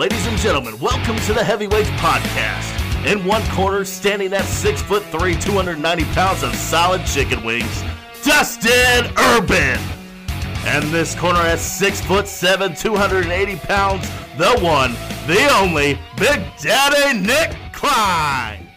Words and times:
Ladies 0.00 0.26
and 0.26 0.38
gentlemen, 0.38 0.78
welcome 0.78 1.18
to 1.26 1.34
the 1.34 1.44
Heavyweights 1.44 1.90
Podcast. 1.90 3.04
In 3.04 3.22
one 3.22 3.42
corner, 3.48 3.84
standing 3.84 4.32
at 4.32 4.46
six 4.46 4.80
foot 4.80 5.02
three, 5.04 5.36
290 5.36 6.04
pounds 6.14 6.42
of 6.42 6.54
solid 6.54 7.04
chicken 7.04 7.44
wings, 7.44 7.84
Dustin 8.24 9.12
Urban. 9.18 9.78
And 10.64 10.84
this 10.84 11.14
corner 11.14 11.40
at 11.40 11.58
six 11.58 12.00
foot 12.00 12.26
seven, 12.26 12.74
280 12.74 13.56
pounds, 13.56 14.08
the 14.38 14.58
one, 14.62 14.92
the 15.26 15.46
only, 15.60 15.98
Big 16.16 16.40
Daddy 16.62 17.18
Nick 17.18 17.54
Klein. 17.74 18.68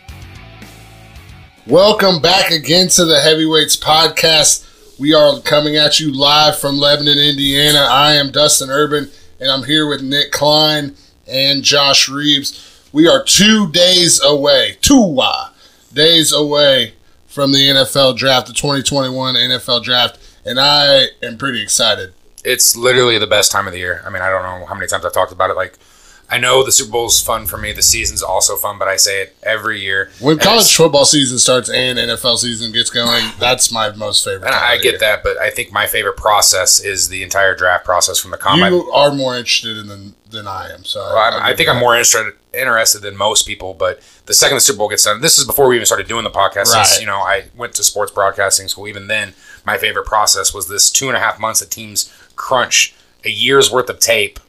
Welcome 1.66 2.22
back 2.22 2.52
again 2.52 2.90
to 2.90 3.06
the 3.06 3.22
Heavyweights 3.22 3.78
Podcast. 3.78 5.00
We 5.00 5.14
are 5.14 5.40
coming 5.40 5.78
at 5.78 6.02
you 6.02 6.12
live 6.12 6.60
from 6.60 6.76
Lebanon, 6.76 7.18
Indiana. 7.18 7.88
I 7.90 8.16
am 8.16 8.30
Dustin 8.30 8.70
Urban, 8.70 9.10
and 9.40 9.50
I'm 9.50 9.64
here 9.64 9.88
with 9.88 10.02
Nick 10.02 10.34
Klein 10.34 10.98
and 11.28 11.64
Josh 11.64 12.10
Reeves. 12.10 12.70
We 12.92 13.08
are 13.08 13.24
two 13.24 13.72
days 13.72 14.22
away, 14.24 14.78
two 14.82 15.18
days 15.94 16.34
away 16.34 16.94
from 17.28 17.52
the 17.52 17.70
NFL 17.70 18.18
draft, 18.18 18.48
the 18.48 18.54
2021 18.54 19.36
NFL 19.36 19.84
draft, 19.84 20.20
and 20.46 20.60
I 20.60 21.08
am 21.24 21.38
pretty 21.38 21.62
excited. 21.62 22.14
It's 22.46 22.76
literally 22.76 23.18
the 23.18 23.28
best 23.28 23.52
time 23.52 23.66
of 23.66 23.74
the 23.74 23.80
year. 23.80 24.04
I 24.06 24.10
mean, 24.10 24.22
I 24.22 24.30
don't 24.30 24.44
know 24.44 24.66
how 24.66 24.76
many 24.76 24.88
times 24.88 25.06
I've 25.06 25.14
talked 25.14 25.32
about 25.32 25.50
it. 25.50 25.56
Like, 25.56 25.78
I 26.34 26.40
know 26.40 26.64
the 26.64 26.72
Super 26.72 26.92
Bowl's 26.92 27.22
fun 27.22 27.46
for 27.46 27.58
me. 27.58 27.74
The 27.74 27.84
season's 27.84 28.24
also 28.24 28.56
fun, 28.56 28.80
but 28.80 28.88
I 28.88 28.96
say 28.96 29.22
it 29.22 29.36
every 29.44 29.80
year. 29.80 30.10
When 30.20 30.40
college 30.40 30.76
football 30.76 31.06
season 31.06 31.38
starts 31.38 31.70
and 31.70 32.00
NFL 32.00 32.40
season 32.40 32.72
gets 32.72 32.90
going, 32.90 33.24
that's 33.40 33.72
my 33.72 33.92
most 33.92 34.26
favorite. 34.26 34.48
and 34.48 34.56
I 34.56 34.78
get 34.80 35.00
that, 35.00 35.22
but 35.24 35.38
I 35.38 35.52
think 35.52 35.72
my 35.72 35.86
favorite 35.86 36.18
process 36.18 36.84
is 36.84 37.10
the 37.10 37.22
entire 37.22 37.56
draft 37.56 37.86
process 37.86 38.18
from 38.18 38.32
the 38.32 38.38
combine. 38.38 38.74
You 38.74 38.92
are 38.92 39.14
more 39.14 39.38
interested 39.38 39.78
in 39.78 39.88
than, 39.88 40.16
than 40.32 40.48
I 40.48 40.72
am. 40.74 40.84
So 40.86 41.02
Well, 41.02 41.18
I'm, 41.18 41.44
I 41.44 41.56
think 41.56 41.70
I'm 41.70 41.80
more 41.80 41.96
interested 41.96 42.34
interested 42.52 43.04
than 43.04 43.16
most 43.16 43.46
people, 43.46 43.76
but 43.76 44.00
the 44.26 44.34
second 44.34 44.58
the 44.58 44.62
Super 44.62 44.78
Bowl 44.78 44.90
gets 44.90 45.04
done, 45.04 45.22
this 45.22 45.38
is 45.38 45.46
before 45.46 45.68
we 45.68 45.76
even 45.76 45.86
started 45.86 46.08
doing 46.08 46.24
the 46.24 46.32
podcast. 46.32 46.68
Since, 46.68 47.00
you 47.00 47.06
know, 47.06 47.18
I 47.18 47.46
went 47.56 47.74
to 47.74 47.84
sports 47.84 48.12
broadcasting 48.12 48.68
school. 48.68 48.88
Even 48.88 49.08
then, 49.08 49.34
my 49.66 49.78
favorite 49.78 50.08
process 50.08 50.52
was 50.52 50.68
this 50.68 50.90
two 50.90 51.10
and 51.10 51.16
a 51.16 51.20
half 51.20 51.40
months 51.40 51.60
that 51.60 51.70
teams 51.70 52.12
crunch 52.36 52.96
a 53.24 53.30
year's 53.30 53.72
worth 53.72 53.90
of 53.90 54.00
tape. 54.00 54.40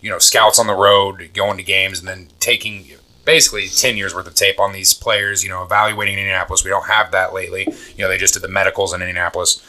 You 0.00 0.10
know, 0.10 0.18
scouts 0.18 0.58
on 0.58 0.66
the 0.66 0.74
road, 0.74 1.30
going 1.34 1.56
to 1.56 1.62
games, 1.62 1.98
and 1.98 2.08
then 2.08 2.28
taking 2.40 2.86
basically 3.24 3.68
ten 3.68 3.96
years 3.96 4.14
worth 4.14 4.26
of 4.26 4.34
tape 4.34 4.60
on 4.60 4.72
these 4.72 4.94
players. 4.94 5.42
You 5.42 5.50
know, 5.50 5.62
evaluating 5.62 6.14
in 6.14 6.20
Indianapolis. 6.20 6.64
We 6.64 6.70
don't 6.70 6.86
have 6.86 7.10
that 7.12 7.32
lately. 7.32 7.66
You 7.96 8.04
know, 8.04 8.08
they 8.08 8.18
just 8.18 8.34
did 8.34 8.42
the 8.42 8.48
medicals 8.48 8.92
in 8.92 9.02
Indianapolis 9.02 9.64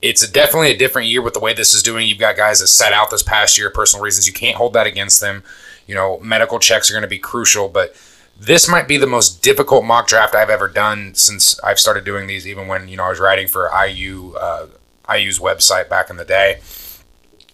it's 0.00 0.22
a, 0.22 0.30
definitely 0.30 0.70
a 0.70 0.76
different 0.76 1.08
year 1.08 1.22
with 1.22 1.34
the 1.34 1.40
way 1.40 1.52
this 1.52 1.74
is 1.74 1.82
doing. 1.82 2.06
You've 2.06 2.18
got 2.18 2.36
guys 2.36 2.60
that 2.60 2.68
set 2.68 2.92
out 2.92 3.10
this 3.10 3.22
past 3.22 3.58
year, 3.58 3.70
personal 3.70 4.02
reasons. 4.02 4.26
You 4.26 4.32
can't 4.32 4.56
hold 4.56 4.72
that 4.74 4.86
against 4.86 5.20
them. 5.20 5.42
You 5.86 5.94
know, 5.94 6.20
medical 6.20 6.58
checks 6.58 6.90
are 6.90 6.94
going 6.94 7.02
to 7.02 7.08
be 7.08 7.18
crucial, 7.18 7.68
but 7.68 7.96
this 8.38 8.68
might 8.68 8.86
be 8.86 8.96
the 8.96 9.06
most 9.06 9.42
difficult 9.42 9.84
mock 9.84 10.06
draft 10.06 10.34
I've 10.34 10.50
ever 10.50 10.68
done 10.68 11.14
since 11.14 11.58
I've 11.60 11.80
started 11.80 12.04
doing 12.04 12.26
these. 12.26 12.46
Even 12.46 12.68
when 12.68 12.88
you 12.88 12.96
know 12.96 13.04
I 13.04 13.08
was 13.08 13.18
writing 13.18 13.48
for 13.48 13.70
IU, 13.74 14.34
uh, 14.34 14.66
IU's 15.12 15.40
website 15.40 15.88
back 15.88 16.10
in 16.10 16.16
the 16.16 16.24
day, 16.24 16.60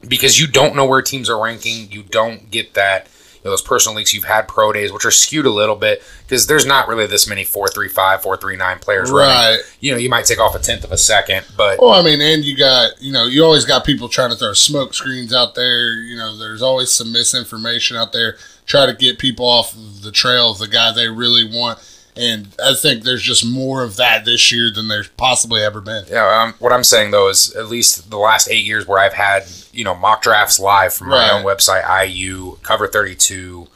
because 0.08 0.40
you 0.40 0.46
don't 0.46 0.74
know 0.76 0.86
where 0.86 1.02
teams 1.02 1.28
are 1.28 1.42
ranking. 1.42 1.90
You 1.90 2.02
don't 2.02 2.50
get 2.50 2.74
that. 2.74 3.08
You 3.36 3.48
know, 3.48 3.50
those 3.50 3.62
personal 3.62 3.96
leagues 3.96 4.14
you've 4.14 4.24
had 4.24 4.48
pro 4.48 4.72
days, 4.72 4.90
which 4.90 5.04
are 5.04 5.10
skewed 5.10 5.44
a 5.44 5.50
little 5.50 5.76
bit 5.76 6.02
because 6.22 6.46
there's 6.46 6.64
not 6.64 6.88
really 6.88 7.06
this 7.06 7.28
many 7.28 7.44
four 7.44 7.68
three 7.68 7.90
five, 7.90 8.22
four 8.22 8.38
three 8.38 8.56
nine 8.56 8.78
players 8.78 9.10
running. 9.10 9.36
Right. 9.36 9.58
You 9.80 9.92
know, 9.92 9.98
you 9.98 10.08
might 10.08 10.24
take 10.24 10.40
off 10.40 10.54
a 10.54 10.58
tenth 10.58 10.82
of 10.82 10.92
a 10.92 10.96
second, 10.96 11.44
but 11.54 11.78
Well, 11.78 11.90
I 11.90 12.02
mean, 12.02 12.22
and 12.22 12.42
you 12.42 12.56
got, 12.56 12.92
you 13.02 13.12
know, 13.12 13.26
you 13.26 13.44
always 13.44 13.66
got 13.66 13.84
people 13.84 14.08
trying 14.08 14.30
to 14.30 14.36
throw 14.36 14.54
smoke 14.54 14.94
screens 14.94 15.34
out 15.34 15.54
there. 15.54 15.94
You 15.98 16.16
know, 16.16 16.38
there's 16.38 16.62
always 16.62 16.90
some 16.90 17.12
misinformation 17.12 17.98
out 17.98 18.12
there. 18.12 18.36
Try 18.64 18.86
to 18.86 18.94
get 18.94 19.18
people 19.18 19.44
off 19.44 19.74
the 20.02 20.10
trail 20.10 20.50
of 20.50 20.58
the 20.58 20.68
guy 20.68 20.92
they 20.92 21.08
really 21.08 21.44
want. 21.44 21.78
And 22.16 22.48
I 22.64 22.74
think 22.74 23.02
there's 23.02 23.22
just 23.22 23.44
more 23.44 23.82
of 23.82 23.96
that 23.96 24.24
this 24.24 24.52
year 24.52 24.70
than 24.72 24.86
there's 24.86 25.08
possibly 25.08 25.62
ever 25.62 25.80
been. 25.80 26.04
Yeah, 26.08 26.42
um, 26.42 26.54
what 26.60 26.72
I'm 26.72 26.84
saying 26.84 27.10
though 27.10 27.28
is 27.28 27.52
at 27.56 27.66
least 27.68 28.08
the 28.10 28.18
last 28.18 28.48
eight 28.48 28.64
years 28.64 28.86
where 28.86 29.00
I've 29.00 29.14
had 29.14 29.44
you 29.72 29.82
know 29.84 29.96
mock 29.96 30.22
drafts 30.22 30.60
live 30.60 30.94
from 30.94 31.08
my 31.08 31.16
Right. 31.28 31.32
own 31.32 31.44
website, 31.44 31.82
IU, 32.06 32.58
Cover 32.62 32.86
32, 32.86 33.66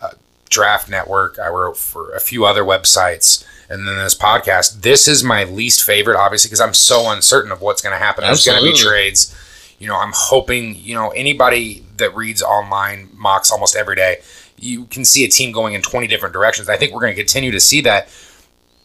uh, 0.00 0.08
Draft 0.48 0.88
Network. 0.88 1.38
I 1.38 1.48
wrote 1.48 1.76
for 1.76 2.10
a 2.14 2.20
few 2.20 2.46
other 2.46 2.64
websites, 2.64 3.44
and 3.68 3.86
then 3.86 3.96
this 3.98 4.14
podcast. 4.14 4.80
This 4.80 5.06
is 5.06 5.22
my 5.22 5.44
least 5.44 5.82
favorite, 5.84 6.16
obviously, 6.18 6.48
because 6.48 6.62
I'm 6.62 6.72
so 6.74 7.10
uncertain 7.10 7.52
of 7.52 7.60
what's 7.60 7.82
going 7.82 7.92
to 7.92 8.02
happen. 8.02 8.24
There's 8.24 8.46
going 8.46 8.64
to 8.64 8.64
be 8.72 8.74
trades. 8.78 9.34
You 9.78 9.88
know, 9.88 9.96
I'm 9.96 10.12
hoping 10.14 10.74
you 10.76 10.94
know 10.94 11.10
anybody 11.10 11.84
that 11.98 12.16
reads 12.16 12.40
online 12.42 13.10
mocks 13.12 13.52
almost 13.52 13.76
every 13.76 13.96
day. 13.96 14.22
You 14.64 14.86
can 14.86 15.04
see 15.04 15.24
a 15.24 15.28
team 15.28 15.52
going 15.52 15.74
in 15.74 15.82
20 15.82 16.06
different 16.06 16.32
directions. 16.32 16.68
I 16.68 16.76
think 16.76 16.92
we're 16.92 17.00
going 17.00 17.14
to 17.14 17.20
continue 17.20 17.50
to 17.50 17.60
see 17.60 17.80
that. 17.82 18.08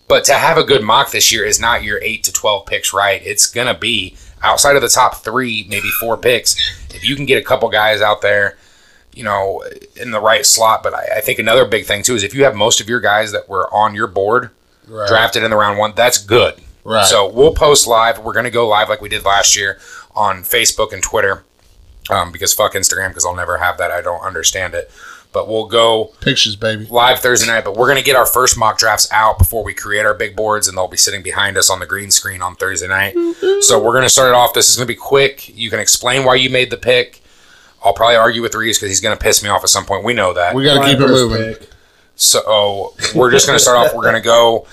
But 0.09 0.25
to 0.25 0.33
have 0.33 0.57
a 0.57 0.63
good 0.63 0.83
mock 0.83 1.11
this 1.11 1.31
year 1.31 1.45
is 1.45 1.59
not 1.59 1.83
your 1.83 1.99
8 2.01 2.23
to 2.23 2.33
12 2.33 2.65
picks 2.65 2.93
right. 2.93 3.21
It's 3.23 3.45
going 3.45 3.67
to 3.73 3.79
be 3.79 4.15
outside 4.41 4.75
of 4.75 4.81
the 4.81 4.89
top 4.89 5.17
three, 5.23 5.65
maybe 5.69 5.89
four 5.99 6.17
picks. 6.17 6.55
If 6.93 7.07
you 7.07 7.15
can 7.15 7.25
get 7.25 7.41
a 7.41 7.45
couple 7.45 7.69
guys 7.69 8.01
out 8.01 8.21
there, 8.21 8.57
you 9.13 9.23
know, 9.23 9.63
in 9.95 10.11
the 10.11 10.19
right 10.19 10.45
slot. 10.45 10.81
But 10.83 10.93
I, 10.95 11.17
I 11.17 11.21
think 11.21 11.39
another 11.39 11.65
big 11.65 11.85
thing, 11.85 12.03
too, 12.03 12.15
is 12.15 12.23
if 12.23 12.33
you 12.33 12.43
have 12.43 12.55
most 12.55 12.81
of 12.81 12.89
your 12.89 12.99
guys 12.99 13.31
that 13.31 13.47
were 13.47 13.71
on 13.73 13.95
your 13.95 14.07
board 14.07 14.49
Right. 14.87 15.07
drafted 15.07 15.43
in 15.43 15.51
the 15.51 15.57
round 15.57 15.77
one, 15.77 15.93
that's 15.95 16.17
good. 16.17 16.55
Right. 16.83 17.05
So 17.05 17.29
we'll 17.31 17.53
post 17.53 17.85
live. 17.85 18.17
We're 18.19 18.33
going 18.33 18.45
to 18.45 18.51
go 18.51 18.67
live 18.67 18.89
like 18.89 19.01
we 19.01 19.09
did 19.09 19.23
last 19.23 19.55
year 19.55 19.77
on 20.15 20.41
Facebook 20.41 20.91
and 20.91 21.03
Twitter 21.03 21.43
um, 22.09 22.31
because 22.31 22.53
fuck 22.53 22.73
Instagram 22.73 23.09
because 23.09 23.23
I'll 23.25 23.35
never 23.35 23.57
have 23.59 23.77
that. 23.77 23.91
I 23.91 24.01
don't 24.01 24.21
understand 24.21 24.73
it. 24.73 24.89
But 25.31 25.47
we'll 25.47 25.67
go 25.67 26.05
Pictures, 26.21 26.55
baby. 26.55 26.85
live 26.89 27.19
Thursday 27.19 27.45
night, 27.45 27.63
but 27.63 27.75
we're 27.77 27.85
going 27.85 27.99
to 27.99 28.03
get 28.03 28.15
our 28.15 28.25
first 28.25 28.57
mock 28.57 28.79
drafts 28.79 29.07
out 29.11 29.37
before 29.37 29.63
we 29.63 29.75
create 29.75 30.03
our 30.03 30.15
big 30.15 30.35
boards, 30.35 30.67
and 30.67 30.75
they'll 30.75 30.87
be 30.87 30.97
sitting 30.97 31.21
behind 31.21 31.55
us 31.55 31.69
on 31.69 31.79
the 31.79 31.85
green 31.85 32.09
screen 32.09 32.41
on 32.41 32.55
Thursday 32.55 32.87
night. 32.87 33.13
So 33.61 33.77
we're 33.77 33.91
going 33.91 34.03
to 34.03 34.09
start 34.09 34.29
it 34.29 34.33
off. 34.33 34.53
This 34.55 34.69
is 34.69 34.75
going 34.75 34.87
to 34.87 34.91
be 34.91 34.95
quick. 34.99 35.55
You 35.55 35.69
can 35.69 35.79
explain 35.79 36.25
why 36.25 36.33
you 36.35 36.49
made 36.49 36.71
the 36.71 36.77
pick. 36.77 37.21
I'll 37.85 37.93
probably 37.93 38.15
argue 38.15 38.41
with 38.41 38.55
Reeves 38.55 38.79
because 38.79 38.89
he's 38.89 39.01
going 39.01 39.15
to 39.15 39.23
piss 39.23 39.43
me 39.43 39.49
off 39.49 39.61
at 39.63 39.69
some 39.69 39.85
point. 39.85 40.03
We 40.03 40.13
know 40.13 40.33
that. 40.33 40.55
We 40.55 40.63
got 40.65 40.73
to 40.73 40.79
My 40.79 40.89
keep 40.89 40.99
it 40.99 41.07
moving. 41.07 41.53
pick. 41.53 41.69
So 42.15 42.95
we're 43.15 43.31
just 43.31 43.45
going 43.47 43.57
to 43.57 43.63
start 43.63 43.77
off. 43.77 43.93
We're 43.95 44.01
going 44.03 44.15
to 44.15 44.21
go. 44.21 44.65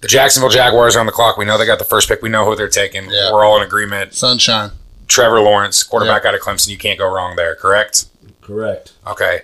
The 0.00 0.08
Jacksonville 0.08 0.48
Jaguars 0.50 0.96
are 0.96 1.00
on 1.00 1.06
the 1.06 1.12
clock. 1.12 1.36
We 1.36 1.44
know 1.44 1.58
they 1.58 1.66
got 1.66 1.78
the 1.80 1.84
first 1.84 2.08
pick. 2.08 2.22
We 2.22 2.28
know 2.28 2.44
who 2.44 2.56
they're 2.56 2.68
taking. 2.68 3.10
Yeah. 3.10 3.32
We're 3.32 3.44
all 3.44 3.56
in 3.56 3.62
agreement. 3.64 4.14
Sunshine. 4.14 4.70
Trevor 5.08 5.40
Lawrence, 5.40 5.82
quarterback 5.82 6.24
out 6.24 6.34
of 6.34 6.40
Clemson. 6.40 6.68
You 6.68 6.78
can't 6.78 6.98
go 6.98 7.12
wrong 7.12 7.36
there, 7.36 7.54
correct? 7.56 8.06
Correct. 8.40 8.92
Okay. 9.06 9.42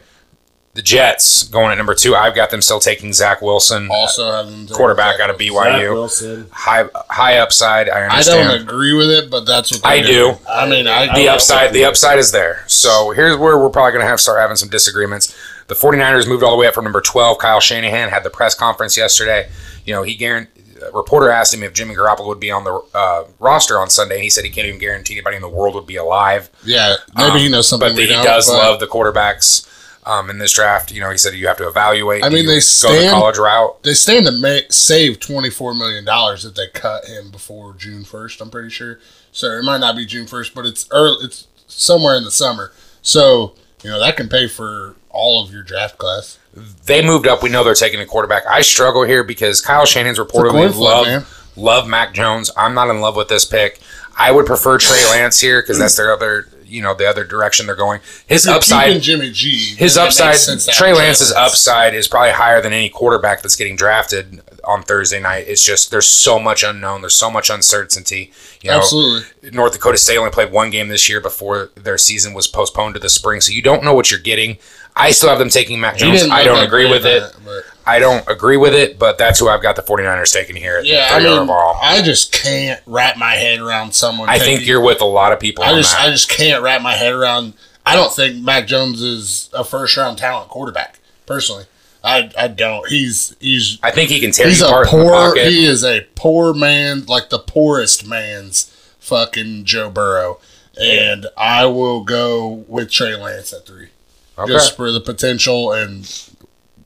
The 0.78 0.82
Jets 0.82 1.42
going 1.48 1.72
at 1.72 1.74
number 1.76 1.92
two. 1.96 2.14
I've 2.14 2.36
got 2.36 2.50
them 2.50 2.62
still 2.62 2.78
taking 2.78 3.12
Zach 3.12 3.42
Wilson. 3.42 3.88
Also 3.90 4.30
have 4.30 4.46
them 4.48 4.64
take 4.68 4.76
quarterback 4.76 5.18
out 5.18 5.28
of 5.28 5.34
Zach 5.36 5.48
Zach 5.52 5.64
BYU. 5.82 5.92
Wilson. 5.92 6.46
High 6.52 6.84
high 7.10 7.38
upside. 7.38 7.88
I 7.88 8.06
I 8.18 8.22
don't 8.22 8.60
agree 8.62 8.92
with 8.94 9.10
it, 9.10 9.28
but 9.28 9.44
that's 9.44 9.72
what 9.72 9.84
I 9.84 10.00
do. 10.02 10.06
doing. 10.06 10.36
I 10.48 10.68
mean, 10.68 10.86
I 10.86 11.12
the 11.18 11.28
I- 11.28 11.34
upside 11.34 11.72
the 11.72 11.84
upside 11.84 12.20
is 12.20 12.30
there. 12.30 12.62
So 12.68 13.10
here's 13.10 13.36
where 13.36 13.58
we're 13.58 13.70
probably 13.70 13.90
going 13.90 14.04
to 14.04 14.08
have 14.08 14.20
start 14.20 14.38
having 14.38 14.54
some 14.56 14.68
disagreements. 14.68 15.36
The 15.66 15.74
49ers 15.74 16.28
moved 16.28 16.44
all 16.44 16.52
the 16.52 16.56
way 16.56 16.68
up 16.68 16.74
from 16.74 16.84
number 16.84 17.00
12. 17.00 17.38
Kyle 17.38 17.58
Shanahan 17.58 18.10
had 18.10 18.22
the 18.22 18.30
press 18.30 18.54
conference 18.54 18.96
yesterday. 18.96 19.48
You 19.84 19.94
know, 19.94 20.04
he 20.04 20.14
guaranteed 20.14 20.62
a 20.80 20.96
reporter 20.96 21.28
asked 21.28 21.52
him 21.52 21.64
if 21.64 21.72
Jimmy 21.74 21.96
Garoppolo 21.96 22.28
would 22.28 22.38
be 22.38 22.52
on 22.52 22.62
the 22.62 22.80
uh, 22.94 23.24
roster 23.40 23.80
on 23.80 23.90
Sunday, 23.90 24.14
and 24.14 24.22
he 24.22 24.30
said 24.30 24.44
he 24.44 24.50
can't 24.50 24.68
even 24.68 24.78
guarantee 24.78 25.14
anybody 25.14 25.34
in 25.34 25.42
the 25.42 25.48
world 25.48 25.74
would 25.74 25.88
be 25.88 25.96
alive. 25.96 26.48
Yeah, 26.64 26.94
maybe 27.16 27.40
he 27.40 27.48
knows 27.48 27.66
something. 27.66 27.88
But 27.88 27.96
we 27.96 28.02
he 28.06 28.12
don't, 28.12 28.24
does 28.24 28.46
but- 28.46 28.58
love 28.58 28.78
the 28.78 28.86
quarterbacks 28.86 29.64
um, 30.08 30.30
in 30.30 30.38
this 30.38 30.52
draft. 30.52 30.90
You 30.90 31.00
know, 31.00 31.10
he 31.10 31.18
said 31.18 31.34
you 31.34 31.46
have 31.46 31.58
to 31.58 31.68
evaluate. 31.68 32.24
I 32.24 32.30
mean, 32.30 32.46
they 32.46 32.60
go 32.82 33.02
the 33.02 33.08
college 33.10 33.38
route. 33.38 33.82
They 33.82 33.94
stand 33.94 34.26
to 34.26 34.32
ma- 34.32 34.66
save 34.70 35.20
twenty 35.20 35.50
four 35.50 35.74
million 35.74 36.04
dollars 36.04 36.44
if 36.44 36.54
they 36.54 36.68
cut 36.68 37.04
him 37.04 37.30
before 37.30 37.74
June 37.74 38.04
first. 38.04 38.40
I'm 38.40 38.50
pretty 38.50 38.70
sure. 38.70 38.98
So 39.30 39.48
it 39.48 39.62
might 39.62 39.78
not 39.78 39.94
be 39.94 40.06
June 40.06 40.26
first, 40.26 40.54
but 40.54 40.64
it's 40.64 40.88
early. 40.90 41.26
It's 41.26 41.46
somewhere 41.66 42.16
in 42.16 42.24
the 42.24 42.30
summer. 42.30 42.72
So 43.02 43.54
you 43.82 43.90
know 43.90 44.00
that 44.00 44.16
can 44.16 44.28
pay 44.28 44.48
for 44.48 44.96
all 45.10 45.44
of 45.44 45.52
your 45.52 45.62
draft 45.62 45.98
class. 45.98 46.38
They 46.86 47.04
moved 47.04 47.26
up. 47.26 47.42
We 47.42 47.50
know 47.50 47.62
they're 47.62 47.74
taking 47.74 48.00
a 48.00 48.06
quarterback. 48.06 48.46
I 48.46 48.62
struggle 48.62 49.04
here 49.04 49.22
because 49.22 49.60
Kyle 49.60 49.84
Shanahan's 49.84 50.18
reportedly 50.18 50.74
love 50.76 51.06
man. 51.06 51.24
love 51.54 51.86
Mac 51.86 52.14
Jones. 52.14 52.50
I'm 52.56 52.74
not 52.74 52.88
in 52.88 53.00
love 53.00 53.14
with 53.14 53.28
this 53.28 53.44
pick. 53.44 53.78
I 54.16 54.32
would 54.32 54.46
prefer 54.46 54.78
Trey 54.78 55.04
Lance 55.10 55.38
here 55.38 55.62
because 55.62 55.78
that's 55.78 55.96
their 55.96 56.12
other, 56.12 56.48
you 56.68 56.82
know, 56.82 56.94
the 56.94 57.06
other 57.08 57.24
direction 57.24 57.66
they're 57.66 57.74
going. 57.76 58.00
His 58.26 58.46
You're 58.46 58.54
upside, 58.54 59.00
Jimmy 59.02 59.30
G. 59.30 59.74
his 59.76 59.94
then 59.94 60.04
it 60.04 60.06
makes 60.06 60.20
upside, 60.20 60.36
sense 60.36 60.64
to 60.66 60.70
have 60.72 60.78
Trey 60.78 60.92
Lance's 60.92 61.32
Lance. 61.32 61.52
upside 61.52 61.94
is 61.94 62.08
probably 62.08 62.32
higher 62.32 62.60
than 62.62 62.72
any 62.72 62.88
quarterback 62.88 63.42
that's 63.42 63.56
getting 63.56 63.76
drafted 63.76 64.40
on 64.64 64.82
Thursday 64.82 65.20
night. 65.20 65.44
It's 65.48 65.64
just 65.64 65.90
there's 65.90 66.06
so 66.06 66.38
much 66.38 66.62
unknown. 66.62 67.00
There's 67.00 67.16
so 67.16 67.30
much 67.30 67.50
uncertainty. 67.50 68.32
You 68.60 68.70
know, 68.70 68.78
Absolutely. 68.78 69.50
North 69.52 69.72
Dakota 69.72 69.98
State 69.98 70.18
only 70.18 70.30
played 70.30 70.52
one 70.52 70.70
game 70.70 70.88
this 70.88 71.08
year 71.08 71.20
before 71.20 71.70
their 71.74 71.98
season 71.98 72.34
was 72.34 72.46
postponed 72.46 72.94
to 72.94 73.00
the 73.00 73.08
spring, 73.08 73.40
so 73.40 73.52
you 73.52 73.62
don't 73.62 73.82
know 73.84 73.94
what 73.94 74.10
you're 74.10 74.20
getting. 74.20 74.58
I 74.94 75.12
still 75.12 75.28
have 75.28 75.38
them 75.38 75.48
taking 75.48 75.80
Mac 75.80 75.96
Jones. 75.96 76.28
I 76.28 76.42
don't 76.44 76.64
agree 76.66 76.90
with 76.90 77.06
it. 77.06 77.22
but- 77.44 77.64
I 77.88 77.98
don't 77.98 78.28
agree 78.28 78.58
with 78.58 78.74
it, 78.74 78.98
but 78.98 79.16
that's 79.16 79.40
who 79.40 79.48
I've 79.48 79.62
got 79.62 79.74
the 79.74 79.82
49ers 79.82 80.30
taking 80.30 80.56
here. 80.56 80.80
Yeah, 80.84 81.08
I 81.10 81.20
mean, 81.20 81.26
overall. 81.28 81.78
I 81.80 82.02
just 82.02 82.32
can't 82.32 82.80
wrap 82.84 83.16
my 83.16 83.32
head 83.32 83.60
around 83.60 83.94
someone. 83.94 84.28
I 84.28 84.38
think 84.38 84.66
you're 84.66 84.82
with 84.82 85.00
a 85.00 85.06
lot 85.06 85.32
of 85.32 85.40
people 85.40 85.64
I 85.64 85.70
on 85.70 85.78
just, 85.78 85.92
that. 85.92 86.06
I 86.06 86.10
just 86.10 86.28
can't 86.28 86.62
wrap 86.62 86.82
my 86.82 86.94
head 86.94 87.14
around. 87.14 87.54
I 87.86 87.96
don't 87.96 88.12
think 88.12 88.44
Mac 88.44 88.66
Jones 88.66 89.00
is 89.00 89.48
a 89.54 89.64
first 89.64 89.96
round 89.96 90.18
talent 90.18 90.50
quarterback. 90.50 91.00
Personally, 91.24 91.64
I 92.04 92.30
I 92.36 92.48
don't. 92.48 92.86
He's 92.88 93.34
he's 93.40 93.78
I 93.82 93.90
think 93.90 94.10
he 94.10 94.20
can 94.20 94.32
tear 94.32 94.48
he's 94.48 94.60
you 94.60 94.66
a 94.66 94.68
apart 94.68 94.92
in 94.92 94.98
the 94.98 95.04
poor. 95.04 95.34
He 95.36 95.64
is 95.64 95.82
a 95.82 96.06
poor 96.14 96.52
man, 96.52 97.06
like 97.06 97.30
the 97.30 97.38
poorest 97.38 98.06
man's 98.06 98.64
fucking 98.98 99.64
Joe 99.64 99.88
Burrow. 99.88 100.40
And 100.78 101.26
I 101.36 101.64
will 101.66 102.04
go 102.04 102.64
with 102.68 102.90
Trey 102.90 103.16
Lance 103.16 103.52
at 103.52 103.66
three, 103.66 103.88
okay. 104.36 104.52
just 104.52 104.76
for 104.76 104.92
the 104.92 105.00
potential 105.00 105.72
and 105.72 106.06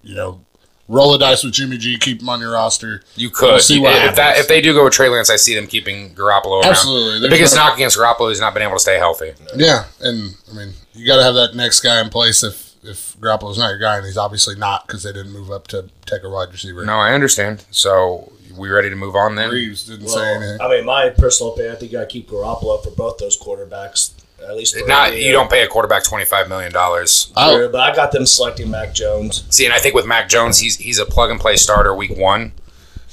you 0.03 0.15
know, 0.15 0.41
roll 0.89 1.13
the 1.13 1.19
dice 1.19 1.45
with 1.45 1.55
Jimmy 1.55 1.79
G, 1.79 1.97
keep 1.99 2.21
him 2.21 2.29
on 2.29 2.41
your 2.41 2.53
roster. 2.53 3.03
You 3.17 3.31
could. 3.31 3.51
We'll 3.51 3.59
see 3.61 3.81
what 3.81 3.95
if, 4.05 4.17
that, 4.17 4.39
if 4.39 4.49
they 4.49 4.61
do 4.61 4.73
go 4.75 4.85
with 4.85 4.93
Trey 4.93 5.09
Lance, 5.09 5.31
I 5.31 5.37
see 5.37 5.55
them 5.55 5.67
keeping 5.67 6.15
Garoppolo 6.15 6.63
around. 6.63 6.71
Absolutely, 6.71 7.21
The 7.21 7.29
biggest 7.29 7.55
no- 7.55 7.63
knock 7.65 7.75
against 7.75 7.97
Garoppolo 7.97 8.31
is 8.31 8.41
not 8.41 8.55
being 8.55 8.67
able 8.67 8.77
to 8.77 8.81
stay 8.81 8.99
healthy. 8.99 9.33
Yeah, 9.55 9.85
and 10.01 10.37
I 10.51 10.55
mean, 10.55 10.73
you 10.95 11.07
got 11.07 11.17
to 11.17 11.23
have 11.23 11.35
that 11.35 11.55
next 11.55 11.81
guy 11.81 12.01
in 12.01 12.11
place 12.11 12.43
if 12.43 12.73
if 12.85 13.17
Garoppolo's 13.21 13.59
not 13.59 13.69
your 13.69 13.79
guy, 13.79 13.97
and 13.97 14.05
he's 14.07 14.17
obviously 14.17 14.57
not 14.57 14.87
because 14.87 15.03
they 15.05 15.13
didn't 15.13 15.33
move 15.33 15.51
up 15.51 15.69
to 15.69 15.89
take 16.07 16.25
a 16.25 16.29
wide 16.29 16.51
receiver. 16.51 16.85
No, 16.85 16.95
I 16.95 17.13
understand. 17.15 17.65
So, 17.71 18.33
we 18.57 18.71
ready 18.71 18.91
to 18.91 18.97
move 18.97 19.15
on 19.15 19.37
then? 19.37 19.51
Reeves 19.51 19.87
didn't 19.87 20.09
say 20.09 20.35
anything. 20.35 20.61
I 20.61 20.69
mean, 20.69 20.85
my 20.85 21.09
personal 21.11 21.53
opinion, 21.53 21.77
I 21.77 21.79
think 21.79 21.93
you 21.93 21.99
got 21.99 22.11
to 22.11 22.13
keep 22.13 22.29
Garoppolo 22.29 22.83
for 22.83 22.91
both 22.91 23.19
those 23.19 23.39
quarterbacks. 23.39 24.13
At 24.49 24.57
least 24.57 24.79
for 24.79 24.87
Not 24.87 25.13
a 25.13 25.23
you 25.23 25.33
don't 25.33 25.51
pay 25.51 25.63
a 25.63 25.69
quarterback 25.69 26.05
twenty 26.05 26.25
five 26.25 26.49
million 26.49 26.73
dollars. 26.73 27.33
I, 27.37 27.55
True, 27.55 27.65
oh. 27.65 27.69
but 27.69 27.81
I 27.81 27.95
got 27.95 28.13
them 28.13 28.27
selecting 28.27 28.71
Mac 28.71 28.95
Jones. 28.95 29.45
See, 29.51 29.65
and 29.65 29.75
I 29.75 29.79
think 29.79 29.95
with 29.95 30.07
Mac 30.07 30.29
Jones, 30.29 30.59
he's 30.59 30.77
he's 30.77 30.99
a 30.99 31.07
plug 31.07 31.31
and 31.31 31.41
play 31.41 31.57
starter 31.57 31.95
week 31.95 32.17
one. 32.17 32.53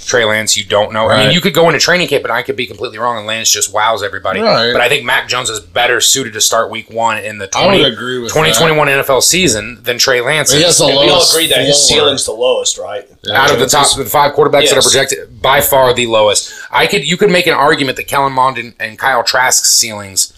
Trey 0.06 0.24
Lance, 0.24 0.56
you 0.56 0.64
don't 0.64 0.94
know. 0.94 1.10
I 1.10 1.26
mean, 1.26 1.34
you 1.34 1.42
could 1.42 1.54
go 1.54 1.68
into 1.68 1.80
training 1.80 2.08
camp, 2.08 2.24
and 2.24 2.32
I 2.32 2.42
could 2.42 2.56
be 2.56 2.66
completely 2.66 2.98
wrong, 2.98 3.18
and 3.18 3.28
Lance 3.28 3.52
just 3.52 3.74
wows 3.74 4.02
everybody. 4.02 4.40
Right. 4.40 4.72
But 4.72 4.82
I 4.82 4.88
think 4.88 5.04
Mac 5.04 5.28
Jones 5.28 5.50
is 5.50 5.60
better 5.60 6.00
suited 6.00 6.34
to 6.34 6.42
start 6.42 6.72
week 6.72 6.90
one 6.90 7.18
in 7.18 7.38
the 7.38 7.48
20, 7.48 7.84
agree 7.84 8.20
with 8.20 8.32
2021 8.32 8.88
NFL 8.88 9.22
season 9.22 9.84
than 9.84 9.98
Trey 10.00 10.22
Lance 10.22 10.52
He 10.52 10.60
is. 10.60 10.66
has 10.66 10.78
the 10.78 10.86
And 10.86 11.00
we 11.00 11.10
all 11.10 11.22
agree 11.22 11.48
that 11.48 11.66
his 11.66 11.86
ceiling's 11.88 12.26
the 12.26 12.32
lowest, 12.32 12.78
right? 12.78 13.10
out 13.32 13.52
of 13.52 13.60
the 13.60 13.68
top 13.68 13.96
the 13.98 14.06
five 14.06 14.34
quarterbacks 14.34 14.70
that 14.70 14.78
are 14.78 14.82
projected, 14.82 15.42
by 15.42 15.60
far 15.60 15.94
the 15.94 16.08
lowest. 16.08 16.54
I 16.72 16.88
could 16.88 17.06
you 17.06 17.18
could 17.18 17.30
make 17.30 17.48
an 17.48 17.54
argument 17.54 17.98
that 17.98 18.08
Kellen 18.08 18.34
Mond 18.34 18.58
and, 18.58 18.74
and 18.80 18.98
Kyle 18.98 19.24
Trask's 19.24 19.70
ceilings 19.70 20.34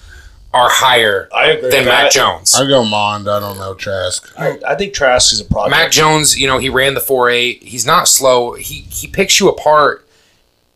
are 0.54 0.70
higher 0.70 1.30
I 1.34 1.52
agree 1.52 1.70
than 1.72 1.86
Matt 1.86 2.04
Mac. 2.04 2.12
Jones. 2.12 2.56
I 2.56 2.68
go 2.68 2.84
Mond. 2.84 3.30
I 3.30 3.40
don't 3.40 3.58
know 3.58 3.74
Trask. 3.74 4.32
I, 4.38 4.60
I 4.68 4.76
think 4.76 4.94
Trask 4.94 5.32
is 5.34 5.40
a 5.40 5.46
project. 5.46 5.72
Matt 5.72 5.92
Jones, 5.92 6.38
you 6.40 6.48
know, 6.48 6.58
he 6.58 6.70
ran 6.70 6.94
the 6.94 7.00
four 7.00 7.30
eight. 7.30 7.64
He's 7.64 7.86
not 7.86 8.08
slow. 8.08 8.54
He 8.54 8.82
he 8.90 9.08
picks 9.08 9.40
you 9.40 9.48
apart 9.50 10.06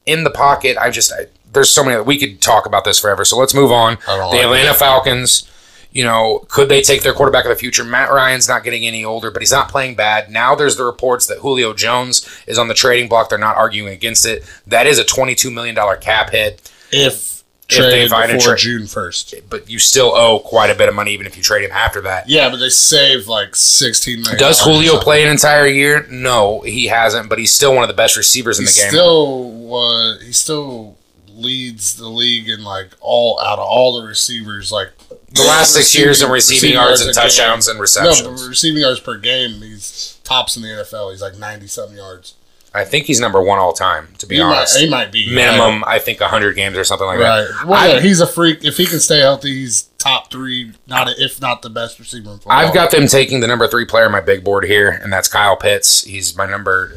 in 0.05 0.23
the 0.23 0.29
pocket. 0.29 0.77
I 0.77 0.91
just 0.91 1.11
I, 1.11 1.27
there's 1.51 1.69
so 1.69 1.83
many 1.83 2.01
we 2.01 2.17
could 2.17 2.41
talk 2.41 2.65
about 2.65 2.85
this 2.85 2.99
forever. 2.99 3.25
So 3.25 3.37
let's 3.37 3.53
move 3.53 3.71
on. 3.71 3.97
I 4.07 4.17
don't 4.17 4.31
The 4.31 4.37
like 4.37 4.45
Atlanta 4.45 4.73
Falcons. 4.73 5.51
You 5.91 6.03
know, 6.03 6.45
could 6.49 6.67
they 6.67 6.81
take 6.81 7.03
their 7.03 7.13
quarterback 7.13 7.45
of 7.45 7.49
the 7.49 7.55
future? 7.55 7.85
Matt 7.85 8.11
Ryan's 8.11 8.49
not 8.49 8.65
getting 8.65 8.85
any 8.85 9.05
older, 9.05 9.31
but 9.31 9.41
he's 9.41 9.51
not 9.53 9.69
playing 9.69 9.95
bad. 9.95 10.29
Now 10.29 10.53
there's 10.53 10.75
the 10.75 10.83
reports 10.83 11.25
that 11.27 11.37
Julio 11.37 11.73
Jones 11.73 12.27
is 12.47 12.59
on 12.59 12.67
the 12.67 12.73
trading 12.73 13.07
block. 13.07 13.29
They're 13.29 13.37
not 13.39 13.55
arguing 13.55 13.93
against 13.93 14.25
it. 14.25 14.43
That 14.67 14.87
is 14.87 14.99
a 14.99 15.05
$22 15.05 15.53
million 15.53 15.73
cap 16.01 16.31
hit, 16.31 16.69
If 16.91 17.34
they 17.69 18.07
find 18.07 18.31
a 18.31 18.35
before 18.35 18.51
tra- 18.51 18.57
June 18.59 18.87
first. 18.87 19.33
but 19.49 19.69
you 19.69 19.79
still 19.79 20.15
owe 20.15 20.39
quite 20.39 20.69
a 20.69 20.75
bit 20.75 20.87
of 20.89 20.95
money 20.95 21.13
even 21.13 21.25
if 21.25 21.35
you 21.37 21.43
trade 21.43 21.63
him 21.63 21.71
after 21.71 22.01
that. 22.01 22.29
Yeah, 22.29 22.49
but 22.49 22.57
they 22.57 22.69
saved 22.69 23.27
like 23.27 23.55
sixteen 23.55 24.21
million. 24.21 24.39
Does 24.39 24.61
Julio 24.61 24.99
play 24.99 25.23
an 25.23 25.29
entire 25.29 25.65
year? 25.67 26.05
No, 26.09 26.61
he 26.61 26.87
hasn't, 26.87 27.29
but 27.29 27.39
he's 27.39 27.51
still 27.51 27.73
one 27.73 27.83
of 27.83 27.87
the 27.87 27.95
best 27.95 28.15
receivers 28.17 28.59
in 28.59 28.65
He 28.65 28.71
the 28.71 28.79
game. 28.79 28.89
still 28.89 29.51
was. 29.51 30.21
He 30.23 30.31
still 30.31 30.97
leads 31.29 31.97
the 31.97 32.07
league 32.07 32.47
in 32.47 32.63
like 32.63 32.91
all 33.01 33.39
out 33.41 33.59
of 33.59 33.65
all 33.67 33.99
the 33.99 34.07
receivers. 34.07 34.71
Like 34.71 34.91
the 35.31 35.43
last 35.43 35.73
six 35.73 35.93
years 35.95 36.21
in 36.21 36.29
receiving, 36.31 36.73
yards 36.75 37.01
and 37.01 37.09
a 37.09 37.13
game. 37.13 37.23
touchdowns 37.23 37.67
and 37.67 37.77
No, 37.77 37.81
receptions. 37.81 38.41
but 38.41 38.47
receiving 38.47 38.81
yards 38.81 38.99
per 39.01 39.17
game, 39.17 39.61
he's 39.61 40.19
tops 40.23 40.55
in 40.55 40.61
the 40.63 40.69
NFL. 40.69 41.11
He's 41.11 41.21
like 41.21 41.37
ninety 41.37 41.67
something 41.67 41.97
yards. 41.97 42.35
I 42.75 42.83
think 42.83 43.05
he's 43.05 43.19
number 43.19 43.41
one 43.41 43.57
all 43.57 43.73
time, 43.73 44.09
to 44.19 44.27
be 44.27 44.35
he, 44.35 44.43
might, 44.43 44.57
honest. 44.57 44.77
he 44.77 44.89
might 44.89 45.11
be 45.11 45.33
Minimum, 45.33 45.83
I 45.87 45.97
think, 45.99 46.19
100 46.19 46.55
games 46.55 46.77
or 46.77 46.83
something 46.83 47.07
like 47.07 47.19
Right. 47.19 47.47
that. 47.47 47.65
Well, 47.65 47.79
I- 47.79 47.93
yeah, 47.93 47.99
he's 48.01 48.19
a 48.21 48.27
freak. 48.27 48.63
If 48.65 48.77
he 48.77 48.85
can 48.85 48.99
stay 48.99 49.19
healthy, 49.19 49.53
he's 49.61 49.83
top 49.97 50.29
three, 50.31 50.73
not 50.85 51.07
a, 51.07 51.13
if 51.17 51.39
not 51.41 51.61
the 51.61 51.69
best 51.69 51.97
receiver 51.99 52.29
in 52.31 52.37
football. 52.37 52.51
I've 52.53 52.73
got 52.73 52.91
them 52.91 53.07
taking 53.07 53.39
the 53.39 53.47
number 53.47 53.67
three 53.67 53.85
player 53.85 54.05
on 54.05 54.11
my 54.11 54.21
big 54.21 54.43
board 54.43 54.65
here, 54.65 54.89
and 54.89 55.11
that's 55.11 55.27
Kyle 55.27 55.55
Pitts. 55.55 56.03
He's 56.03 56.35
my 56.37 56.45
number. 56.45 56.93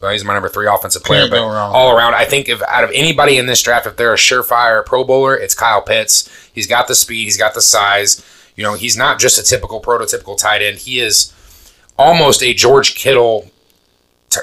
Well, 0.00 0.12
he's 0.12 0.24
my 0.24 0.34
number 0.34 0.48
three 0.48 0.66
offensive 0.66 1.04
player, 1.04 1.20
Can't 1.22 1.30
but 1.32 1.40
all 1.40 1.96
around, 1.96 2.14
I 2.14 2.24
think 2.26 2.48
if 2.48 2.62
out 2.68 2.84
of 2.84 2.90
anybody 2.94 3.38
in 3.38 3.46
this 3.46 3.62
draft, 3.62 3.86
if 3.86 3.96
they're 3.96 4.12
a 4.12 4.16
surefire 4.16 4.84
Pro 4.84 5.04
Bowler, 5.04 5.34
it's 5.36 5.54
Kyle 5.54 5.80
Pitts. 5.82 6.28
He's 6.52 6.66
got 6.66 6.86
the 6.88 6.94
speed, 6.94 7.24
he's 7.24 7.38
got 7.38 7.54
the 7.54 7.62
size. 7.62 8.22
You 8.56 8.62
know, 8.62 8.74
he's 8.74 8.96
not 8.96 9.18
just 9.18 9.38
a 9.38 9.42
typical 9.42 9.80
prototypical 9.80 10.36
tight 10.38 10.62
end. 10.62 10.78
He 10.78 11.00
is 11.00 11.32
almost 11.98 12.42
a 12.42 12.52
George 12.54 12.94
Kittle, 12.94 13.50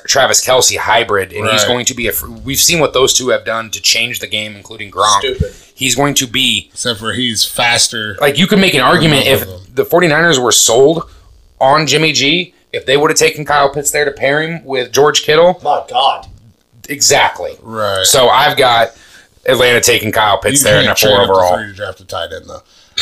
T- 0.01 0.07
Travis 0.07 0.45
Kelce 0.45 0.77
hybrid, 0.77 1.31
and 1.33 1.47
he's 1.49 1.63
going 1.65 1.85
to 1.85 1.93
be 1.93 2.07
a. 2.07 2.11
fr- 2.11 2.27
We've 2.29 2.59
seen 2.59 2.79
what 2.79 2.93
those 2.93 3.13
two 3.13 3.29
have 3.29 3.45
done 3.45 3.69
to 3.71 3.81
change 3.81 4.19
the 4.19 4.27
game, 4.27 4.55
including 4.55 4.91
Gronk. 4.91 5.19
Stupid. 5.19 5.53
He's 5.75 5.95
going 5.95 6.13
to 6.15 6.27
be 6.27 6.69
except 6.71 6.99
for 6.99 7.13
he's 7.13 7.43
faster. 7.45 8.15
like 8.21 8.37
you 8.37 8.47
could 8.47 8.59
make 8.59 8.73
an 8.73 8.81
argument 8.81 9.25
if 9.27 9.41
the 9.73 9.83
49ers 9.85 10.41
were 10.43 10.51
sold 10.51 11.09
on 11.59 11.87
Jimmy 11.87 12.11
G, 12.11 12.53
if 12.71 12.85
they 12.85 12.97
would 12.97 13.09
have 13.09 13.17
taken 13.17 13.45
Kyle 13.45 13.73
Pitts 13.73 13.91
there 13.91 14.05
to 14.05 14.11
pair 14.11 14.41
him 14.41 14.63
with 14.65 14.91
George 14.91 15.23
Kittle, 15.23 15.59
My 15.63 15.83
God. 15.89 16.27
exactly. 16.89 17.55
Right. 17.61 18.05
So 18.05 18.27
I've 18.29 18.57
got 18.57 18.89
Atlanta 19.45 19.81
taking 19.81 20.11
Kyle 20.11 20.37
Pitts 20.39 20.59
you 20.61 20.65
there 20.69 20.79
in 20.81 20.85
a 20.85 20.87
can't 20.95 20.99
four 20.99 21.09
trade 21.09 21.23
up 21.23 21.29
overall. 21.29 21.57
three 21.57 21.67
to 21.67 21.73
draft 21.73 21.99
a 22.01 22.05
tight 22.05 22.31
end 22.33 22.45
though. 22.47 22.61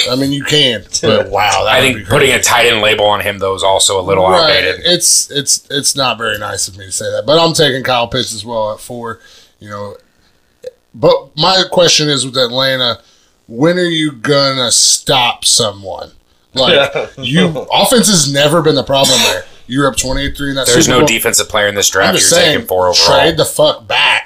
I 0.09 0.15
mean, 0.15 0.31
you 0.31 0.43
can, 0.43 0.83
but 1.01 1.29
wow, 1.29 1.63
that 1.65 1.73
I 1.73 1.79
would 1.79 1.85
think 1.85 1.97
be 1.99 2.05
putting 2.05 2.31
a 2.31 2.41
tight 2.41 2.67
end 2.67 2.81
label 2.81 3.05
on 3.05 3.21
him 3.21 3.39
though 3.39 3.55
is 3.55 3.63
also 3.63 3.99
a 3.99 4.03
little 4.03 4.25
Right. 4.27 4.41
outdated. 4.65 4.81
It's 4.85 5.29
it's 5.31 5.67
it's 5.69 5.95
not 5.95 6.17
very 6.17 6.37
nice 6.37 6.67
of 6.67 6.77
me 6.77 6.85
to 6.85 6.91
say 6.91 7.05
that, 7.05 7.23
but 7.25 7.37
I'm 7.39 7.53
taking 7.53 7.83
Kyle 7.83 8.07
Pitts 8.07 8.33
as 8.33 8.45
well 8.45 8.73
at 8.73 8.79
four. 8.79 9.19
You 9.59 9.69
know, 9.69 9.97
but 10.93 11.35
my 11.37 11.63
question 11.71 12.09
is 12.09 12.25
with 12.25 12.37
Atlanta, 12.37 13.01
when 13.47 13.77
are 13.77 13.83
you 13.83 14.11
gonna 14.13 14.71
stop 14.71 15.45
someone? 15.45 16.11
Like 16.53 16.91
you, 17.17 17.47
offense 17.73 18.07
has 18.09 18.31
never 18.31 18.61
been 18.61 18.75
the 18.75 18.83
problem 18.83 19.17
there. 19.23 19.43
You're 19.67 19.87
up 19.87 19.95
28-3 19.95 20.49
in 20.49 20.55
that. 20.55 20.67
There's 20.67 20.85
Super 20.85 20.95
no 20.95 20.99
Bowl. 20.99 21.07
defensive 21.07 21.47
player 21.47 21.67
in 21.67 21.75
this 21.75 21.89
draft 21.89 22.13
you're 22.13 22.19
saying, 22.19 22.53
taking 22.55 22.67
four 22.67 22.89
overall. 22.89 23.19
trade 23.21 23.37
the 23.37 23.45
fuck 23.45 23.87
back, 23.87 24.20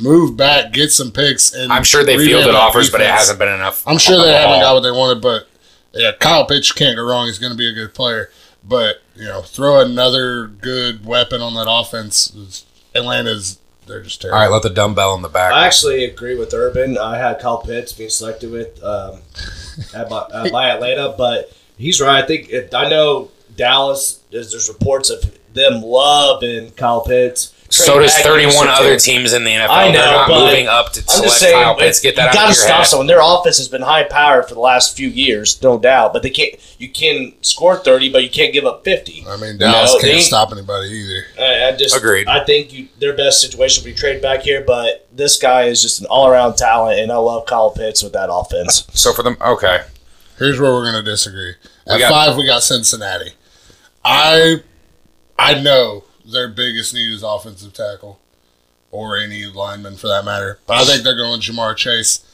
move 0.00 0.36
back, 0.36 0.72
get 0.72 0.90
some 0.90 1.10
picks, 1.10 1.52
and 1.52 1.72
I'm 1.72 1.84
sure 1.84 2.04
they 2.04 2.16
fielded 2.16 2.48
that 2.48 2.54
offers, 2.54 2.90
but 2.90 3.00
it 3.00 3.08
hasn't 3.08 3.38
been 3.38 3.52
enough. 3.52 3.86
I'm 3.86 3.98
sure 3.98 4.16
they 4.18 4.32
the 4.32 4.38
haven't 4.38 4.60
got 4.60 4.74
what 4.74 4.80
they 4.80 4.90
wanted, 4.90 5.22
but 5.22 5.48
yeah, 5.92 6.12
Kyle 6.18 6.46
Pitts 6.46 6.72
can't 6.72 6.96
go 6.96 7.04
wrong. 7.04 7.26
He's 7.26 7.38
going 7.38 7.52
to 7.52 7.58
be 7.58 7.68
a 7.68 7.72
good 7.72 7.94
player, 7.94 8.30
but 8.64 9.02
you 9.14 9.24
know, 9.24 9.42
throw 9.42 9.80
another 9.80 10.46
good 10.46 11.04
weapon 11.04 11.40
on 11.40 11.54
that 11.54 11.66
offense. 11.68 12.34
is- 12.34 12.64
Atlanta's 12.92 13.58
they're 13.86 14.02
just 14.02 14.20
terrible. 14.20 14.36
All 14.38 14.44
right, 14.44 14.52
let 14.52 14.62
the 14.62 14.70
dumbbell 14.70 15.14
in 15.16 15.22
the 15.22 15.28
back. 15.28 15.52
I 15.52 15.66
actually 15.66 16.04
agree 16.04 16.36
with 16.36 16.54
Urban. 16.54 16.96
I 16.96 17.18
had 17.18 17.40
Kyle 17.40 17.58
Pitts 17.58 17.92
being 17.92 18.10
selected 18.10 18.50
with 18.50 18.82
um, 18.84 19.20
at, 19.94 20.08
my, 20.08 20.26
at 20.32 20.52
my 20.52 20.70
Atlanta, 20.70 21.14
but 21.16 21.52
he's 21.76 22.00
right. 22.00 22.22
I 22.22 22.26
think 22.26 22.50
it, 22.50 22.72
I 22.72 22.88
know 22.88 23.30
Dallas. 23.56 24.22
There's, 24.30 24.52
there's 24.52 24.68
reports 24.68 25.10
of 25.10 25.36
them 25.54 25.82
loving 25.82 26.70
Kyle 26.72 27.00
Pitts. 27.02 27.52
So 27.70 27.98
does 28.00 28.16
31 28.18 28.68
other 28.68 28.94
too. 28.94 28.98
teams 28.98 29.32
in 29.32 29.44
the 29.44 29.50
NFL. 29.52 29.68
I 29.70 29.86
know, 29.92 29.92
They're 30.00 30.10
not 30.12 30.28
but 30.28 30.44
moving 30.44 30.66
up 30.66 30.92
to 30.92 31.00
I'm 31.00 31.06
select 31.06 31.24
just 31.24 31.38
saying, 31.40 31.54
Kyle 31.54 31.76
Pitts. 31.76 32.00
Get 32.00 32.16
that 32.16 32.22
you 32.22 32.28
out 32.28 32.34
gotta 32.34 32.44
of 32.44 32.48
your 32.50 32.54
stop 32.54 32.76
head. 32.78 32.86
someone. 32.86 33.06
Their 33.06 33.20
offense 33.22 33.58
has 33.58 33.68
been 33.68 33.82
high 33.82 34.02
powered 34.04 34.48
for 34.48 34.54
the 34.54 34.60
last 34.60 34.96
few 34.96 35.08
years, 35.08 35.62
no 35.62 35.78
doubt. 35.78 36.12
But 36.12 36.22
they 36.22 36.30
can't. 36.30 36.54
You 36.78 36.88
can 36.88 37.32
score 37.42 37.76
thirty, 37.76 38.10
but 38.10 38.22
you 38.24 38.30
can't 38.30 38.52
give 38.52 38.64
up 38.64 38.84
fifty. 38.84 39.24
I 39.28 39.36
mean, 39.36 39.56
Dallas 39.58 39.92
No, 39.94 40.00
can't 40.00 40.12
they- 40.14 40.20
stop 40.20 40.50
anybody 40.52 40.88
either. 40.88 41.24
I, 41.38 41.68
I 41.68 41.76
just 41.76 41.96
Agreed. 41.96 42.26
I 42.28 42.44
think 42.44 42.72
you, 42.72 42.88
their 42.98 43.16
best 43.16 43.40
situation 43.40 43.84
would 43.84 43.90
be 43.90 43.94
trade 43.94 44.20
back 44.20 44.40
here, 44.42 44.62
but 44.66 45.06
this 45.12 45.38
guy 45.38 45.62
is 45.64 45.80
just 45.80 46.00
an 46.00 46.06
all 46.10 46.26
around 46.28 46.56
talent, 46.56 46.98
and 47.00 47.12
I 47.12 47.16
love 47.16 47.46
Kyle 47.46 47.70
Pitts 47.70 48.02
with 48.02 48.12
that 48.14 48.28
offense. 48.32 48.86
So 48.94 49.12
for 49.12 49.22
them, 49.22 49.36
okay. 49.40 49.82
Here's 50.38 50.58
where 50.58 50.72
we're 50.72 50.90
going 50.90 51.04
to 51.04 51.08
disagree. 51.10 51.54
We 51.86 51.92
At 51.94 51.98
got- 51.98 52.10
five, 52.10 52.36
we 52.36 52.46
got 52.46 52.62
Cincinnati. 52.62 53.32
I 54.04 54.56
I 55.38 55.60
know 55.60 56.04
their 56.24 56.48
biggest 56.48 56.94
need 56.94 57.12
is 57.12 57.22
offensive 57.22 57.72
tackle, 57.72 58.18
or 58.90 59.16
any 59.16 59.46
lineman 59.46 59.96
for 59.96 60.08
that 60.08 60.24
matter. 60.24 60.58
But 60.66 60.78
I 60.78 60.84
think 60.84 61.02
they're 61.04 61.16
going 61.16 61.40
Ja'Marr 61.40 61.76
Chase. 61.76 62.24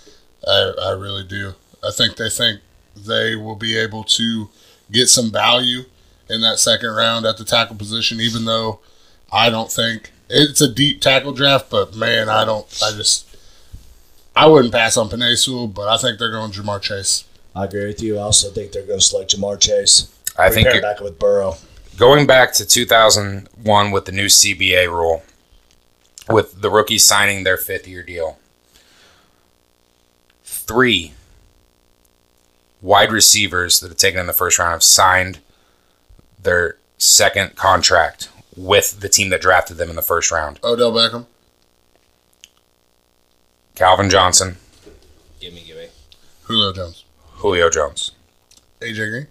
I, 0.47 0.73
I 0.81 0.91
really 0.93 1.25
do. 1.25 1.55
I 1.83 1.91
think 1.91 2.17
they 2.17 2.29
think 2.29 2.61
they 2.97 3.35
will 3.37 3.57
be 3.57 3.77
able 3.77 4.05
to 4.05 4.49
get 4.91 5.09
some 5.09 5.31
value 5.31 5.83
in 6.29 6.41
that 6.41 6.59
second 6.59 6.91
round 6.91 7.27
at 7.27 7.37
the 7.37 7.45
tackle 7.45 7.77
position, 7.77 8.21
even 8.21 8.45
though 8.45 8.81
I 9.33 9.51
don't 9.51 9.71
think 9.71 10.11
it's 10.29 10.61
a 10.61 10.73
deep 10.73 11.01
tackle 11.01 11.33
draft. 11.33 11.71
But 11.71 11.95
man, 11.95 12.29
I 12.29 12.45
don't. 12.45 12.67
I 12.83 12.93
just 12.93 13.25
I 14.35 14.47
wouldn't 14.47 14.73
pass 14.73 14.97
on 14.97 15.09
Penei 15.09 15.37
Sewell, 15.37 15.69
but 15.69 15.89
I 15.89 15.97
think 15.97 16.19
they're 16.19 16.31
going 16.33 16.53
Ja'Marr 16.53 16.81
Chase. 16.83 17.25
I 17.55 17.65
agree 17.65 17.87
with 17.87 18.03
you. 18.03 18.19
I 18.19 18.23
also 18.23 18.51
think 18.51 18.73
they're 18.73 18.87
going 18.87 18.99
to 18.99 19.05
select 19.05 19.35
Ja'Marr 19.35 19.59
Chase. 19.61 20.13
I 20.39 20.51
think 20.51 20.67
Pair 20.67 20.77
you're- 20.77 20.83
back 20.83 21.01
with 21.01 21.19
Burrow. 21.19 21.57
Going 21.97 22.27
back 22.27 22.53
to 22.55 22.67
2001 22.67 23.91
with 23.91 24.05
the 24.05 24.13
new 24.13 24.27
CBA 24.27 24.89
rule, 24.89 25.23
with 26.29 26.61
the 26.61 26.71
rookies 26.71 27.05
signing 27.05 27.45
their 27.45 27.57
fifth 27.57 27.89
year 27.89 28.03
deal, 28.03 28.39
three 30.45 31.13
wide 32.83 33.11
receivers 33.11 33.81
that 33.81 33.89
have 33.89 33.97
taken 33.97 34.21
in 34.21 34.27
the 34.27 34.33
first 34.33 34.59
round 34.59 34.73
have 34.73 34.83
signed 34.83 35.39
their 36.41 36.77
second 36.99 37.57
contract 37.57 38.29
with 38.57 39.01
the 39.01 39.09
team 39.09 39.31
that 39.31 39.41
drafted 39.41 39.77
them 39.77 39.91
in 39.91 39.97
the 39.97 40.03
first 40.03 40.31
round. 40.31 40.59
Odell 40.63 40.93
Beckham. 40.93 41.27
Calvin 43.75 44.09
Johnson, 44.09 44.57
Gimme, 45.39 45.63
gimme. 45.67 45.89
Julio 46.45 46.73
Jones. 46.73 47.05
Julio 47.35 47.69
Jones. 47.69 48.13
AJ 48.81 49.11
Green. 49.11 49.27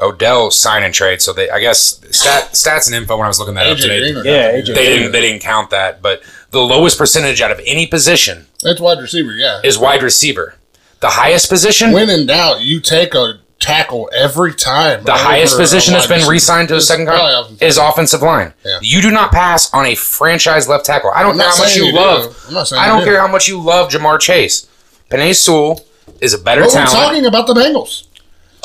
Odell 0.00 0.50
sign 0.50 0.82
and 0.82 0.92
trade. 0.92 1.22
So 1.22 1.32
they, 1.32 1.48
I 1.50 1.60
guess, 1.60 2.00
stat, 2.10 2.50
stats 2.52 2.86
and 2.86 2.94
info 2.96 3.16
when 3.16 3.24
I 3.24 3.28
was 3.28 3.38
looking 3.38 3.54
that 3.54 3.66
up 3.66 3.78
today, 3.78 4.12
Green. 4.12 4.24
Yeah, 4.24 4.52
have 4.52 4.64
to 4.66 4.72
be 4.72 4.72
AJ 4.72 4.74
they 4.74 4.84
there. 4.86 4.96
didn't 4.98 5.12
they 5.12 5.20
didn't 5.20 5.42
count 5.42 5.70
that. 5.70 6.02
But 6.02 6.22
the 6.50 6.60
lowest 6.60 6.98
percentage 6.98 7.40
out 7.40 7.50
of 7.50 7.60
any 7.64 7.86
position 7.86 8.46
That's 8.62 8.80
wide 8.80 8.98
receiver. 8.98 9.32
Yeah. 9.32 9.60
is 9.62 9.78
wide 9.78 10.02
receiver. 10.02 10.54
The 11.00 11.10
highest 11.10 11.48
position, 11.48 11.92
when 11.92 12.08
in 12.10 12.26
doubt, 12.26 12.62
you 12.62 12.80
take 12.80 13.14
a 13.14 13.40
tackle 13.60 14.10
every 14.14 14.54
time. 14.54 15.04
the 15.04 15.12
highest 15.12 15.56
position 15.58 15.92
that's 15.94 16.06
been 16.06 16.26
re-signed 16.26 16.68
to 16.68 16.76
a 16.76 16.80
second 16.80 17.06
probably 17.06 17.22
contract 17.32 17.46
offensive 17.46 17.68
is 17.68 17.78
offensive 17.78 18.22
line. 18.22 18.52
Yeah. 18.64 18.78
You 18.82 19.00
do 19.02 19.10
not 19.10 19.30
pass 19.32 19.72
on 19.74 19.86
a 19.86 19.94
franchise 19.94 20.66
left 20.68 20.84
tackle. 20.86 21.10
I 21.14 21.22
don't 21.22 21.32
I'm 21.32 21.38
care 21.40 21.50
how 21.50 21.58
much 21.58 21.76
you 21.76 21.84
you 21.86 21.94
love. 21.94 22.22
do. 22.30 22.48
I'm 22.48 22.54
not 22.54 22.66
saying 22.68 22.82
I 22.82 22.86
don't 22.88 23.00
do. 23.00 23.04
care 23.06 23.20
how 23.20 23.28
much 23.28 23.48
you 23.48 23.60
love 23.60 23.90
Ja'Marr 23.90 24.18
Chase. 24.20 24.66
Penei 25.10 25.34
Sewell 25.34 25.84
is 26.20 26.32
a 26.34 26.38
better 26.38 26.62
But 26.62 26.74
we're 26.74 26.86
talking 26.86 27.26
about 27.26 27.46
the 27.46 27.54
Bengals. 27.54 28.06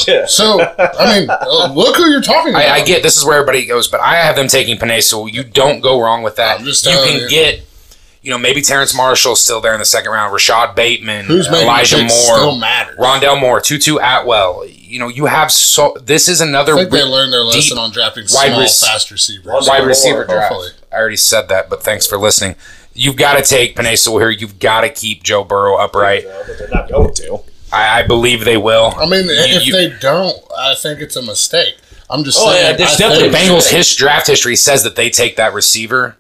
Yeah. 0.08 0.26
So 0.26 0.60
I 0.62 1.20
mean, 1.20 1.30
uh, 1.30 1.72
look 1.74 1.96
who 1.98 2.06
you're 2.10 2.22
talking 2.22 2.54
about. 2.54 2.64
I, 2.64 2.76
I 2.82 2.86
get 2.86 3.04
this 3.04 3.18
is 3.18 3.26
where 3.26 3.38
everybody 3.38 3.66
goes, 3.66 3.88
but 3.88 4.00
I 4.02 4.16
have 4.16 4.36
them 4.36 4.48
taking 4.48 4.78
Penei 4.78 5.02
Sewell. 5.04 5.30
You 5.30 5.44
don't 5.44 5.82
go 5.82 6.02
wrong 6.02 6.24
with 6.24 6.36
that. 6.38 6.60
I'm 6.60 6.66
just 6.66 6.86
you 6.86 6.92
can 6.92 7.22
you. 7.22 7.30
get, 7.30 7.62
you 8.22 8.32
know, 8.32 8.38
maybe 8.38 8.62
Terrace 8.62 8.96
Marshall's 8.96 9.44
still 9.44 9.62
there 9.62 9.74
in 9.74 9.80
the 9.80 9.86
second 9.86 10.12
round. 10.12 10.34
Rashod 10.34 10.76
Bateman, 10.76 11.26
Who's 11.26 11.48
Elijah 11.48 11.98
Moore, 11.98 12.10
still. 12.10 12.60
Rondale 12.60 13.40
Moore, 13.40 13.62
Tutu 13.62 13.98
Atwell. 13.98 14.66
You 14.68 15.00
know, 15.00 15.08
you 15.08 15.26
have 15.28 15.52
so. 15.52 15.96
This 16.02 16.28
is 16.28 16.42
another 16.42 16.74
I 16.74 16.80
think 16.80 16.92
they 16.92 17.04
learned 17.04 17.34
their 17.34 17.42
lesson 17.44 17.78
on 17.78 17.92
drafting 17.92 18.24
wide 18.34 18.48
small, 18.50 18.60
rec- 18.62 18.70
fast 18.70 19.12
receivers. 19.12 19.46
Rondale 19.46 19.68
wide 19.68 19.80
Moore, 19.80 19.88
receiver 19.88 20.26
draft. 20.26 20.54
hopefully. 20.54 20.72
I 20.92 20.96
already 20.96 21.18
said 21.18 21.50
that, 21.50 21.70
but 21.70 21.84
thanks 21.84 22.08
for 22.08 22.18
listening. 22.18 22.56
You've 22.94 23.16
got 23.16 23.38
to 23.38 23.44
take 23.44 23.76
Penei 23.76 24.20
here. 24.20 24.30
You've 24.30 24.60
got 24.60 24.82
to 24.82 24.90
keep 24.90 25.24
Joe 25.24 25.44
Burrow 25.44 25.78
upright. 25.78 26.26
But 26.26 26.58
they're 26.58 26.68
not 26.70 26.90
going 26.90 27.14
to. 27.14 27.40
I, 27.72 28.00
I 28.00 28.08
believe 28.08 28.46
they 28.46 28.58
will. 28.58 28.94
I 28.98 29.06
mean, 29.08 29.26
if 29.28 29.66
you- 29.66 29.74
they 29.74 29.90
don't, 30.00 30.36
I 30.58 30.76
think 30.76 31.00
it's 31.02 31.16
a 31.16 31.22
mistake. 31.22 31.76
I'm 32.10 32.24
just 32.24 32.40
Oh, 32.42 32.50
saying. 32.52 32.66
yeah, 32.72 32.76
there's 32.76 32.96
I 32.96 32.98
definitely 32.98 33.30
Bengals' 33.30 33.70
his 33.72 33.96
draft 33.96 34.26
history 34.28 34.56
says 34.56 34.84
that 34.84 34.96
they 34.96 35.10
take 35.12 35.36
that 35.36 35.54
receiver 35.54 36.18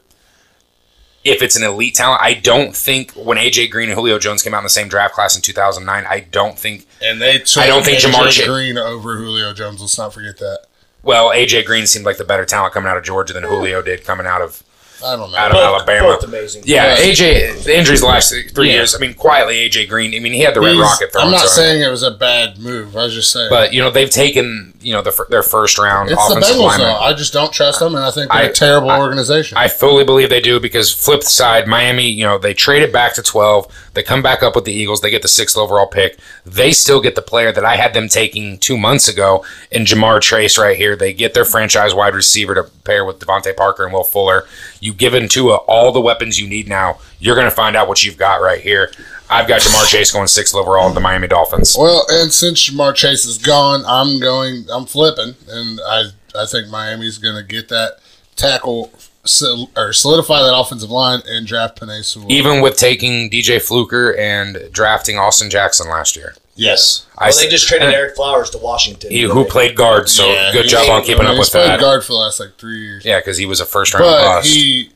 if 1.24 1.42
it's 1.42 1.56
an 1.56 1.64
elite 1.64 1.96
talent. 1.96 2.22
I 2.22 2.34
don't 2.36 2.76
think 2.76 3.12
when 3.14 3.38
AJ 3.38 3.72
Green 3.72 3.90
and 3.90 3.98
Julio 3.98 4.20
Jones 4.20 4.44
came 4.44 4.54
out 4.54 4.60
in 4.60 4.64
the 4.66 4.70
same 4.70 4.88
draft 4.88 5.16
class 5.16 5.36
in 5.36 5.42
2009, 5.42 6.06
I 6.08 6.20
don't 6.32 6.58
think. 6.60 6.86
and 7.02 7.20
they 7.20 7.40
took 7.40 7.64
I 7.64 7.68
don't 7.68 7.84
think 7.84 8.00
AJ 8.00 8.12
Jamar 8.12 8.46
Green 8.46 8.78
over 8.78 9.18
Julio 9.18 9.52
Jones. 9.54 9.82
Let's 9.82 9.98
not 9.98 10.14
forget 10.14 10.38
that. 10.38 10.66
Well, 11.02 11.30
AJ 11.32 11.66
Green 11.66 11.88
seemed 11.88 12.06
like 12.06 12.18
the 12.18 12.24
better 12.26 12.46
talent 12.46 12.74
coming 12.74 12.90
out 12.90 12.98
of 12.98 13.04
Georgia 13.04 13.34
than 13.34 13.44
Julio 13.44 13.82
did 13.82 14.04
coming 14.06 14.28
out 14.28 14.42
of 14.42 14.64
I 15.06 15.16
don't 15.16 15.32
know. 15.32 15.38
out 15.38 15.52
of 15.52 15.54
Both, 15.54 15.64
Alabama. 15.90 16.08
both 16.16 16.24
amazing. 16.24 16.64
Yeah, 16.66 16.98
Yeah. 17.00 17.06
AJ. 17.06 17.64
The 17.64 17.78
injuries 17.78 18.02
the 18.02 18.08
last 18.08 18.34
three 18.54 18.68
Yeah. 18.70 18.74
years. 18.76 18.96
I 18.96 18.98
mean, 19.00 19.14
quietly, 19.14 19.56
AJ 19.60 19.88
Green. 19.88 20.14
I 20.14 20.20
mean, 20.20 20.34
he 20.34 20.42
had 20.42 20.54
the 20.54 20.62
red 20.62 20.74
He's- 20.74 20.82
rocket 20.84 21.12
thrown. 21.12 21.26
I'm 21.26 21.32
not 21.32 21.44
to 21.44 21.48
saying 21.50 21.82
it 21.82 21.90
was 21.90 22.04
a 22.04 22.12
bad 22.12 22.58
move. 22.60 22.96
I 22.98 23.04
was 23.04 23.14
just 23.14 23.32
saying. 23.32 23.48
but 23.50 23.74
you 23.74 23.82
know 23.82 23.90
they've 23.92 24.10
taken 24.10 24.74
you 24.82 24.94
know 24.94 25.02
the, 25.02 25.26
their 25.30 25.44
first 25.44 25.78
round 25.78 26.10
it's 26.10 26.28
the 26.30 26.36
Bengals, 26.36 26.58
lineman. 26.68 26.88
though. 26.88 27.00
I 27.00 27.14
just 27.14 27.34
don't 27.34 27.52
trust 27.52 27.80
them, 27.80 27.96
and 27.96 28.04
I 28.04 28.12
think 28.12 28.32
they're 28.32 28.42
I- 28.42 28.46
a 28.46 28.54
terrible 28.54 28.90
I- 28.90 29.00
organization. 29.00 29.58
I 29.58 29.68
fully 29.68 30.04
believe 30.06 30.30
they 30.30 30.40
do 30.42 30.60
because 30.60 30.94
flip 30.94 31.22
side, 31.24 31.68
Miami, 31.68 32.10
you 32.10 32.24
know, 32.24 32.38
they 32.38 32.54
traded 32.54 32.94
back 32.94 33.14
to 33.16 33.22
12. 33.22 33.68
They 33.94 34.04
come 34.04 34.22
back 34.22 34.42
up 34.42 34.56
with 34.56 34.64
the 34.66 34.72
Eagles. 34.72 35.02
They 35.02 35.10
get 35.10 35.22
the 35.22 35.28
sixth 35.28 35.58
overall 35.58 35.88
pick. 35.88 36.18
They 36.46 36.72
still 36.72 37.02
get 37.02 37.16
the 37.16 37.22
player 37.22 37.52
that 37.52 37.66
I 37.66 37.76
had 37.76 37.94
them 37.94 38.08
taking 38.08 38.58
two 38.58 38.78
months 38.78 39.08
ago 39.10 39.44
in 39.72 39.84
Ja'Marr 39.84 40.22
Chase 40.22 40.58
right 40.58 40.78
here. 40.78 40.96
They 40.96 41.12
get 41.12 41.34
their 41.34 41.46
franchise 41.46 41.94
wide 41.94 42.16
receiver 42.16 42.56
to 42.56 42.64
pair 42.86 43.04
with 43.04 43.20
DeVante 43.20 43.56
Parker 43.58 43.84
and 43.84 43.94
Will 43.94 44.04
Fuller. 44.06 44.46
You 44.80 44.94
give 44.94 45.14
Tua 45.30 45.56
all 45.68 45.92
the 45.92 46.00
weapons 46.00 46.40
you 46.40 46.48
need 46.48 46.70
now. 46.70 47.00
You're 47.20 47.36
going 47.36 47.50
to 47.50 47.56
find 47.56 47.76
out 47.76 47.88
what 47.90 48.04
you've 48.04 48.16
got 48.18 48.42
right 48.42 48.62
here. 48.62 48.92
I've 49.30 49.48
got 49.48 49.62
Ja'Marr 49.62 49.88
Chase 49.88 50.12
going 50.12 50.28
sixth 50.28 50.56
overall 50.56 50.86
with 50.86 50.96
the 50.96 51.02
Miami 51.02 51.28
Dolphins. 51.28 51.76
well, 51.80 52.06
and 52.10 52.32
since 52.34 52.70
Ja'Marr 52.70 52.96
Chase 52.96 53.26
is 53.26 53.38
gone, 53.38 53.84
I'm 53.86 54.20
going. 54.20 54.66
I'm 54.72 54.86
flipping, 54.86 55.36
and 55.48 55.80
I 55.86 56.06
I 56.36 56.46
think 56.46 56.70
Miami's 56.70 57.18
going 57.18 57.36
to 57.36 57.44
get 57.44 57.70
that 57.70 58.00
tackle 58.36 58.92
sol- 59.26 59.70
or 59.76 59.94
solidify 59.94 60.42
that 60.42 60.56
offensive 60.58 60.90
line 60.90 61.22
and 61.28 61.46
draft 61.46 61.80
Penei 61.80 62.30
Even 62.32 62.62
with 62.62 62.78
taking 62.78 63.30
DJ 63.30 63.62
Fluker 63.62 64.16
and 64.18 64.72
drafting 64.72 65.18
Austin 65.18 65.50
Jackson 65.50 65.90
last 65.90 66.16
year. 66.16 66.36
yes. 66.56 67.06
I 67.18 67.30
Well, 67.30 67.38
they 67.40 67.46
s- 67.48 67.52
just 67.52 67.68
traded 67.68 67.94
Ereck 67.94 68.16
Flowers 68.16 68.50
to 68.52 68.58
Washington. 68.60 69.12
He, 69.12 69.22
who 69.24 69.44
played 69.46 69.76
guard, 69.76 70.08
so 70.10 70.32
Yeah, 70.32 70.52
good 70.54 70.68
job 70.70 70.90
on 70.90 71.02
I 71.02 71.06
keeping 71.06 71.18
mean, 71.20 71.28
up 71.28 71.32
he's 71.34 71.40
with 71.48 71.52
played 71.52 71.70
that. 71.70 71.80
guard 71.82 72.04
for 72.04 72.14
the 72.14 72.20
last 72.20 72.40
like 72.40 72.58
three 72.58 72.80
years. 72.80 73.04
Yeah, 73.06 73.20
because 73.20 73.38
he 73.38 73.46
was 73.46 73.60
a 73.60 73.66
first 73.66 73.94
round 73.94 74.06
but 74.06 74.22
bust. 74.22 74.48
he, 74.48 74.90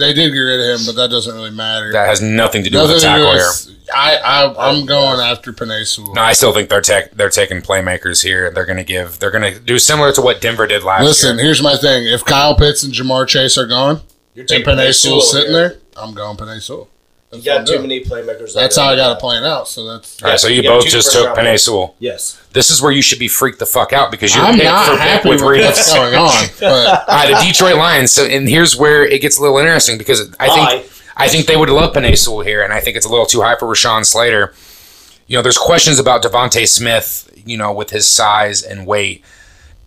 they 0.00 0.12
did 0.12 0.32
get 0.32 0.38
rid 0.40 0.60
of 0.74 0.80
him, 0.80 0.86
but 0.86 0.96
that 1.00 1.10
doesn't 1.10 1.32
really 1.34 1.50
matter. 1.50 1.92
that 1.92 2.08
has 2.08 2.20
nothing 2.20 2.64
to 2.64 2.70
do 2.70 2.78
Nothing 2.78 2.94
with 2.94 3.02
the 3.02 3.08
do 3.08 3.24
tackle 3.24 3.32
here. 3.32 3.50
I, 3.94 4.16
I 4.16 4.70
I'm 4.70 4.86
going 4.86 5.20
after 5.20 5.52
Penei 5.52 5.86
Sewell. 5.86 6.14
No, 6.14 6.22
I 6.22 6.32
still 6.32 6.52
think 6.52 6.68
they're 6.68 6.80
tech 6.80 7.12
they're 7.12 7.28
taking 7.28 7.60
playmakers 7.60 8.22
here. 8.24 8.50
They're 8.50 8.66
going 8.66 8.78
to 8.78 8.84
give. 8.84 9.18
They're 9.18 9.30
going 9.30 9.52
to 9.54 9.60
do 9.60 9.78
similar 9.78 10.12
to 10.12 10.20
what 10.22 10.40
Denver 10.40 10.66
did 10.66 10.82
last 10.82 11.04
Listen, 11.04 11.36
year. 11.36 11.46
here's 11.46 11.62
my 11.62 11.76
thing. 11.76 12.06
If 12.06 12.24
Kyle 12.24 12.56
Pitts 12.56 12.82
and 12.82 12.92
Ja'Marr 12.92 13.26
Chase 13.26 13.56
are 13.58 13.66
gone, 13.66 14.00
You're 14.34 14.42
and 14.42 14.48
taking 14.48 14.66
Penei 14.66 14.94
Sewell 14.94 15.20
Sewell 15.20 15.42
sitting 15.42 15.52
here. 15.52 15.68
there, 15.70 15.78
I'm 15.96 16.14
going 16.14 16.36
Penei 16.36 16.60
Sewell. 16.62 16.88
You 17.32 17.40
That's 17.42 17.46
what 17.46 17.52
I'm 17.52 17.58
got 17.60 17.66
too 17.66 17.72
doing. 17.76 17.82
many 17.88 18.04
playmakers. 18.04 18.54
That's 18.54 18.76
how 18.76 18.88
I 18.88 18.96
got 18.96 19.16
it 19.16 19.20
playing 19.20 19.44
out. 19.44 19.68
So 19.68 19.86
that's. 19.86 20.20
All 20.22 20.30
right, 20.30 20.40
so 20.40 20.48
you 20.48 20.62
You 20.62 20.68
both 20.68 20.84
just 20.86 21.12
took 21.12 21.26
round 21.26 21.38
Penei. 21.38 21.60
Sewell. 21.60 21.94
Yes. 22.00 22.40
This 22.52 22.70
is 22.70 22.82
where 22.82 22.90
you 22.90 23.02
should 23.02 23.20
be 23.20 23.28
freaked 23.28 23.60
the 23.60 23.66
fuck 23.66 23.92
out 23.92 24.10
because 24.10 24.34
you're 24.34 24.44
I'm 24.44 24.56
pick 24.56 24.64
not 24.64 24.86
for 24.86 24.92
pick 24.94 25.00
happy 25.00 25.28
with 25.28 25.40
with 25.42 25.64
what's 25.64 25.92
going 25.94 26.14
on, 26.16 26.32
but 26.60 27.04
Ah, 27.06 27.26
the 27.40 27.46
Detroit 27.46 27.76
Lions. 27.76 28.10
So, 28.10 28.24
and 28.24 28.48
here's 28.48 28.76
where 28.76 29.04
it 29.04 29.20
gets 29.22 29.38
a 29.38 29.42
little 29.42 29.58
interesting 29.58 29.96
because 29.96 30.34
I 30.40 30.48
Why? 30.48 30.78
think 30.80 30.92
I 31.16 31.28
think 31.28 31.46
they 31.46 31.56
would 31.56 31.68
love 31.68 31.94
Penei 31.94 32.18
Sewell 32.18 32.40
here, 32.40 32.64
and 32.64 32.72
I 32.72 32.80
think 32.80 32.96
it's 32.96 33.06
a 33.06 33.10
little 33.10 33.26
too 33.26 33.42
high 33.42 33.54
for 33.56 33.66
Rashawn 33.68 34.04
Slater. 34.04 34.52
You 35.28 35.36
know, 35.36 35.42
there's 35.42 35.58
questions 35.58 36.00
about 36.00 36.24
DeVonta 36.24 36.66
Smith. 36.66 37.30
You 37.46 37.56
know, 37.56 37.72
with 37.72 37.90
his 37.90 38.08
size 38.08 38.62
and 38.64 38.86
weight, 38.88 39.24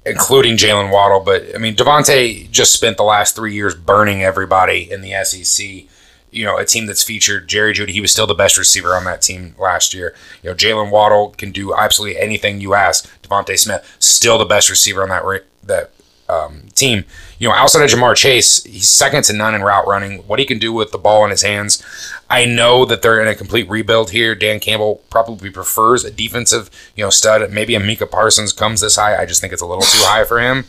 including 0.06 0.56
Jaylen 0.58 0.92
Waddle. 0.92 1.20
But 1.20 1.54
I 1.54 1.58
mean, 1.58 1.76
DeVonta 1.76 2.50
just 2.50 2.72
spent 2.72 2.96
the 2.98 3.04
last 3.04 3.36
three 3.36 3.54
years 3.54 3.76
burning 3.76 4.24
everybody 4.24 4.90
in 4.90 5.02
the 5.02 5.12
SEC. 5.26 5.90
You 6.34 6.46
know, 6.46 6.58
a 6.58 6.66
team 6.66 6.86
that's 6.86 7.04
featured 7.04 7.48
Jerry 7.48 7.74
Jeudy. 7.74 7.90
He 7.90 8.02
was 8.02 8.12
still 8.12 8.28
the 8.28 8.34
best 8.34 8.58
receiver 8.58 8.96
on 8.96 9.06
that 9.06 9.22
team 9.22 9.56
last 9.60 9.94
year. 9.94 10.16
You 10.42 10.50
know, 10.50 10.56
Jaylen 10.56 10.92
Waddle 10.92 11.30
can 11.38 11.52
do 11.52 11.74
absolutely 11.74 12.20
anything 12.20 12.62
you 12.62 12.74
ask. 12.74 13.10
DeVonta 13.22 13.58
Smith 13.58 13.96
still 14.00 14.38
the 14.38 14.46
best 14.46 14.70
receiver 14.70 15.04
on 15.04 15.10
that 15.10 15.44
that 15.64 15.92
um, 16.30 16.64
team. 16.76 17.06
You 17.40 17.50
know, 17.50 17.54
outside 17.54 17.84
of 17.84 17.90
Ja'Marr 17.90 18.16
Chase, 18.16 18.64
he's 18.64 18.90
second 18.90 19.24
to 19.26 19.34
none 19.34 19.54
in 19.56 19.62
route 19.62 19.88
running. 19.88 20.20
What 20.20 20.40
he 20.40 20.46
can 20.46 20.60
do 20.60 20.72
with 20.72 20.92
the 20.92 20.98
ball 20.98 21.24
in 21.26 21.32
his 21.32 21.42
hands, 21.42 21.84
I 22.30 22.46
know 22.46 22.86
that 22.86 23.02
they're 23.02 23.22
in 23.22 23.28
a 23.28 23.36
complete 23.36 23.70
rebuild 23.70 24.12
here. 24.12 24.34
Dan 24.36 24.60
Campbell 24.60 25.02
probably 25.10 25.50
prefers 25.50 26.04
a 26.06 26.12
defensive, 26.12 26.70
you 26.96 27.04
know, 27.04 27.10
stud. 27.10 27.52
Maybe 27.52 27.76
a 27.76 27.80
Micah 27.80 28.08
Parsons 28.08 28.54
comes 28.54 28.82
this 28.82 28.96
high. 28.96 29.22
I 29.22 29.26
just 29.26 29.42
think 29.42 29.54
it's 29.54 29.62
a 29.62 29.68
little 29.68 29.84
too 29.84 30.04
high 30.04 30.24
for 30.24 30.40
him. 30.40 30.66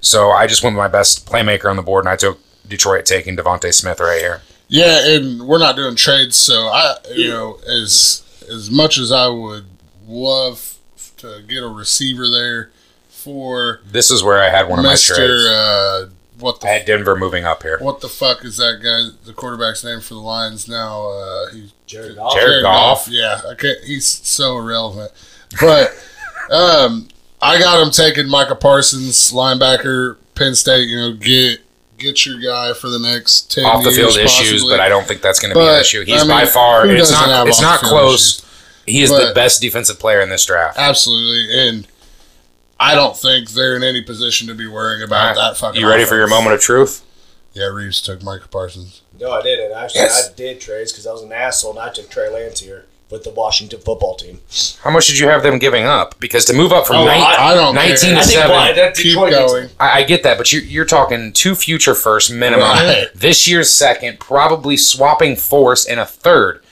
So 0.00 0.30
I 0.30 0.46
just 0.46 0.62
went 0.62 0.76
with 0.76 0.82
my 0.82 0.88
best 0.88 1.26
playmaker 1.26 1.70
on 1.70 1.76
the 1.76 1.82
board, 1.82 2.04
and 2.04 2.12
I 2.12 2.16
took 2.16 2.38
Detroit 2.66 3.06
taking 3.06 3.36
DeVonta 3.36 3.72
Smith 3.74 4.00
right 4.00 4.20
here. 4.20 4.42
Yeah, 4.68 5.14
and 5.16 5.42
we're 5.46 5.58
not 5.58 5.76
doing 5.76 5.96
trades, 5.96 6.36
so 6.36 6.68
I, 6.68 6.96
you 7.14 7.28
know, 7.28 7.58
as 7.66 8.22
as 8.50 8.70
much 8.70 8.98
as 8.98 9.10
I 9.12 9.28
would 9.28 9.64
love 10.06 10.76
to 11.18 11.42
get 11.46 11.62
a 11.62 11.68
receiver 11.68 12.28
there 12.28 12.70
for 13.08 13.80
This 13.84 14.10
is 14.10 14.22
where 14.22 14.42
I 14.42 14.48
had 14.48 14.68
one 14.68 14.78
of 14.78 14.84
my 14.84 14.92
Mister, 14.92 15.14
trades. 15.16 15.46
uh, 15.46 16.08
what 16.38 16.64
I 16.64 16.68
had 16.68 16.82
the 16.82 16.86
Denver 16.86 17.16
moving 17.16 17.44
up 17.44 17.62
here. 17.64 17.78
what 17.80 18.00
the 18.00 18.08
fuck 18.08 18.44
is 18.44 18.56
that 18.58 18.80
guy? 18.82 19.16
The 19.26 19.32
quarterback's 19.34 19.82
name 19.84 20.00
for 20.00 20.14
the 20.14 20.20
Lions 20.20 20.68
now? 20.68 21.08
Uh, 21.10 21.50
he 21.52 21.72
Jared 21.86 22.16
Goff. 22.16 22.34
Jared 22.34 22.62
Goff. 22.62 23.08
Yeah, 23.10 23.40
I 23.48 23.54
can't, 23.54 23.82
he's 23.84 24.06
so 24.06 24.56
irrelevant. 24.58 25.10
But 25.60 25.90
um, 26.50 27.08
I 27.42 27.58
got 27.58 27.82
him 27.84 27.90
taking 27.90 28.28
Micah 28.28 28.54
Parsons, 28.54 29.32
linebacker, 29.32 30.16
Penn 30.34 30.54
State. 30.54 30.88
You 30.88 30.96
know, 30.96 31.12
get 31.14 31.60
get 31.98 32.24
your 32.24 32.38
guy 32.38 32.72
for 32.72 32.88
the 32.88 32.98
next 32.98 33.50
ten 33.52 33.64
Off 33.64 33.82
the 33.84 33.90
years, 33.90 34.14
field 34.14 34.16
issues, 34.24 34.50
possibly. 34.62 34.72
but 34.72 34.80
I 34.80 34.88
don't 34.88 35.06
think 35.06 35.20
that's 35.20 35.38
going 35.40 35.52
to 35.52 35.58
be 35.58 35.66
an 35.66 35.80
issue. 35.80 36.04
He's 36.04 36.22
I 36.22 36.28
by 36.28 36.46
far. 36.46 36.86
It's 36.86 37.10
doesn't 37.10 37.48
It's 37.48 37.60
not 37.60 37.80
close. 37.80 38.44
He 38.86 39.02
is 39.02 39.10
the 39.10 39.32
best 39.34 39.60
defensive 39.60 39.98
player 39.98 40.20
in 40.20 40.30
this 40.30 40.44
draft. 40.46 40.78
absolutely, 40.78 41.68
and 41.68 41.86
I 42.80 42.94
don't 42.94 43.16
think 43.16 43.50
they're 43.50 43.76
in 43.76 43.82
any 43.82 44.02
position 44.02 44.46
to 44.48 44.54
be 44.54 44.66
worrying 44.66 45.02
about 45.02 45.34
that 45.36 45.56
fucking. 45.56 45.80
you 45.80 45.88
ready 45.88 46.04
for 46.04 46.16
your 46.16 46.28
moment 46.28 46.54
of 46.54 46.60
truth? 46.60 47.04
Yeah, 47.52 47.64
Reeves 47.66 48.00
took 48.00 48.22
Micah 48.22 48.46
Parsons. 48.48 49.02
No, 49.18 49.32
I 49.32 49.42
didn't. 49.42 49.72
Actually, 49.76 50.02
Yes. 50.02 50.30
I 50.30 50.34
did 50.34 50.60
trades 50.60 50.92
because 50.92 51.06
I 51.06 51.12
was 51.12 51.22
an 51.22 51.32
asshole 51.32 51.72
and 51.72 51.80
I 51.80 51.92
took 51.92 52.08
Trey 52.08 52.28
Lance 52.30 52.60
here 52.60 52.84
with 53.10 53.24
the 53.24 53.30
Washington 53.30 53.80
football 53.80 54.14
team. 54.16 54.40
How 54.82 54.90
much 54.90 55.06
did 55.06 55.18
you 55.18 55.28
have 55.28 55.42
them 55.42 55.58
giving 55.58 55.84
up? 55.84 56.18
Because 56.20 56.44
to 56.46 56.52
move 56.52 56.72
up 56.72 56.86
from 56.86 56.96
Oh, 56.96 57.04
nine- 57.06 57.20
I 57.22 57.54
don't 57.54 57.74
19 57.74 57.96
care. 57.96 58.14
to 58.14 58.20
I 58.20 58.22
7, 58.22 58.50
why, 58.50 58.92
Keep 58.94 59.14
going. 59.14 59.70
I, 59.80 60.00
I 60.00 60.02
get 60.02 60.22
that, 60.24 60.36
but 60.36 60.52
you're, 60.52 60.62
you're 60.62 60.84
talking 60.84 61.32
two 61.32 61.54
future 61.54 61.94
first 61.94 62.30
minimum. 62.32 62.68
Right. 62.68 63.06
This 63.14 63.48
year's 63.48 63.70
second, 63.70 64.20
probably 64.20 64.76
swapping 64.76 65.36
force 65.36 65.86
in 65.86 65.98
a 65.98 66.04
third, 66.06 66.62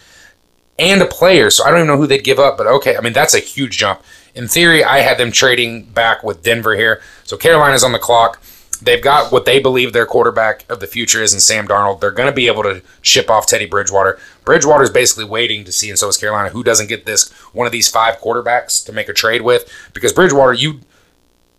and 0.78 1.00
a 1.00 1.06
player. 1.06 1.50
So 1.50 1.64
I 1.64 1.70
don't 1.70 1.78
even 1.78 1.86
know 1.88 1.96
who 1.96 2.06
they'd 2.06 2.22
give 2.22 2.38
up, 2.38 2.58
but 2.58 2.66
okay. 2.66 2.96
I 2.96 3.00
mean, 3.00 3.14
that's 3.14 3.32
a 3.34 3.38
huge 3.38 3.78
jump. 3.78 4.02
in 4.34 4.46
theory, 4.46 4.84
I 4.84 4.98
had 4.98 5.16
them 5.16 5.32
trading 5.32 5.84
back 5.84 6.22
with 6.22 6.42
Denver 6.42 6.76
here. 6.76 7.00
So 7.24 7.38
Carolina's 7.38 7.82
on 7.82 7.92
the 7.92 7.98
clock. 7.98 8.42
They've 8.80 9.02
got 9.02 9.32
what 9.32 9.44
they 9.44 9.58
believe 9.58 9.92
their 9.92 10.06
quarterback 10.06 10.64
of 10.68 10.80
the 10.80 10.86
future 10.86 11.22
is 11.22 11.32
in 11.34 11.40
Sam 11.40 11.66
Darnold. 11.66 12.00
They're 12.00 12.10
going 12.10 12.28
to 12.28 12.34
be 12.34 12.46
able 12.46 12.62
to 12.64 12.82
ship 13.02 13.30
off 13.30 13.46
Teddy 13.46 13.66
Bridgewater. 13.66 14.18
Bridgewater 14.44 14.84
is 14.84 14.90
basically 14.90 15.24
waiting 15.24 15.64
to 15.64 15.72
see, 15.72 15.88
and 15.88 15.98
so 15.98 16.08
is 16.08 16.16
Carolina, 16.16 16.50
who 16.50 16.62
doesn't 16.62 16.88
get 16.88 17.06
this 17.06 17.30
one 17.52 17.66
of 17.66 17.72
these 17.72 17.88
five 17.88 18.16
quarterbacks 18.18 18.84
to 18.86 18.92
make 18.92 19.08
a 19.08 19.12
trade 19.12 19.42
with. 19.42 19.70
Because 19.92 20.12
Bridgewater, 20.12 20.52
you 20.52 20.80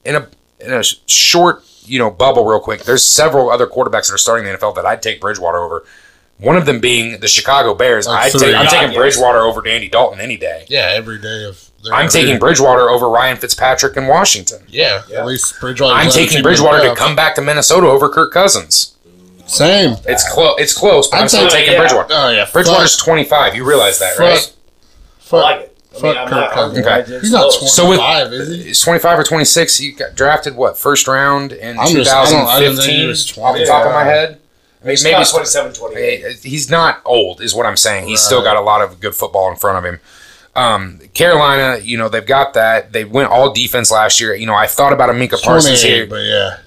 in 0.06 0.16
a 0.16 0.28
in 0.60 0.74
a 0.74 0.84
short 0.84 1.64
you 1.88 2.00
know 2.00 2.12
bubble, 2.12 2.46
real 2.46 2.60
quick. 2.60 2.84
There's 2.84 3.04
several 3.04 3.50
other 3.50 3.68
quarterbacks 3.68 4.08
that 4.08 4.14
are 4.14 4.18
starting 4.18 4.46
the 4.46 4.58
NFL 4.58 4.76
that 4.76 4.86
I'd 4.86 5.02
take 5.02 5.22
Bridgewater 5.22 5.58
over. 5.58 5.86
One 6.40 6.56
of 6.56 6.66
them 6.66 6.80
being 6.80 7.20
the 7.20 7.28
Chicago 7.28 7.74
Bears. 7.74 8.06
Like 8.08 8.34
I'd 8.34 8.40
take, 8.40 8.56
I'm 8.56 8.68
taking. 8.68 8.96
Bridgewater 8.96 9.40
over 9.40 9.68
Andy 9.68 9.90
Dalton 9.90 10.20
any 10.20 10.38
day. 10.38 10.66
Yeah, 10.68 10.92
every 10.94 11.20
day 11.20 11.46
of. 11.46 11.67
Their 11.88 11.96
I'm 11.96 12.10
taking 12.10 12.40
Bridgewater 12.40 12.90
over 12.90 13.10
Ryan 13.10 13.38
Fitzpatrick 13.38 13.98
in 13.98 14.08
Washington. 14.08 14.64
Yeah, 14.68 15.04
Yeah. 15.10 15.20
at 15.20 15.26
least 15.26 15.60
Bridgewater. 15.60 15.94
I'm 15.96 16.12
taking 16.12 16.42
Bridgewater 16.44 16.82
to 16.90 16.96
come 16.96 17.16
back 17.16 17.36
to 17.36 17.42
Minnesota 17.42 17.88
over 17.88 18.10
Kirk 18.10 18.32
Cousins. 18.32 18.94
Same. 19.46 19.96
It's 20.06 20.30
close. 20.30 20.56
It's 20.60 20.74
close, 20.78 21.08
but 21.08 21.18
I'm, 21.18 21.24
I'm 21.24 21.30
still 21.30 21.42
taking- 21.50 21.58
taking 21.60 21.74
yeah. 21.74 21.80
Bridgewater. 21.80 22.08
Oh 22.12 22.30
yeah, 22.30 22.48
Bridgewater's 22.52 22.98
25. 22.98 23.56
You 23.56 23.64
realize 23.64 24.00
that, 24.00 24.16
fuck, 24.18 24.20
right? 24.20 24.54
fuck, 25.20 25.40
I 25.40 25.44
like 25.44 25.62
it. 25.62 25.74
I 25.98 26.02
mean, 26.02 26.14
fuck 26.14 26.18
I'm 26.18 26.28
Kirk 26.28 26.38
not 26.38 26.52
Cousins. 26.52 26.86
Okay. 26.86 27.20
He's 27.22 27.32
not 27.32 27.52
close. 27.52 27.76
So 27.76 27.90
with- 27.90 28.00
25, 28.00 28.34
is 28.34 28.50
he? 28.66 28.70
It's 28.72 28.82
25 28.82 29.20
or 29.20 29.24
26. 29.24 29.78
He 29.78 29.92
got 29.94 30.16
drafted 30.16 30.56
what 30.56 30.78
first 30.78 31.08
round 31.08 31.54
in 31.54 31.80
I'm 31.80 31.88
just- 31.94 32.12
I 32.12 32.26
don't- 32.30 32.46
I 32.48 32.60
didn't 32.60 32.76
think 32.78 32.90
he 32.92 32.98
2015 33.04 33.08
was 33.08 33.38
off 33.38 33.58
the 33.58 33.66
top 33.66 33.86
of 33.86 33.94
my 33.94 34.04
head. 34.04 34.40
I 34.84 34.86
mean, 34.86 34.92
He's 34.92 35.04
maybe 35.04 35.14
not 35.18 35.28
27, 35.28 35.74
28. 35.74 36.40
he's 36.44 36.70
not 36.70 37.02
old, 37.04 37.42
is 37.42 37.56
what 37.56 37.66
I'm 37.66 37.78
saying. 37.78 38.08
He's 38.08 38.22
still 38.22 38.44
got 38.44 38.58
a 38.58 38.62
lot 38.62 38.82
of 38.82 39.00
good 39.00 39.16
football 39.16 39.50
in 39.50 39.56
front 39.56 39.78
of 39.80 39.86
him. 39.92 40.00
Um, 40.58 41.00
Carolina, 41.14 41.78
you 41.84 41.98
know, 41.98 42.10
they've 42.10 42.26
got 42.26 42.56
that. 42.56 42.92
They 42.92 43.06
went 43.06 43.30
all 43.30 43.54
defense 43.54 43.92
last 43.92 44.20
year. 44.20 44.34
You 44.34 44.48
know, 44.48 44.56
I 44.56 44.66
thought 44.68 44.92
about 44.92 45.10
a 45.10 45.14
Micah 45.14 45.38
Parsons 45.38 45.84
here. 45.84 46.08
but 46.08 46.24
yeah, 46.26 46.58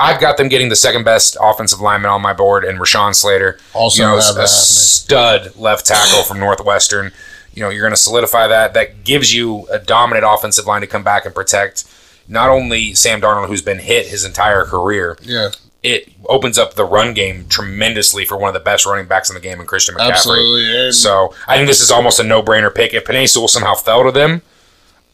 I've 0.00 0.20
got 0.20 0.36
them 0.36 0.48
getting 0.48 0.68
the 0.68 0.76
second 0.76 1.04
best 1.04 1.36
offensive 1.40 1.80
lineman 1.80 2.10
on 2.10 2.20
my 2.20 2.32
board, 2.32 2.64
and 2.64 2.78
Rashawn 2.80 3.14
Slater. 3.14 3.58
Also 3.72 4.02
you 4.02 4.08
know, 4.08 4.18
a 4.18 4.20
happening. 4.22 4.46
stud 4.48 5.56
left 5.56 5.86
tackle 5.86 6.24
from 6.24 6.40
Northwestern. 6.40 7.12
You 7.54 7.62
know, 7.62 7.68
you're 7.70 7.82
going 7.82 7.92
to 7.92 8.00
solidify 8.00 8.48
that. 8.48 8.74
That 8.74 9.04
gives 9.04 9.32
you 9.34 9.66
a 9.68 9.78
dominant 9.78 10.26
offensive 10.28 10.66
line 10.66 10.80
to 10.80 10.86
come 10.86 11.04
back 11.04 11.24
and 11.24 11.34
protect 11.34 11.84
not 12.26 12.48
only 12.48 12.94
Sam 12.94 13.20
Darnold, 13.20 13.46
who's 13.46 13.62
been 13.62 13.78
hit 13.78 14.06
his 14.06 14.24
entire 14.24 14.64
career. 14.64 15.16
yeah, 15.22 15.50
It 15.82 16.12
opens 16.26 16.58
up 16.58 16.74
the 16.74 16.84
run 16.84 17.12
game 17.12 17.46
tremendously 17.48 18.24
for 18.24 18.36
one 18.36 18.48
of 18.48 18.54
the 18.54 18.60
best 18.60 18.86
running 18.86 19.06
backs 19.06 19.28
in 19.28 19.34
the 19.34 19.40
game 19.40 19.60
in 19.60 19.66
Christian 19.66 19.96
McCaffrey. 19.96 20.10
absolutely. 20.10 20.86
And 20.86 20.94
So 20.94 21.34
I 21.48 21.56
think 21.56 21.66
this 21.66 21.80
is 21.80 21.90
almost 21.90 22.20
a 22.20 22.22
no-brainer 22.22 22.72
pick. 22.72 22.94
If 22.94 23.04
Penei 23.04 23.28
Sewell 23.28 23.48
somehow 23.48 23.74
fell 23.74 24.04
to 24.04 24.12
them, 24.12 24.42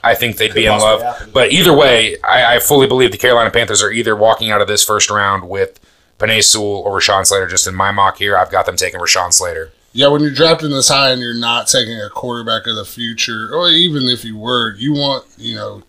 I 0.04 0.14
think 0.14 0.36
they'd 0.36 0.52
be 0.54 0.66
in 0.66 0.72
love. 0.78 1.00
happen. 1.02 1.30
But 1.32 1.52
either 1.52 1.74
way, 1.74 2.20
I, 2.22 2.56
I 2.56 2.58
fully 2.58 2.86
believe 2.86 3.12
the 3.12 3.18
Carolina 3.18 3.50
Panthers 3.50 3.82
are 3.82 3.90
either 3.90 4.14
walking 4.14 4.50
out 4.50 4.60
of 4.60 4.68
this 4.68 4.84
first 4.84 5.10
round 5.10 5.48
with 5.48 5.80
Penei 6.18 6.44
Sewell 6.44 6.66
or 6.66 6.98
Rashawn 6.98 7.24
Slater. 7.26 7.46
Just 7.46 7.66
in 7.66 7.74
my 7.74 7.90
mock 7.90 8.18
here, 8.18 8.36
I've 8.36 8.50
got 8.50 8.66
them 8.66 8.76
taking 8.76 9.00
Rashawn 9.00 9.32
Slater. 9.32 9.72
yeah, 9.92 10.08
when 10.08 10.20
you're 10.20 10.30
drafting 10.30 10.70
this 10.70 10.88
high 10.88 11.10
and 11.10 11.20
you're 11.22 11.34
not 11.34 11.66
taking 11.66 11.98
a 11.98 12.10
quarterback 12.10 12.66
of 12.66 12.76
the 12.76 12.84
future, 12.84 13.48
or 13.54 13.70
even 13.70 14.02
if 14.04 14.22
you 14.24 14.36
were, 14.36 14.74
you 14.74 14.92
want 14.92 15.24
you 15.38 15.54
know 15.56 15.82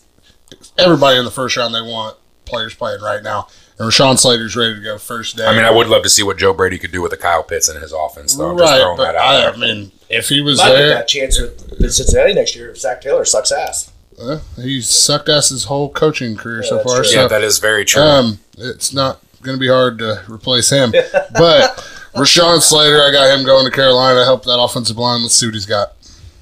everybody 0.77 1.17
in 1.19 1.25
the 1.25 1.31
first 1.31 1.57
round. 1.57 1.75
They 1.75 1.81
want 1.81 2.17
players 2.45 2.73
playing 2.73 3.01
right 3.01 3.21
now. 3.21 3.47
And 3.79 3.89
Rashawn 3.89 4.19
Slater's 4.19 4.57
ready 4.57 4.75
to 4.75 4.81
go 4.81 4.97
first 4.97 5.37
day. 5.37 5.45
I 5.45 5.55
mean, 5.55 5.63
I 5.63 5.71
would 5.71 5.87
love 5.87 6.03
to 6.03 6.09
see 6.09 6.21
what 6.21 6.37
Joe 6.37 6.53
Brady 6.53 6.77
could 6.77 6.91
do 6.91 7.01
with 7.01 7.13
a 7.13 7.17
Kyle 7.17 7.43
Pitts 7.43 7.69
in 7.69 7.81
his 7.81 7.93
offense, 7.93 8.35
though. 8.35 8.57
Just 8.57 8.69
right, 8.69 8.81
throwing 8.81 8.97
but 8.97 9.13
that 9.13 9.15
out 9.15 9.25
I, 9.25 9.37
there. 9.39 9.53
I 9.53 9.57
mean, 9.57 9.91
if 10.09 10.27
he 10.27 10.41
was 10.41 10.57
Might 10.57 10.67
get 10.69 10.75
there, 10.75 10.89
that 10.89 11.07
chance 11.07 11.39
with 11.39 11.77
with 11.79 11.93
Cincinnati 11.93 12.33
next 12.33 12.57
year. 12.57 12.69
if 12.71 12.77
Zac 12.77 12.99
Taylor 12.99 13.23
sucks 13.23 13.53
ass. 13.53 13.91
uh, 14.21 14.39
he's 14.57 14.89
sucked 14.89 15.29
ass 15.29 15.47
his 15.49 15.63
whole 15.65 15.89
coaching 15.89 16.35
career 16.35 16.61
so 16.61 16.75
Yeah, 16.75 16.83
that's 16.83 16.93
far. 16.93 17.03
So 17.05 17.21
yeah, 17.21 17.27
that 17.29 17.41
is 17.41 17.59
very 17.59 17.85
true. 17.85 18.01
Um, 18.01 18.39
it's 18.57 18.93
not 18.93 19.21
going 19.41 19.55
to 19.55 19.59
be 19.59 19.69
hard 19.69 19.97
to 19.99 20.23
replace 20.27 20.69
him. 20.69 20.91
but 21.31 21.77
Rashawn 22.15 22.59
Slater, 22.59 23.01
I 23.01 23.13
got 23.13 23.37
him 23.37 23.45
going 23.45 23.63
to 23.63 23.71
Carolina. 23.71 24.19
To 24.19 24.25
help 24.25 24.43
that 24.43 24.59
offensive 24.59 24.97
line. 24.97 25.21
Let's 25.21 25.35
see 25.35 25.47
what 25.47 25.53
he's 25.53 25.65
got. 25.65 25.93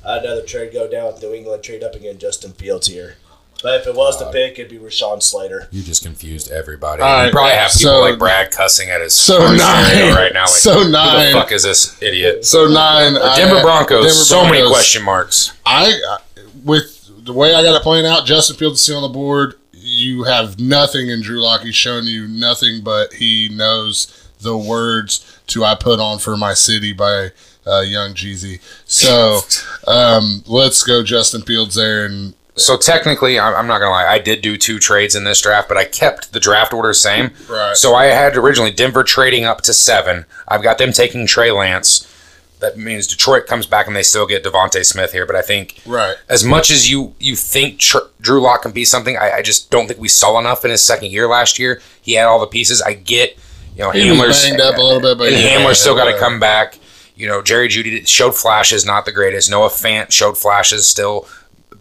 Another 0.04 0.42
trade 0.42 0.74
go 0.74 0.90
down 0.90 1.14
with 1.14 1.22
New 1.22 1.34
England, 1.34 1.62
trade 1.64 1.84
up 1.84 1.94
again 1.94 2.18
Justin 2.18 2.54
Fields 2.54 2.88
here. 2.88 3.18
But 3.64 3.82
if 3.82 3.88
it 3.88 3.96
was 3.96 4.22
Uh, 4.22 4.26
to 4.26 4.32
pick, 4.32 4.60
it'd 4.60 4.70
be 4.70 4.78
Rashawn 4.78 5.22
Slater. 5.24 5.68
you 5.72 5.82
just 5.82 6.04
confused 6.04 6.52
everybody. 6.52 7.02
All 7.02 7.10
you 7.18 7.24
right, 7.24 7.32
probably 7.32 7.54
have 7.54 7.72
people 7.72 7.92
so- 7.92 8.02
like 8.02 8.20
Brad 8.20 8.52
cussing 8.52 8.90
at 8.90 9.02
his 9.02 9.16
So 9.16 9.40
first 9.40 9.58
nine. 9.64 10.14
right 10.14 10.34
now. 10.34 10.42
Like, 10.42 10.50
so 10.50 10.74
who 10.84 10.92
the 10.92 11.30
fuck 11.34 11.52
is 11.52 11.64
this 11.64 11.96
idiot? 12.02 12.46
So 12.46 12.68
nine. 12.68 13.18
I- 13.18 13.36
Denver 13.38 13.62
Broncos. 13.62 14.04
Denver 14.06 14.12
so 14.14 14.44
many 14.46 14.60
Broncos. 14.60 14.72
question 14.72 15.04
marks. 15.04 15.52
I 15.66 15.88
I- 16.10 16.18
with 16.64 16.94
the 17.26 17.34
way 17.34 17.54
I 17.56 17.64
got 17.64 17.76
it 17.76 17.82
playing 17.84 18.06
out, 18.06 18.26
Justin 18.26 18.56
Fields 18.58 18.80
is 18.80 18.84
still 18.84 18.98
on 18.98 19.02
the 19.04 19.10
board. 19.10 19.56
You 19.74 20.24
have 20.24 20.60
nothing 20.60 21.10
in 21.10 21.22
Drew 21.22 21.42
Lock. 21.42 21.62
He's 21.62 21.76
shown 21.76 22.06
you 22.06 22.28
nothing, 22.28 22.82
but 22.82 23.14
he 23.14 23.50
knows 23.50 24.08
the 24.42 24.56
words 24.58 25.22
to 25.48 25.64
"I 25.66 25.76
Put 25.76 26.00
On 26.00 26.20
for 26.20 26.36
My 26.38 26.54
City" 26.54 26.94
by 26.94 27.32
uh, 27.66 27.82
Young 27.82 28.14
Jeezy. 28.14 28.60
So 28.86 29.42
um, 29.88 30.44
let's 30.46 30.84
go, 30.84 31.04
Justin 31.04 31.42
Fields 31.42 31.76
there, 31.76 32.06
and 32.06 32.34
So 32.58 32.76
technically, 32.76 33.40
I'm 33.40 33.54
I'm 33.54 33.68
not 33.68 33.80
gonna 33.80 33.92
lie. 33.92 34.08
I 34.08 34.20
did 34.20 34.42
do 34.42 34.58
two 34.58 34.80
trades 34.80 35.16
in 35.16 35.24
this 35.24 35.42
draft, 35.42 35.68
but 35.68 35.78
I 35.78 35.86
kept 35.86 36.34
the 36.34 36.40
draft 36.40 36.74
order 36.74 36.94
same. 36.94 37.32
Right. 37.48 37.78
So 37.78 37.94
I 37.94 38.06
had 38.06 38.36
originally 38.36 38.72
Denver 38.72 39.04
trading 39.04 39.46
up 39.46 39.62
to 39.62 39.74
seven. 39.74 40.26
I've 40.48 40.64
got 40.64 40.80
them 40.80 40.92
taking 40.92 41.28
Trey 41.28 41.52
Lance. 41.52 42.12
That 42.60 42.76
means 42.76 43.06
Detroit 43.06 43.46
comes 43.46 43.68
back 43.68 43.86
and 43.86 43.96
they 43.96 44.02
still 44.02 44.26
get 44.26 44.44
DeVonta 44.44 44.84
Smith 44.84 45.12
here. 45.12 45.28
But 45.28 45.36
I 45.36 45.44
think 45.44 45.80
right. 45.86 46.16
as 46.28 46.44
much 46.44 46.72
as 46.72 46.90
you 46.90 47.14
you 47.20 47.36
think 47.36 47.80
Tr- 47.80 48.00
Drew 48.20 48.42
Lock 48.42 48.64
can 48.64 48.72
be 48.72 48.84
something, 48.86 49.16
I, 49.16 49.34
I 49.34 49.42
just 49.44 49.70
don't 49.70 49.88
think 49.88 50.00
we 50.00 50.08
saw 50.08 50.40
enough 50.40 50.66
in 50.66 50.72
his 50.72 50.84
second 50.84 51.12
year 51.12 51.28
last 51.28 51.60
year. 51.60 51.80
He 52.02 52.14
had 52.14 52.26
all 52.26 52.40
the 52.40 52.48
pieces. 52.48 52.82
I 52.82 52.94
get, 52.94 53.38
you 53.76 53.84
know, 53.84 53.92
He 53.92 54.08
Hamler's 54.08 54.44
banged 54.44 54.62
up 54.62 54.78
a 54.78 54.82
little 54.82 55.00
bit, 55.00 55.20
but 55.20 55.32
and 55.32 55.38
yeah, 55.38 55.60
Hamler's 55.60 55.80
still 55.80 55.96
got 55.96 56.12
to 56.12 56.18
come 56.18 56.40
back. 56.40 56.80
You 57.16 57.28
know, 57.28 57.44
Jerry 57.44 57.68
Jeudy 57.68 58.08
showed 58.08 58.36
flashes, 58.36 58.86
not 58.86 59.06
the 59.06 59.12
greatest. 59.12 59.52
Noah 59.52 59.70
Fant 59.70 60.12
showed 60.12 60.38
flashes, 60.38 60.88
still 60.88 61.28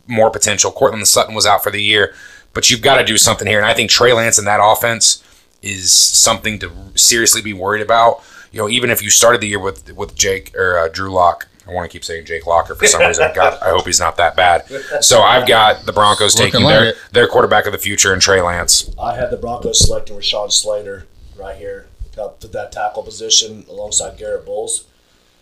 more 0.06 0.30
potential. 0.30 0.70
Courtland 0.70 1.06
Sutton 1.08 1.34
was 1.34 1.46
out 1.46 1.62
for 1.62 1.70
the 1.70 1.82
year, 1.82 2.14
but 2.52 2.70
you've 2.70 2.82
got 2.82 2.98
to 2.98 3.04
do 3.04 3.16
something 3.18 3.46
here. 3.46 3.58
And 3.58 3.66
I 3.66 3.74
think 3.74 3.90
Trey 3.90 4.12
Lance 4.12 4.38
and 4.38 4.46
that 4.46 4.60
offense 4.62 5.22
is 5.62 5.92
something 5.92 6.58
to 6.60 6.70
seriously 6.94 7.42
be 7.42 7.52
worried 7.52 7.82
about. 7.82 8.22
You 8.52 8.60
know, 8.60 8.68
even 8.68 8.90
if 8.90 9.02
you 9.02 9.10
started 9.10 9.40
the 9.40 9.48
year 9.48 9.58
with 9.58 9.92
with 9.94 10.14
Jake 10.14 10.54
or 10.56 10.78
uh, 10.78 10.88
Drew 10.88 11.10
Lock. 11.12 11.48
I 11.68 11.72
want 11.72 11.90
to 11.90 11.92
keep 11.92 12.04
saying 12.04 12.26
Jake 12.26 12.46
Locker 12.46 12.76
for 12.76 12.86
some 12.86 13.00
reason. 13.00 13.28
God, 13.34 13.58
I 13.60 13.70
hope 13.70 13.84
he's 13.86 13.98
not 13.98 14.16
that 14.18 14.36
bad. 14.36 14.70
So 15.00 15.22
I've 15.22 15.48
got 15.48 15.84
the 15.84 15.92
Broncos 15.92 16.36
Looking 16.36 16.52
taking 16.52 16.64
like 16.64 16.74
their, 16.74 16.88
it. 16.90 16.96
their 17.10 17.26
quarterback 17.26 17.66
of 17.66 17.72
the 17.72 17.78
future 17.78 18.12
and 18.12 18.22
Trey 18.22 18.40
Lance. 18.40 18.88
I 18.96 19.16
had 19.16 19.32
the 19.32 19.36
Broncos 19.36 19.80
selecting 19.84 20.16
Rashawn 20.16 20.52
Slater 20.52 21.08
right 21.36 21.56
here 21.56 21.88
to 22.14 22.48
that 22.48 22.70
tackle 22.70 23.02
position 23.02 23.66
alongside 23.68 24.16
Garett 24.16 24.46
Bolles. 24.46 24.84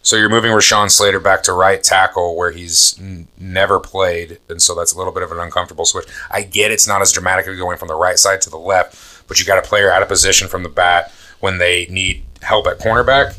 So 0.05 0.17
you're 0.17 0.29
moving 0.29 0.53
Rashawn 0.53 0.91
Slater 0.91 1.19
back 1.19 1.43
to 1.45 1.55
right 1.55 1.83
tackle 1.83 2.37
where 2.37 2.51
he's 2.51 2.95
n- 3.01 3.27
never 3.39 3.81
played, 3.81 4.39
and 4.51 4.61
so 4.61 4.75
that's 4.75 4.93
a 4.93 4.99
little 4.99 5.15
bit 5.15 5.23
of 5.23 5.33
an 5.33 5.39
uncomfortable 5.39 5.87
switch. 5.87 6.07
I 6.31 6.43
get 6.43 6.71
it's 6.71 6.87
not 6.87 7.01
as 7.01 7.11
dramatic 7.11 7.47
as 7.47 7.57
going 7.57 7.79
from 7.79 7.89
the 7.89 7.95
right 7.95 8.19
side 8.19 8.43
to 8.43 8.51
the 8.51 8.59
left, 8.59 9.27
but 9.27 9.41
you 9.41 9.47
got 9.47 9.59
a 9.59 9.67
player 9.67 9.91
out 9.91 10.03
of 10.03 10.09
position 10.09 10.47
from 10.47 10.63
the 10.63 10.69
bat 10.69 11.11
when 11.41 11.57
they 11.57 11.87
need 11.87 12.23
help 12.43 12.67
at 12.67 12.79
cornerback. 12.79 13.39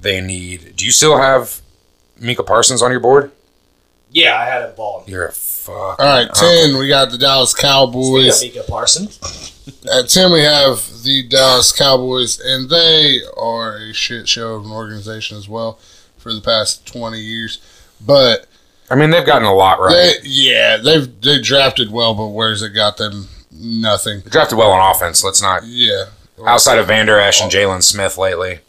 They 0.00 0.20
need. 0.20 0.74
Do 0.74 0.84
you 0.84 0.90
still 0.90 1.16
have 1.16 1.60
Micah 2.20 2.42
Parsons 2.42 2.82
on 2.82 2.90
your 2.90 2.98
board? 3.00 3.30
Yeah, 4.10 4.36
I 4.36 4.46
had 4.46 4.68
him 4.68 4.74
balling. 4.76 5.06
You're 5.06 5.26
a 5.26 5.32
fuck. 5.32 6.00
All 6.00 6.06
right, 6.06 6.28
ten. 6.34 6.76
We 6.76 6.88
got 6.88 7.12
the 7.12 7.18
Dallas 7.18 7.54
Cowboys. 7.54 8.42
Micah 8.42 8.64
Parsons. 8.68 9.20
At 9.94 10.08
ten, 10.08 10.32
we 10.32 10.40
have 10.40 11.04
the 11.04 11.28
Dallas 11.28 11.70
Cowboys, 11.70 12.40
and 12.40 12.68
they 12.68 13.20
are 13.36 13.76
a 13.76 13.92
shit 13.94 14.28
show 14.28 14.54
of 14.54 14.64
an 14.64 14.72
organization 14.72 15.38
as 15.38 15.48
well 15.48 15.78
for 16.20 16.32
the 16.32 16.40
past 16.40 16.86
twenty 16.86 17.20
years. 17.20 17.58
But 18.04 18.46
I 18.90 18.94
mean, 18.94 19.10
they've 19.10 19.26
gotten 19.26 19.46
a 19.46 19.54
lot 19.54 19.80
right. 19.80 19.92
they, 20.22 20.28
yeah, 20.28 20.76
they've 20.76 21.20
they 21.20 21.40
drafted 21.40 21.90
well, 21.90 22.14
but 22.14 22.28
where's 22.28 22.62
it 22.62 22.70
got 22.70 22.96
them? 22.96 23.28
Nothing. 23.52 24.20
They 24.20 24.30
drafted 24.30 24.58
well 24.58 24.70
on 24.70 24.94
offense. 24.94 25.22
Let's 25.24 25.42
not 25.42 25.64
Yeah, 25.64 26.06
outside 26.46 26.78
of 26.78 26.86
Vander 26.86 27.18
Esch 27.18 27.42
and 27.42 27.50
Jaylon 27.50 27.82
Smith 27.82 28.16
lately. 28.16 28.60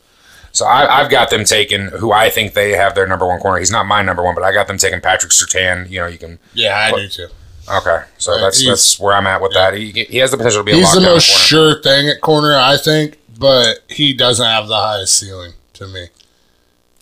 So 0.53 0.65
I, 0.65 0.99
I've 0.99 1.09
got 1.09 1.29
them 1.29 1.45
taking 1.45 1.87
who 1.87 2.11
I 2.11 2.29
think 2.29 2.53
they 2.53 2.71
have 2.71 2.93
their 2.93 3.07
number 3.07 3.25
one 3.25 3.39
corner. 3.39 3.59
He's 3.59 3.71
not 3.71 3.85
my 3.85 4.01
number 4.01 4.21
one, 4.21 4.35
but 4.35 4.43
I 4.43 4.51
got 4.51 4.67
them 4.67 4.77
taking 4.77 4.99
Patrick 4.99 5.31
Surtain. 5.31 5.89
You 5.89 6.01
know, 6.01 6.07
you 6.07 6.17
can 6.17 6.39
yeah, 6.53 6.77
I 6.77 6.91
do 6.91 7.07
too. 7.07 7.27
okay. 7.71 8.03
So 8.17 8.33
Right, 8.33 8.41
that's 8.41 8.65
that's 8.65 8.99
where 8.99 9.13
I'm 9.15 9.27
at 9.27 9.41
with 9.41 9.53
that. 9.53 9.75
He, 9.75 9.91
he 9.91 10.17
has 10.17 10.31
the 10.31 10.37
potential 10.37 10.59
to 10.59 10.65
be 10.65 10.73
a 10.73 10.75
He's 10.75 10.93
the 10.93 10.99
most 10.99 11.29
corner. 11.29 11.73
sure 11.73 11.81
thing 11.81 12.09
at 12.09 12.19
corner, 12.21 12.53
I 12.55 12.75
think, 12.77 13.17
but 13.39 13.79
he 13.87 14.13
doesn't 14.13 14.45
have 14.45 14.67
the 14.67 14.75
highest 14.75 15.17
ceiling 15.17 15.53
to 15.73 15.87
me. 15.87 16.07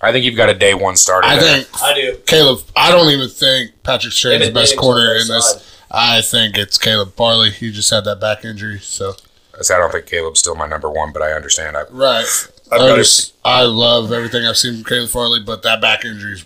I 0.02 0.12
think 0.12 0.26
you've 0.26 0.38
got 0.38 0.50
a 0.50 0.54
day 0.54 0.74
one 0.74 0.96
starter. 0.96 1.28
I 1.28 1.38
there. 1.38 1.62
think 1.62 1.84
I 1.84 1.94
do. 1.94 2.18
Caleb. 2.26 2.60
I 2.76 2.92
don't 2.92 3.10
even 3.10 3.30
think 3.30 3.72
Patrick 3.84 4.14
is 4.14 4.22
the 4.22 4.52
best 4.54 4.78
corner 4.78 5.12
in 5.16 5.28
this. 5.28 5.52
side. 5.52 5.62
I 5.92 6.22
think 6.22 6.58
it's 6.58 6.78
Caleb 6.78 7.16
Farley. 7.16 7.50
He 7.50 7.72
just 7.72 7.90
had 7.90 8.06
that 8.06 8.20
back 8.20 8.46
injury, 8.46 8.80
so 8.80 9.14
I 9.58 9.64
said 9.64 9.78
I 9.78 9.80
don't 9.80 9.92
think 9.92 10.06
Caleb's 10.06 10.40
still 10.40 10.56
my 10.56 10.68
number 10.68 10.90
one, 10.90 11.12
but 11.12 11.22
I 11.22 11.32
understand. 11.32 11.76
I, 11.76 11.84
right. 11.90 12.26
I've 12.72 12.82
I, 12.82 12.96
just, 12.96 13.34
I 13.44 13.64
love 13.64 14.12
everything 14.12 14.46
I've 14.46 14.56
seen 14.58 14.76
from 14.76 14.84
Caleb 14.84 15.10
Farley, 15.10 15.40
but 15.44 15.64
that 15.64 15.82
back 15.82 16.06
injury 16.06 16.34
is 16.34 16.46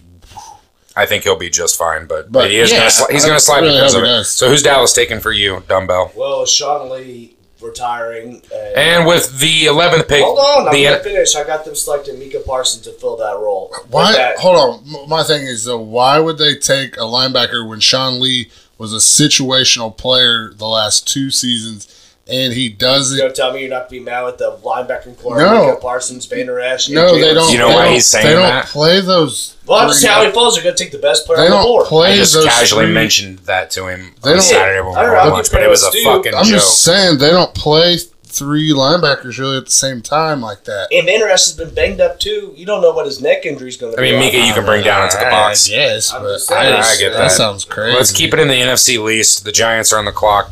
I 0.96 1.06
think 1.06 1.24
he'll 1.24 1.38
be 1.38 1.50
just 1.50 1.76
fine, 1.76 2.06
but, 2.06 2.32
But, 2.32 2.52
he 2.52 2.58
is 2.58 2.72
yeah, 2.72 2.78
gonna 2.80 2.90
sli- 2.90 3.10
he's 3.12 3.26
going 3.26 3.36
to 3.36 3.44
slide 3.44 3.62
really 3.62 3.78
because 3.78 3.96
of 3.96 4.04
it. 4.04 4.08
does. 4.08 4.30
So 4.30 4.48
who's 4.48 4.62
Dallas 4.62 4.94
taking 4.94 5.20
for 5.20 5.32
you, 5.32 5.64
Dumbbell? 5.68 6.12
Well, 6.16 6.46
Sean 6.46 6.90
Lee 6.92 7.33
retiring. 7.64 8.42
And, 8.54 8.78
And 8.78 9.08
with 9.08 9.40
the 9.40 9.66
11th 9.66 10.08
pick, 10.08 10.24
hold 10.24 10.38
on, 10.40 10.68
I'm 10.68 10.74
gonna 10.84 11.04
finish. 11.04 11.36
I 11.36 11.44
got 11.44 11.66
them 11.66 11.76
selecting 11.76 12.20
Micah 12.20 12.42
Parsons 12.46 12.84
to 12.84 12.92
fill 12.92 13.18
that 13.18 13.38
role. 13.38 13.74
Why? 13.90 14.08
With 14.10 14.16
that- 14.18 14.38
Hold 14.40 14.84
on. 14.86 15.10
My 15.10 15.24
thing 15.24 15.44
is 15.46 15.66
though, 15.66 15.80
why 15.80 16.20
would 16.20 16.38
they 16.38 16.56
take 16.56 16.98
a 16.98 17.02
linebacker 17.02 17.68
when 17.68 17.80
Sean 17.80 18.20
Lee 18.22 18.50
was 18.78 18.94
a 18.94 18.98
situational 18.98 19.96
player 19.96 20.52
the 20.54 20.68
last 20.68 21.08
two 21.08 21.30
seasons, 21.32 21.88
and 22.28 22.54
he 22.54 22.62
You 22.64 22.70
doesn't? 22.76 23.18
gonna 23.18 23.34
tell 23.34 23.52
me 23.54 23.62
you're 23.62 23.70
not 23.70 23.90
gonna 23.90 23.90
be 23.90 24.00
mad 24.00 24.24
with 24.24 24.38
the 24.38 24.58
linebacker 24.64 25.18
core? 25.22 25.38
No. 25.38 25.66
Micah 25.68 25.80
Parsons, 25.82 26.26
Vander 26.26 26.60
Esch. 26.60 26.88
and 26.88 26.96
No, 26.96 27.14
they 27.20 27.34
don't. 27.34 27.52
You 27.52 27.58
know 27.58 27.70
why 27.70 27.90
he's 27.94 28.08
saying 28.08 28.26
They 28.26 28.34
don't 28.34 28.44
that? 28.44 28.66
play 28.68 29.02
those. 29.02 29.56
Well, 29.66 29.80
I'm 29.80 29.90
just 29.90 30.06
how 30.06 30.24
he 30.26 30.32
falls. 30.32 30.56
They're 30.56 30.64
gonna 30.64 30.76
take 30.76 30.92
the 30.92 30.98
best 31.00 31.26
player 31.26 31.38
They 31.40 31.46
on 31.46 31.52
the 31.52 31.58
don't 31.58 31.66
board. 31.66 31.88
play 31.88 32.14
I 32.14 32.16
just 32.18 32.34
those 32.34 32.46
casually 32.46 32.86
three- 32.86 32.94
mentioned 32.94 33.40
that 33.40 33.72
to 33.72 33.88
him 33.88 34.14
They 34.24 34.30
on 34.32 34.36
don't- 34.38 34.42
Saturday 34.44 34.80
when 34.82 34.92
we 34.92 34.96
I 34.96 35.02
don't 35.02 35.10
were 35.10 35.16
know, 35.16 35.20
on 35.22 35.28
I'll 35.28 35.34
lunch, 35.34 35.46
give 35.48 35.54
but 35.54 35.64
it 35.64 35.70
was 35.70 35.84
a 35.84 35.90
credit 35.92 36.04
to 36.04 36.14
fucking 36.16 36.36
I'm 36.36 36.44
joke. 36.46 36.54
just 36.54 36.84
saying 36.84 37.18
they 37.20 37.30
don't 37.32 37.54
play 37.54 37.98
three 38.26 38.72
linebackers 38.72 39.38
really 39.38 39.58
at 39.58 39.66
the 39.66 39.72
same 39.72 40.02
time 40.02 40.42
like 40.42 40.64
that. 40.64 40.88
And 40.92 41.06
Vander 41.06 41.28
Esch 41.30 41.46
has 41.46 41.52
been 41.54 41.70
banged 41.74 42.02
up 42.02 42.20
too. 42.20 42.52
You 42.56 42.66
don't 42.66 42.82
know 42.82 42.92
what 42.92 43.06
his 43.06 43.22
neck 43.22 43.46
injury 43.46 43.70
is 43.70 43.78
gonna 43.78 43.94
I 43.94 43.98
be. 43.98 44.12
mean, 44.12 44.20
Micah, 44.20 44.38
you 44.48 44.54
can 44.54 44.66
bring 44.66 44.84
down 44.84 45.04
into 45.04 45.18
the 45.18 45.26
box. 45.26 45.70
Yes, 45.70 46.12
I'm 46.12 46.24
but. 46.24 46.42
I, 46.52 46.80
I 46.80 46.96
get 46.98 47.12
that. 47.12 47.18
that. 47.20 47.32
sounds 47.32 47.64
crazy. 47.64 47.96
Let's 47.96 48.12
keep 48.12 48.34
it 48.34 48.40
in 48.40 48.48
the 48.48 48.56
NFC 48.56 48.98
least. 48.98 49.44
The 49.46 49.52
Giants 49.52 49.94
are 49.94 50.00
on 50.00 50.06
the 50.06 50.12
clock. 50.12 50.50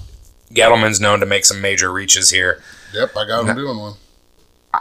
Gettleman's 0.54 1.00
known 1.00 1.20
to 1.20 1.26
make 1.26 1.46
some 1.46 1.62
major 1.62 1.92
reaches 1.92 2.30
here. 2.30 2.62
Yep, 2.94 3.16
I 3.18 3.28
got 3.28 3.48
him 3.48 3.56
doing 3.56 3.78
one. 3.78 3.94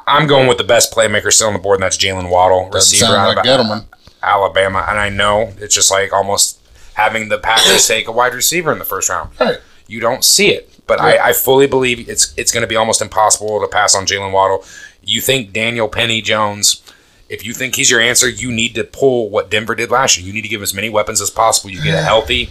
I'm 0.07 0.27
going 0.27 0.47
with 0.47 0.59
the 0.59 0.65
best 0.65 0.93
playmaker 0.93 1.33
still 1.33 1.49
on 1.49 1.53
the 1.53 1.59
board, 1.59 1.77
and 1.77 1.83
that's 1.83 1.97
Jaylen 1.97 2.31
Waddle, 2.31 2.71
Doesn't 2.71 2.95
receiver 2.97 3.07
sound 3.13 3.17
out 3.17 3.37
like 3.37 3.39
of 3.39 3.45
Gettleman. 3.45 3.85
Alabama. 4.23 4.85
And 4.89 4.99
I 4.99 5.09
know 5.09 5.53
it's 5.59 5.75
just 5.75 5.91
like 5.91 6.13
almost 6.13 6.59
having 6.95 7.29
the 7.29 7.39
Packers 7.39 7.87
take 7.89 8.07
a 8.07 8.13
wide 8.13 8.35
receiver 8.35 8.73
in 8.73 8.79
the 8.79 8.85
first 8.85 9.09
round. 9.09 9.31
Right. 9.41 9.59
You 9.87 9.99
don't 10.01 10.23
see 10.25 10.51
it, 10.51 10.71
but 10.87 10.99
Yeah. 11.01 11.05
I, 11.07 11.29
I 11.29 11.33
fully 11.33 11.67
believe 11.67 12.09
it's 12.09 12.33
it's 12.37 12.53
going 12.53 12.61
to 12.63 12.69
be 12.69 12.77
almost 12.77 13.01
impossible 13.03 13.61
to 13.61 13.67
pass 13.67 13.95
on 13.95 14.07
Jaylen 14.07 14.33
Waddle. 14.33 14.65
You 15.03 15.21
think 15.21 15.53
Daniel 15.53 15.89
Penny 15.89 16.21
Jones? 16.21 16.83
If 17.29 17.45
you 17.47 17.53
think 17.55 17.77
he's 17.77 17.91
your 17.91 18.01
answer, 18.01 18.29
you 18.29 18.53
need 18.53 18.75
to 18.75 18.85
pull 18.85 19.31
what 19.31 19.51
Denver 19.51 19.75
did 19.75 19.91
last 19.91 20.19
year. 20.19 20.27
You 20.27 20.33
need 20.33 20.43
to 20.43 20.49
give 20.49 20.61
him 20.61 20.65
as 20.65 20.75
many 20.75 20.91
weapons 20.91 21.21
as 21.21 21.31
possible. 21.31 21.71
You 21.71 21.83
get 21.83 21.95
a 21.95 22.03
healthy 22.03 22.51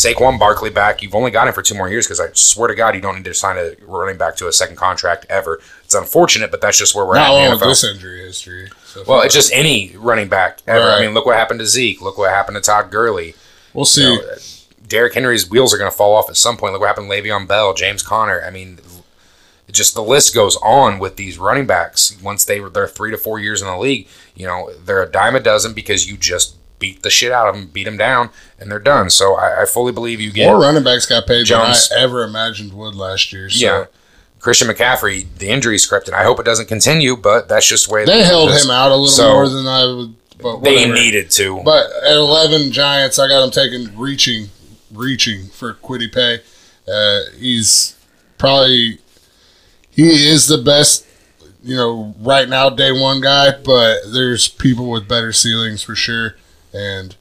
Saquon 0.00 0.38
Barkley 0.38 0.70
back. 0.70 1.02
You've 1.02 1.14
only 1.14 1.30
got 1.30 1.46
him 1.46 1.52
for 1.52 1.62
two 1.62 1.74
more 1.74 1.88
years 1.88 2.06
because 2.06 2.20
I 2.20 2.28
swear 2.32 2.68
to 2.68 2.74
God, 2.74 2.94
you 2.94 3.02
don't 3.02 3.16
need 3.16 3.24
to 3.24 3.34
sign 3.34 3.58
a 3.58 3.74
running 3.84 4.16
back 4.16 4.34
to 4.36 4.48
a 4.48 4.52
second 4.52 4.76
contract 4.76 5.26
ever. 5.28 5.60
It's 5.84 5.94
unfortunate, 5.94 6.50
but 6.50 6.62
that's 6.62 6.78
just 6.78 6.94
where 6.94 7.04
we're 7.04 7.16
Not 7.16 7.34
at. 7.34 7.50
with 7.50 7.60
this 7.60 7.84
injury 7.84 8.20
history. 8.20 8.70
So 8.86 9.04
Well, 9.06 9.20
it's 9.20 9.34
just 9.34 9.52
any 9.52 9.94
running 9.96 10.28
back 10.28 10.60
ever. 10.66 10.90
I 10.90 11.00
mean, 11.00 11.12
look 11.12 11.26
what 11.26 11.36
happened 11.36 11.60
to 11.60 11.66
Zeke. 11.66 12.00
Look 12.00 12.16
what 12.16 12.30
happened 12.30 12.56
to 12.56 12.62
Todd 12.62 12.90
Gurley. 12.90 13.34
we'll 13.74 13.84
see. 13.84 14.02
You 14.10 14.22
know, 14.22 14.34
Derrick 14.86 15.14
Henry's 15.14 15.48
wheels 15.48 15.72
are 15.72 15.78
going 15.78 15.90
to 15.90 15.96
fall 15.96 16.14
off 16.14 16.30
at 16.30 16.36
some 16.36 16.56
point. 16.56 16.72
Look 16.72 16.80
what 16.80 16.88
happened 16.88 17.10
to 17.10 17.16
Le'Veon 17.16 17.46
Bell, 17.46 17.74
James 17.74 18.02
Conner. 18.02 18.42
I 18.44 18.50
mean, 18.50 18.80
just 19.70 19.94
the 19.94 20.02
list 20.02 20.34
goes 20.34 20.56
on 20.62 20.98
with 20.98 21.16
these 21.16 21.38
running 21.38 21.66
backs. 21.66 22.20
Once 22.22 22.44
they 22.44 22.58
they're 22.58 22.88
three 22.88 23.10
to 23.10 23.18
four 23.18 23.38
years 23.38 23.60
in 23.60 23.68
the 23.68 23.76
league, 23.76 24.08
you 24.34 24.46
know 24.46 24.72
they're 24.84 25.02
a 25.02 25.10
dime 25.10 25.36
a 25.36 25.40
dozen 25.40 25.74
because 25.74 26.10
you 26.10 26.16
just 26.16 26.56
beat 26.80 27.04
the 27.04 27.10
shit 27.10 27.30
out 27.30 27.46
of 27.46 27.54
them, 27.54 27.68
beat 27.68 27.84
them 27.84 27.96
down, 27.96 28.30
and 28.58 28.68
they're 28.70 28.80
done. 28.80 29.08
So 29.10 29.36
I, 29.36 29.62
I 29.62 29.64
fully 29.66 29.92
believe 29.92 30.20
you 30.20 30.32
get 30.32 30.46
More 30.46 30.60
running 30.60 30.82
backs 30.82 31.06
got 31.06 31.28
paid 31.28 31.46
Jones. 31.46 31.88
than 31.88 31.98
I 31.98 32.02
ever 32.02 32.24
imagined 32.24 32.72
would 32.72 32.96
last 32.96 33.32
year. 33.32 33.48
So 33.48 33.64
yeah. 33.64 33.84
Christian 34.40 34.66
McCaffrey, 34.68 35.26
the 35.38 35.48
injury 35.48 35.78
script, 35.78 36.08
and 36.08 36.16
I 36.16 36.24
hope 36.24 36.40
it 36.40 36.44
doesn't 36.44 36.66
continue, 36.66 37.14
but 37.16 37.48
that's 37.48 37.68
just 37.68 37.86
the 37.88 37.94
way 37.94 38.04
they 38.04 38.24
held 38.24 38.50
him 38.50 38.70
out 38.70 38.90
a 38.90 38.94
little 38.96 39.06
So, 39.06 39.32
more 39.34 39.48
than 39.48 39.66
I 39.66 39.84
would. 39.84 40.14
But 40.42 40.62
They 40.64 40.90
needed 40.90 41.30
to. 41.32 41.60
But 41.62 41.90
at 42.02 42.16
eleven 42.16 42.72
Giants, 42.72 43.18
I 43.18 43.28
got 43.28 43.44
him 43.44 43.50
taking 43.50 43.94
reaching, 43.98 44.48
reaching 44.90 45.48
for 45.48 45.74
Kwity 45.74 46.10
Paye. 46.10 46.40
Uh, 46.90 47.30
he's 47.38 47.94
probably 48.38 48.98
he 49.90 50.08
is 50.08 50.46
the 50.46 50.56
best, 50.56 51.06
you 51.62 51.76
know, 51.76 52.14
right 52.20 52.48
now 52.48 52.70
day 52.70 52.90
one 52.90 53.20
guy. 53.20 53.50
But 53.50 54.10
there's 54.10 54.48
people 54.48 54.88
with 54.90 55.06
better 55.06 55.32
ceilings 55.34 55.82
for 55.82 55.94
sure, 55.94 56.36
and 56.72 57.16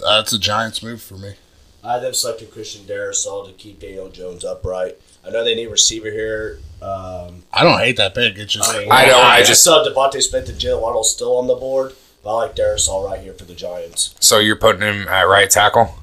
that's 0.00 0.32
a 0.32 0.38
Giants 0.38 0.82
move 0.82 1.02
for 1.02 1.14
me. 1.14 1.34
I 1.82 1.94
have 1.94 2.02
them 2.02 2.12
selecting 2.14 2.48
Christian 2.48 2.82
Darrisaw 2.84 3.46
to 3.46 3.52
keep 3.54 3.80
Daniel 3.80 4.08
Jones 4.10 4.44
upright. 4.44 4.98
I 5.26 5.30
know 5.30 5.44
they 5.44 5.54
need 5.54 5.66
a 5.66 5.70
receiver 5.70 6.10
here. 6.10 6.58
Um, 6.82 7.44
I 7.52 7.62
don't 7.64 7.78
hate 7.78 7.96
that 7.96 8.14
pick. 8.14 8.36
It's 8.38 8.52
just 8.52 8.68
I, 8.70 8.78
mean, 8.80 8.92
I 8.92 9.06
don't- 9.06 9.24
I 9.24 9.42
just- 9.42 9.62
saw 9.64 9.84
DeVonta 9.84 10.22
Smith 10.22 10.48
and 10.48 10.58
Jaylen 10.58 10.80
Waddle 10.80 11.04
still 11.04 11.36
on 11.36 11.46
the 11.46 11.54
board, 11.54 11.94
but 12.22 12.30
I 12.30 12.34
like 12.44 12.56
Darrisaw 12.56 13.08
right 13.10 13.20
here 13.20 13.32
for 13.34 13.44
the 13.44 13.54
Giants. 13.54 14.14
so 14.20 14.38
you're 14.38 14.56
putting 14.56 14.82
him 14.82 15.08
at 15.08 15.22
right 15.22 15.50
tackle. 15.50 15.94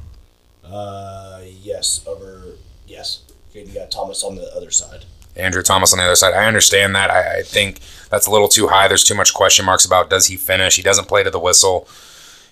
Uh, 0.63 1.41
yes, 1.61 2.01
over 2.05 2.43
yes. 2.87 3.21
Okay, 3.51 3.63
you 3.65 3.73
got 3.73 3.89
Thomas 3.91 4.23
on 4.23 4.35
the 4.35 4.53
other 4.55 4.71
side. 4.71 5.05
Andrew 5.35 5.61
Thomas 5.61 5.93
on 5.93 5.99
the 5.99 6.05
other 6.05 6.15
side. 6.15 6.33
I 6.33 6.45
understand 6.45 6.95
that. 6.95 7.09
I, 7.11 7.39
I 7.39 7.41
think 7.43 7.79
that's 8.09 8.25
a 8.27 8.31
little 8.31 8.47
too 8.47 8.67
high. 8.67 8.87
There's 8.87 9.03
too 9.03 9.13
much 9.15 9.33
question 9.33 9.65
marks 9.65 9.85
about 9.85 10.09
does 10.09 10.25
he 10.27 10.35
finish. 10.35 10.75
He 10.75 10.81
doesn't 10.81 11.07
play 11.07 11.23
to 11.23 11.29
the 11.29 11.39
whistle. 11.39 11.87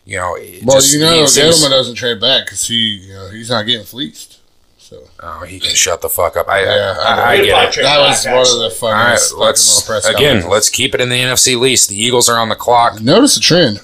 You 0.06 0.18
know. 0.18 0.36
it 0.36 0.64
well, 0.64 0.78
just- 0.78 0.94
you 0.94 1.00
know, 1.00 1.22
he 1.22 1.28
seems- 1.28 1.64
Gettleman 1.64 1.70
doesn't 1.72 1.96
trade 1.96 2.20
back 2.22 2.46
because 2.46 2.68
he, 2.68 2.76
you 3.08 3.14
know, 3.14 3.30
he's 3.30 3.50
not 3.50 3.64
getting 3.64 3.86
fleeced. 3.86 4.40
So 4.78 5.02
Oh, 5.20 5.40
he 5.46 5.60
can 5.60 5.74
shut 5.74 6.02
the 6.04 6.10
fuck 6.10 6.38
up. 6.38 6.48
I, 6.48 6.64
Yeah, 6.64 6.96
I, 7.00 7.04
I. 7.04 7.30
I, 7.32 7.36
get 7.38 7.78
it. 7.78 7.82
That 7.82 8.00
was 8.08 8.24
back, 8.24 8.34
one 8.36 8.42
of 8.44 8.60
the 8.60 8.70
funniest. 8.80 9.34
All 9.34 9.40
right, 9.40 9.46
let's 9.48 9.82
press 9.82 10.06
again. 10.06 10.18
conferences. 10.44 10.50
Let's 10.52 10.70
keep 10.70 10.94
it 10.94 11.02
in 11.02 11.10
the 11.10 11.16
NFC 11.20 11.60
least. 11.60 11.90
The 11.90 12.00
Eagles 12.00 12.30
are 12.30 12.38
on 12.38 12.50
the 12.50 12.56
clock. 12.56 13.02
notice 13.02 13.34
the 13.34 13.42
trend. 13.42 13.82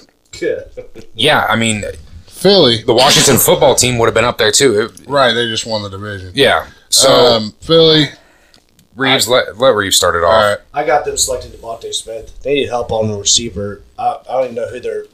Yeah, 1.14 1.46
I 1.48 1.56
mean, 1.56 1.84
Philly, 2.26 2.82
the 2.82 2.94
Washington 2.94 3.36
football 3.38 3.74
team 3.74 3.98
would 3.98 4.06
have 4.06 4.14
been 4.14 4.24
up 4.24 4.38
there 4.38 4.52
too. 4.52 4.80
It- 4.80 5.08
right? 5.08 5.32
They 5.32 5.46
just 5.46 5.66
won 5.66 5.82
the 5.82 5.90
division. 5.90 6.32
yeah. 6.34 6.66
So 6.88 7.10
um, 7.10 7.54
Philly, 7.60 8.06
Reeves, 8.94 9.26
let, 9.26 9.56
let 9.58 9.74
Reeves 9.74 9.96
start 9.96 10.14
it 10.14 10.22
off. 10.24 10.32
all 10.32 10.50
right. 10.50 10.58
I 10.74 10.84
got 10.84 11.04
them 11.04 11.16
selecting 11.16 11.50
DeVonta 11.52 11.92
Smith. 11.94 12.38
They 12.42 12.54
need 12.54 12.68
help 12.68 12.92
on 12.92 13.08
the 13.10 13.16
receiver. 13.18 13.82
I, 13.98 14.18
I 14.28 14.32
don't 14.34 14.44
even 14.44 14.54
know 14.56 14.68
who 14.68 14.78
their 14.80 15.04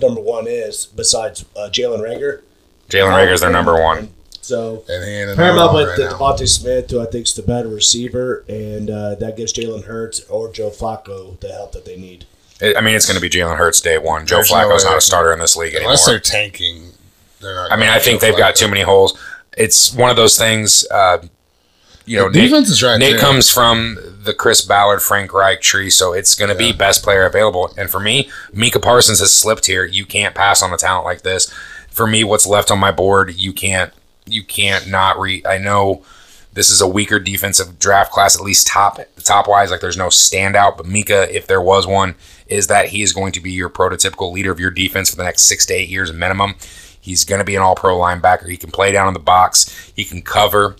number 0.00 0.20
one 0.20 0.46
is 0.46 0.86
besides 0.86 1.44
uh, 1.56 1.68
Jalen 1.70 2.00
Reagor. 2.00 2.42
Jalen 2.88 3.12
Reagor 3.12 3.32
is 3.32 3.40
their 3.40 3.50
number 3.50 3.80
one. 3.80 4.10
So 4.40 4.84
And 4.90 5.02
he 5.30 5.34
pair 5.36 5.52
him 5.52 5.58
up 5.58 5.72
with 5.74 5.88
right 5.88 5.96
the 5.96 6.04
now. 6.04 6.18
DeVonta 6.18 6.46
Smith, 6.46 6.90
who 6.90 7.00
I 7.00 7.06
think 7.06 7.26
is 7.26 7.34
the 7.34 7.42
better 7.42 7.68
receiver, 7.68 8.44
and 8.46 8.90
uh, 8.90 9.14
that 9.14 9.36
gives 9.38 9.54
Jalen 9.54 9.84
Hurts 9.84 10.20
or 10.28 10.52
Joe 10.52 10.68
Flacco 10.68 11.40
the 11.40 11.50
help 11.52 11.72
that 11.72 11.86
they 11.86 11.96
need. 11.96 12.26
It- 12.60 12.76
I 12.76 12.82
mean, 12.82 12.94
it's 12.94 13.06
going 13.06 13.14
to 13.16 13.22
be 13.22 13.30
Jalen 13.30 13.56
Hurts 13.56 13.80
day 13.80 13.96
one. 13.96 14.26
Joe 14.26 14.36
There's 14.36 14.50
no 14.50 14.56
Flacco's 14.58 14.84
way 14.84 14.90
not 14.90 14.98
a 14.98 15.00
starter 15.00 15.32
in 15.32 15.38
this 15.38 15.56
league 15.56 15.72
anymore. 15.74 15.92
Unless 15.92 16.06
they're 16.06 16.20
tanking, 16.20 16.90
they're 17.40 17.54
not. 17.54 17.72
I 17.72 17.76
mean, 17.76 17.88
I 17.88 17.98
think 17.98 18.20
show 18.20 18.26
they've 18.26 18.36
got 18.38 18.54
too 18.54 18.68
many 18.68 18.82
holes. 18.82 19.18
It's 19.56 19.94
one 19.94 20.10
of 20.10 20.16
those 20.16 20.36
things. 20.36 20.86
Uh, 20.90 21.18
you 22.06 22.18
know, 22.18 22.28
The 22.28 22.38
Nate, 22.38 22.50
defense 22.50 22.68
is 22.68 22.82
right 22.82 22.98
Nate 22.98 23.12
there. 23.12 23.20
comes 23.20 23.50
from 23.50 23.98
the 24.24 24.34
Chris 24.34 24.60
Ballard, 24.62 25.02
Frank 25.02 25.32
Reich 25.32 25.60
tree, 25.60 25.90
so 25.90 26.12
it's 26.12 26.34
going 26.34 26.50
to 26.50 26.54
be 26.54 26.72
best 26.72 27.02
player 27.02 27.24
available. 27.24 27.72
And 27.76 27.90
for 27.90 28.00
me, 28.00 28.30
Micah 28.52 28.80
Parsons 28.80 29.20
has 29.20 29.32
slipped 29.32 29.66
here. 29.66 29.84
You 29.84 30.04
can't 30.04 30.34
pass 30.34 30.62
on 30.62 30.72
a 30.72 30.76
talent 30.76 31.04
like 31.04 31.22
this. 31.22 31.50
For 31.88 32.06
me, 32.06 32.24
what's 32.24 32.46
left 32.46 32.70
on 32.70 32.78
my 32.78 32.90
board, 32.90 33.34
you 33.34 33.52
can't, 33.52 33.92
you 34.26 34.42
can't 34.42 34.88
not 34.88 35.18
read. 35.18 35.46
I 35.46 35.58
know 35.58 36.02
this 36.54 36.70
is 36.70 36.80
a 36.80 36.88
weaker 36.88 37.18
defensive 37.18 37.78
draft 37.78 38.12
class, 38.12 38.36
at 38.36 38.44
least 38.44 38.66
top 38.66 38.98
top 39.22 39.48
wise. 39.48 39.70
Like 39.70 39.80
there's 39.80 39.96
no 39.96 40.08
standout, 40.08 40.76
but 40.76 40.86
Micah, 40.86 41.34
if 41.34 41.46
there 41.46 41.60
was 41.60 41.86
one, 41.86 42.14
is 42.46 42.66
that 42.68 42.88
he 42.88 43.02
is 43.02 43.12
going 43.12 43.32
to 43.32 43.40
be 43.40 43.52
your 43.52 43.70
prototypical 43.70 44.32
leader 44.32 44.52
of 44.52 44.60
your 44.60 44.70
defense 44.70 45.10
for 45.10 45.16
the 45.16 45.24
next 45.24 45.42
six 45.42 45.66
to 45.66 45.74
eight 45.74 45.88
years 45.88 46.12
minimum. 46.12 46.54
He's 47.00 47.24
going 47.24 47.40
to 47.40 47.44
be 47.44 47.56
an 47.56 47.62
all 47.62 47.74
pro 47.74 47.98
linebacker. 47.98 48.48
He 48.48 48.56
can 48.56 48.70
play 48.70 48.92
down 48.92 49.08
in 49.08 49.14
the 49.14 49.20
box. 49.20 49.92
He 49.94 50.04
can 50.04 50.22
cover. 50.22 50.76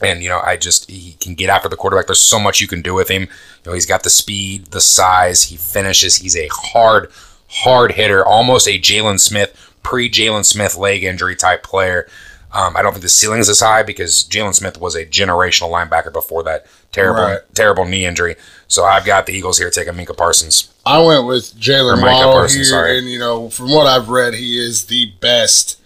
And, 0.00 0.22
you 0.22 0.28
know, 0.28 0.40
I 0.44 0.56
just, 0.56 0.88
he 0.90 1.14
can 1.20 1.34
get 1.34 1.50
after 1.50 1.68
the 1.68 1.76
quarterback. 1.76 2.06
There's 2.06 2.20
so 2.20 2.38
much 2.38 2.60
you 2.60 2.68
can 2.68 2.82
do 2.82 2.94
with 2.94 3.08
him. 3.08 3.22
You 3.22 3.28
know, 3.66 3.72
he's 3.72 3.86
got 3.86 4.04
the 4.04 4.10
speed, 4.10 4.66
the 4.66 4.80
size. 4.80 5.44
He 5.44 5.56
finishes. 5.56 6.16
He's 6.18 6.36
a 6.36 6.48
hard, 6.52 7.10
hard 7.48 7.92
hitter, 7.92 8.24
almost 8.24 8.68
a 8.68 8.78
Jaylon 8.78 9.18
Smith, 9.18 9.54
pre 9.82 10.08
Jaylon 10.08 10.44
Smith 10.44 10.76
leg 10.76 11.02
injury 11.02 11.34
type 11.34 11.64
player. 11.64 12.06
Um, 12.52 12.76
I 12.76 12.82
don't 12.82 12.92
think 12.92 13.02
the 13.02 13.08
ceiling 13.10 13.40
is 13.40 13.48
as 13.48 13.60
high 13.60 13.82
because 13.82 14.22
Jaylon 14.24 14.54
Smith 14.54 14.80
was 14.80 14.94
a 14.94 15.04
generational 15.04 15.70
linebacker 15.70 16.12
before 16.12 16.42
that 16.44 16.64
terrible, 16.92 17.22
Right. 17.22 17.40
terrible 17.54 17.84
knee 17.84 18.06
injury. 18.06 18.36
So 18.68 18.84
I've 18.84 19.04
got 19.04 19.26
the 19.26 19.32
Eagles 19.34 19.58
here 19.58 19.68
taking 19.70 19.96
Micah 19.96 20.14
Parsons. 20.14 20.72
I 20.86 20.98
went 21.02 21.26
with 21.26 21.54
Jaylen 21.60 22.00
Waddle 22.00 22.32
Parsons, 22.32 22.54
here, 22.54 22.64
sorry. 22.64 22.98
and 22.98 23.10
you 23.10 23.18
know, 23.18 23.50
from 23.50 23.70
what 23.70 23.86
I've 23.86 24.08
read, 24.08 24.32
he 24.34 24.58
is 24.64 24.86
the 24.86 25.12
best, 25.20 25.78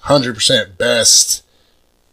hundred 0.00 0.34
percent 0.34 0.76
best 0.76 1.42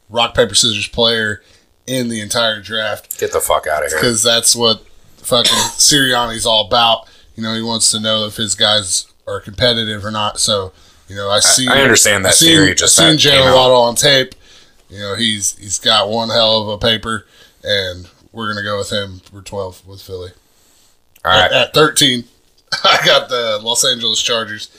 rock 0.09 0.33
paper 0.35 0.55
scissors 0.55 0.87
player 0.87 1.41
in 1.87 2.09
the 2.09 2.19
entire 2.21 2.61
draft 2.61 3.19
Get 3.19 3.31
the 3.31 3.39
fuck 3.41 3.67
out 3.67 3.83
of 3.85 3.89
here. 3.91 3.99
because 3.99 4.21
that's 4.23 4.55
what 4.55 4.85
fucking 5.17 5.51
Sirianni's 5.77 6.45
all 6.45 6.67
about. 6.67 7.07
You 7.35 7.43
know, 7.43 7.53
he 7.55 7.61
wants 7.61 7.91
to 7.91 7.99
know 7.99 8.25
if 8.25 8.35
his 8.35 8.55
guys 8.55 9.05
are 9.27 9.39
competitive 9.39 10.03
or 10.03 10.11
not. 10.11 10.39
So, 10.39 10.73
you 11.07 11.15
know, 11.15 11.29
I 11.29 11.39
see. 11.39 11.67
I 11.67 11.81
understand 11.81 12.25
that 12.25 12.29
I 12.29 12.33
seen, 12.33 12.49
theory, 12.49 12.75
just 12.75 12.99
I 12.99 13.09
seen 13.09 13.17
Jaylen. 13.17 13.53
Waddle 13.55 13.81
on 13.81 13.95
tape. 13.95 14.35
You 14.89 14.99
know, 14.99 15.15
he's 15.15 15.57
he's 15.57 15.79
got 15.79 16.09
one 16.09 16.29
hell 16.29 16.61
of 16.63 16.67
a 16.69 16.77
paper, 16.77 17.25
and 17.63 18.09
we're 18.31 18.51
gonna 18.51 18.63
go 18.63 18.77
with 18.77 18.89
him 18.91 19.19
for 19.31 19.41
twelve 19.41 19.85
with 19.87 20.01
Philly. 20.01 20.31
All 21.23 21.31
right, 21.31 21.51
At, 21.51 21.67
at 21.69 21.73
13, 21.73 22.23
I 22.83 22.99
got 23.05 23.29
the 23.29 23.59
Los 23.61 23.85
Angeles 23.85 24.21
Chargers 24.21 24.69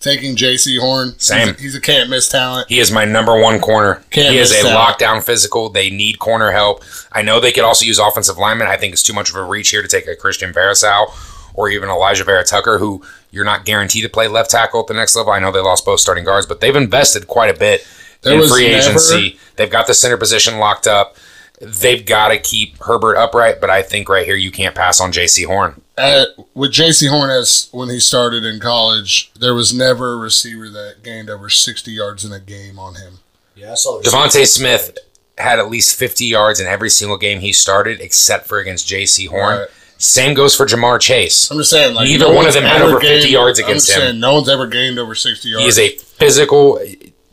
taking 0.00 0.34
Jaycee 0.34 0.78
Horn. 0.80 1.18
Same. 1.18 1.48
He's 1.48 1.56
a, 1.56 1.60
he's 1.62 1.74
a 1.76 1.80
can't 1.80 2.10
miss 2.10 2.28
talent. 2.28 2.68
He 2.68 2.80
is 2.80 2.90
my 2.90 3.04
number 3.04 3.38
one 3.38 3.60
corner. 3.60 4.02
Can't 4.10 4.32
he 4.34 4.38
is 4.38 4.50
a 4.58 4.62
that. 4.64 4.76
lockdown 4.98 5.22
physical. 5.22 5.68
They 5.68 5.90
need 5.90 6.18
corner 6.18 6.50
help. 6.50 6.82
I 7.12 7.22
know 7.22 7.38
they 7.40 7.52
could 7.52 7.64
also 7.64 7.84
use 7.84 7.98
offensive 7.98 8.38
linemen. 8.38 8.66
I 8.66 8.76
think 8.76 8.92
it's 8.92 9.02
too 9.02 9.12
much 9.12 9.30
of 9.30 9.36
a 9.36 9.44
reach 9.44 9.68
here 9.70 9.82
to 9.82 9.88
take 9.88 10.06
a 10.08 10.16
Christian 10.16 10.52
Verisal 10.52 11.08
or 11.54 11.68
even 11.68 11.88
Alijah 11.88 12.24
Vera-Tucker, 12.24 12.78
who 12.78 13.02
you're 13.30 13.44
not 13.44 13.64
guaranteed 13.64 14.02
to 14.04 14.08
play 14.08 14.26
left 14.28 14.50
tackle 14.50 14.80
at 14.80 14.86
the 14.86 14.94
next 14.94 15.14
level. 15.16 15.32
I 15.32 15.38
know 15.38 15.52
they 15.52 15.60
lost 15.60 15.84
both 15.84 16.00
starting 16.00 16.24
guards, 16.24 16.46
but 16.46 16.60
they've 16.60 16.74
invested 16.74 17.26
quite 17.26 17.54
a 17.54 17.58
bit 17.58 17.86
There 18.22 18.40
in 18.40 18.48
free 18.48 18.68
never- 18.70 18.78
agency. 18.88 19.38
They've 19.56 19.70
got 19.70 19.86
the 19.86 19.94
center 19.94 20.16
position 20.16 20.58
locked 20.58 20.86
up. 20.86 21.16
They've 21.60 22.06
got 22.06 22.28
to 22.28 22.38
keep 22.38 22.78
Herbert 22.78 23.16
upright, 23.16 23.60
but 23.60 23.68
I 23.68 23.82
think 23.82 24.08
right 24.08 24.24
here 24.24 24.36
you 24.36 24.50
can't 24.50 24.74
pass 24.74 24.98
on 25.00 25.12
Jaycee 25.12 25.44
Horn. 25.44 25.82
At, 26.00 26.28
with 26.54 26.72
Jaycee 26.72 27.10
Horn 27.10 27.30
as 27.30 27.68
when 27.72 27.88
he 27.88 28.00
started 28.00 28.44
in 28.44 28.58
college, 28.60 29.30
there 29.38 29.54
was 29.54 29.74
never 29.74 30.14
a 30.14 30.16
receiver 30.16 30.68
that 30.70 31.02
gained 31.02 31.28
over 31.28 31.48
60 31.48 31.90
yards 31.90 32.24
in 32.24 32.32
a 32.32 32.40
game 32.40 32.78
on 32.78 32.94
him. 32.94 33.18
Yeah, 33.54 33.72
I 33.72 33.74
saw. 33.74 34.00
DeVonta 34.00 34.46
Smith 34.46 34.96
had 35.38 35.58
at 35.58 35.70
least 35.70 35.96
50 35.96 36.24
yards 36.24 36.60
in 36.60 36.66
every 36.66 36.90
single 36.90 37.18
game 37.18 37.40
he 37.40 37.52
started, 37.52 38.00
except 38.00 38.46
for 38.46 38.58
against 38.58 38.88
Jaycee 38.88 39.28
Horn. 39.28 39.60
Right. 39.60 39.68
Same 39.98 40.32
goes 40.32 40.56
for 40.56 40.64
Ja'Marr 40.64 40.98
Chase. 40.98 41.50
I'm 41.50 41.58
just 41.58 41.70
saying, 41.70 41.94
like 41.94 42.06
Neither 42.06 42.28
no 42.28 42.34
one 42.34 42.46
of 42.46 42.54
them 42.54 42.62
had 42.62 42.80
ever 42.80 42.92
over 42.92 43.00
50 43.00 43.28
yards 43.28 43.58
I'm 43.58 43.66
against 43.66 43.86
just 43.88 43.98
him. 43.98 44.18
No 44.18 44.32
one's 44.34 44.48
ever 44.48 44.66
gained 44.66 44.98
over 44.98 45.14
60 45.14 45.46
yards. 45.46 45.62
He 45.62 45.68
is 45.68 45.78
a 45.78 45.88
physical. 45.98 46.80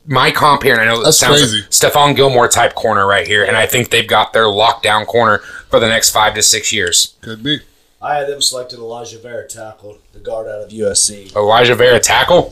My 0.06 0.32
comp 0.32 0.64
here, 0.64 0.74
and 0.74 0.82
I 0.82 0.86
know 0.86 1.02
that 1.04 1.14
sounds 1.14 1.40
crazy. 1.40 1.62
Stephon 1.70 2.16
Gilmore 2.16 2.50
type 2.50 2.76
corner 2.76 3.08
right 3.08 3.26
here, 3.26 3.46
and 3.46 3.56
I 3.56 3.68
think 3.68 3.90
they've 3.90 4.08
got 4.08 4.34
their 4.34 4.46
lockdown 4.46 5.06
corner 5.06 5.40
for 5.70 5.80
the 5.80 5.88
next 5.88 6.10
five 6.10 6.34
to 6.36 6.44
six 6.44 6.74
years. 6.74 7.16
Could 7.22 7.42
be. 7.42 7.60
I 8.02 8.16
had 8.18 8.28
them 8.28 8.42
selected 8.42 8.78
Elijah 8.80 9.18
Vera 9.18 9.48
tackle, 9.48 9.98
the 10.14 10.20
guard 10.20 10.48
out 10.48 10.62
of 10.62 10.70
USC. 10.70 11.36
Elijah 11.36 11.76
Vera 11.76 12.00
tackle. 12.00 12.52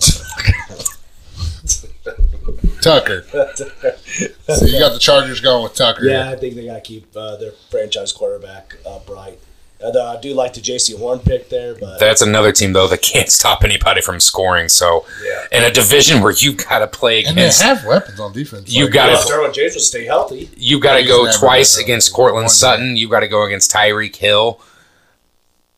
Tucker. 2.81 3.23
so 3.31 4.65
you 4.65 4.79
got 4.79 4.93
the 4.93 4.99
Chargers 4.99 5.39
going 5.39 5.63
with 5.63 5.73
Tucker. 5.75 6.05
Yeah, 6.05 6.29
I 6.29 6.35
think 6.35 6.55
they 6.55 6.65
got 6.65 6.75
to 6.75 6.81
keep 6.81 7.15
uh, 7.15 7.35
their 7.37 7.51
franchise 7.71 8.11
quarterback 8.11 8.75
upright. 8.85 9.39
Although 9.83 10.05
I 10.05 10.19
do 10.21 10.33
like 10.33 10.53
the 10.53 10.61
Jaycee 10.61 10.97
Horn 10.97 11.19
pick 11.19 11.49
there, 11.49 11.75
but 11.75 11.99
That's 11.99 12.21
another 12.21 12.51
team 12.51 12.73
though 12.73 12.87
that 12.87 13.01
can't 13.01 13.29
stop 13.29 13.63
anybody 13.63 14.01
from 14.01 14.19
scoring. 14.19 14.69
So, 14.69 15.05
Yeah. 15.23 15.59
in 15.59 15.63
a 15.63 15.71
division 15.71 16.21
where 16.21 16.31
you've 16.31 16.57
got 16.57 16.79
to 16.79 16.87
play 16.87 17.19
against, 17.19 17.29
And 17.29 17.37
they 17.37 17.41
against, 17.43 17.61
have 17.61 17.85
weapons 17.85 18.19
on 18.19 18.31
defense. 18.33 18.71
You 18.73 18.85
Like, 18.85 18.93
got 18.93 19.07
to 19.07 19.13
it. 19.13 19.37
Derwin 19.37 19.53
James 19.53 19.73
will 19.75 19.81
stay 19.81 20.05
healthy. 20.05 20.49
you've 20.55 20.81
got 20.81 20.95
to 20.97 21.03
go 21.03 21.29
twice 21.31 21.77
against 21.77 22.13
Courtland 22.13 22.49
Sutton. 22.51 22.95
You've 22.95 23.11
got 23.11 23.19
to 23.19 23.27
go 23.27 23.43
against 23.43 23.71
Tyreek 23.71 24.15
Hill. 24.15 24.59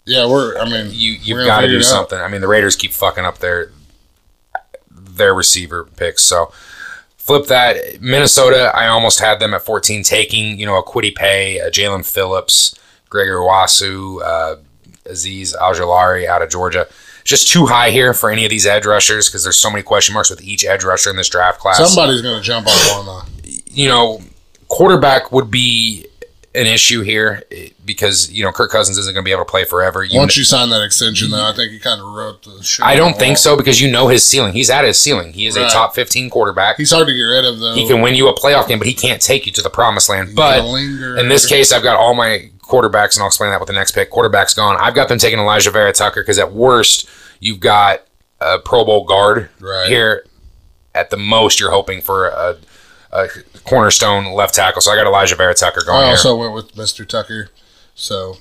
Yeah, 0.08 0.26
we're. 0.26 0.58
I 0.58 0.63
mean, 0.70 0.88
you 0.91 1.12
you've 1.22 1.46
got 1.46 1.62
to 1.62 1.67
do 1.67 1.84
something. 1.84 2.17
I 2.17 2.30
mean, 2.30 2.39
the 2.41 2.48
Raiders 2.48 2.76
keep 2.78 2.91
fucking 2.91 3.26
up 3.26 3.39
their 3.39 3.72
their 4.89 5.34
receiver 5.34 5.84
picks. 5.84 6.24
So 6.24 6.52
flip 7.17 7.48
that. 7.48 8.02
Minnesota, 8.02 8.72
I 8.74 8.88
almost 8.88 9.20
had 9.20 9.39
them 9.39 9.54
at 9.54 9.63
14, 9.63 10.04
taking 10.04 10.58
you 10.60 10.65
know 10.65 10.78
a 10.78 10.84
Kwity 10.84 11.13
Paye, 11.13 11.60
a 11.60 11.70
Jaelan 11.70 12.10
Phillips, 12.10 12.80
Gregory 13.10 13.36
Rousseau, 13.36 14.20
uh, 14.22 14.56
Azeez 15.06 15.54
Ojulari 15.58 16.26
out 16.26 16.41
of 16.41 16.50
Georgia. 16.50 16.88
Just 17.26 17.50
too 17.50 17.65
high 17.65 17.89
here 17.89 18.13
for 18.13 18.30
any 18.32 18.46
of 18.46 18.50
these 18.50 18.65
edge 18.65 18.86
rushers 18.86 19.28
because 19.28 19.43
there's 19.43 19.60
so 19.60 19.70
many 19.70 19.84
question 19.84 20.13
marks 20.13 20.30
with 20.30 20.41
each 20.41 20.63
edge 20.65 20.86
rusher 20.86 21.10
in 21.10 21.17
this 21.17 21.28
draft 21.28 21.60
class. 21.60 21.78
Somebody's 21.93 22.22
going 22.22 22.38
to 22.38 22.41
jump 22.43 22.65
on 22.67 22.98
one 22.98 23.06
though. 23.06 23.52
you 23.65 23.89
know, 23.89 24.22
quarterback 24.70 25.34
would 25.34 25.52
be 25.52 26.06
an 26.55 26.65
issue 26.65 27.01
here 27.01 27.43
because 27.86 28.31
you 28.31 28.43
know 28.43 28.51
Kirk 28.51 28.71
Cousins 28.71 28.97
isn't 28.97 29.13
going 29.13 29.23
to 29.23 29.27
be 29.27 29.31
able 29.31 29.45
to 29.45 29.49
play 29.51 29.63
forever. 29.63 30.03
You 30.03 30.17
Once 30.17 30.38
you 30.38 30.43
sign 30.43 30.69
that 30.71 30.81
extension, 30.83 31.29
though, 31.29 31.45
I 31.47 31.53
think 31.53 31.71
he 31.71 31.79
kind 31.79 32.01
of 32.01 32.07
wrote 32.07 32.41
the. 32.43 32.63
shit 32.63 32.86
I 32.86 32.95
don't 32.95 33.17
think 33.17 33.38
so 33.38 33.55
because 33.55 33.79
you 33.81 33.91
know 33.91 34.07
his 34.07 34.25
ceiling. 34.25 34.53
He's 34.53 34.69
at 34.69 34.83
his 34.86 34.99
ceiling. 34.99 35.33
He 35.33 35.45
is 35.45 35.55
a 35.55 35.67
top 35.69 35.93
15 35.93 36.29
quarterback. 36.29 36.77
He's 36.77 36.91
hard 36.91 37.07
to 37.07 37.13
get 37.13 37.21
rid 37.21 37.45
of 37.45 37.60
though. 37.60 37.73
He 37.75 37.88
can 37.88 38.01
win 38.01 38.15
you 38.15 38.27
a 38.27 38.33
playoff 38.33 38.67
game, 38.67 38.79
but 38.79 38.88
he 38.88 38.93
can't 38.93 39.21
take 39.21 39.45
you 39.45 39.51
to 39.53 39.62
the 39.62 39.69
promised 39.69 40.10
land. 40.10 40.36
But 40.36 40.63
in 41.19 41.29
this 41.29 41.45
case, 41.45 41.71
I've 41.71 41.83
got 41.83 41.95
all 41.97 42.13
my 42.15 42.49
quarterbacks, 42.62 43.15
and 43.15 43.21
I'll 43.21 43.27
explain 43.27 43.51
that 43.51 43.60
with 43.60 43.67
the 43.67 43.73
next 43.73 43.91
pick. 43.91 44.10
Quarterback's 44.10 44.53
gone. 44.53 44.77
I've 44.79 44.95
got 44.95 45.07
them 45.10 45.19
taking 45.19 45.39
Alijah 45.39 45.71
Vera-Tucker 45.71 46.21
because 46.21 46.38
at 46.39 46.51
worst, 46.51 47.07
you've 47.39 47.60
got 47.60 48.03
a 48.41 48.60
Pro 48.60 48.83
Bowl 48.83 49.05
guard 49.05 49.49
Right. 49.60 49.88
here. 49.88 50.25
At 50.93 51.12
the 51.12 51.17
most, 51.17 51.60
you're 51.60 51.71
hoping 51.71 52.01
for 52.01 52.27
a, 52.27 52.57
a 53.12 53.28
cornerstone 53.63 54.34
left 54.34 54.56
tackle. 54.56 54.82
So 54.82 54.91
I 54.91 54.96
got 54.96 55.06
Alijah 55.08 55.38
Vera-Tucker 55.38 55.82
going 55.86 56.00
I 56.00 56.06
here. 56.06 56.12
also 56.12 56.36
went 56.36 56.54
with 56.54 56.76
Mr. 56.76 57.08
Tucker. 57.08 57.50
So 57.96 58.38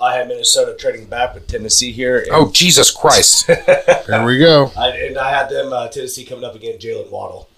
I 0.00 0.16
had 0.16 0.28
Minnesota 0.28 0.74
trading 0.78 1.06
back 1.06 1.34
with 1.34 1.46
Tennessee 1.46 1.92
here. 1.92 2.18
And, 2.18 2.28
Oh 2.32 2.50
Jesus 2.50 2.90
Christ! 2.90 3.46
here 3.46 4.24
we 4.24 4.38
go. 4.38 4.72
I, 4.76 4.88
and 4.90 5.18
I 5.18 5.30
had 5.30 5.48
them 5.50 5.72
uh, 5.72 5.88
Tennessee 5.88 6.24
coming 6.24 6.44
up 6.44 6.54
against 6.54 6.84
Jaylen 6.86 7.10
Waddle. 7.10 7.48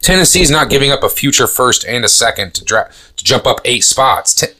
Tennessee's 0.00 0.50
not 0.50 0.68
giving 0.70 0.90
up 0.92 1.02
a 1.02 1.08
future 1.08 1.46
first 1.46 1.84
and 1.84 2.04
a 2.04 2.08
second 2.08 2.54
to 2.54 2.64
dra- 2.64 2.90
to 3.16 3.24
jump 3.24 3.46
up 3.46 3.60
eight 3.64 3.82
spots. 3.82 4.34
Ten- 4.34 4.50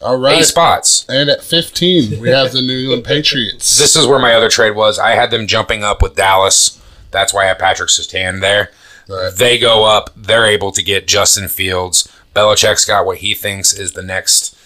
All 0.00 0.16
right. 0.16 0.38
Eight 0.38 0.44
spots. 0.44 1.04
And 1.08 1.28
at 1.28 1.42
15, 1.42 2.20
we 2.20 2.30
have 2.30 2.52
the 2.52 2.62
New 2.62 2.78
England 2.80 3.04
Patriots. 3.04 3.78
This 3.78 3.94
is 3.96 4.06
where 4.06 4.18
my 4.18 4.32
other 4.34 4.48
trade 4.48 4.74
was. 4.74 4.98
I 4.98 5.10
had 5.10 5.30
them 5.30 5.46
jumping 5.46 5.82
up 5.84 6.00
with 6.02 6.14
Dallas. 6.16 6.80
That's 7.10 7.34
why 7.34 7.44
I 7.44 7.46
have 7.48 7.58
Patrick 7.58 7.90
Surtain 7.90 8.40
there. 8.40 8.70
Right. 9.08 9.32
They 9.34 9.58
go 9.58 9.84
up. 9.84 10.10
They're 10.16 10.46
able 10.46 10.72
to 10.72 10.82
get 10.82 11.06
Justin 11.06 11.48
Fields. 11.48 12.12
Belichick's 12.34 12.84
got 12.84 13.06
what 13.06 13.18
he 13.18 13.34
thinks 13.34 13.72
is 13.72 13.92
the 13.92 14.02
next 14.02 14.58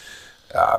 uh, 0.54 0.78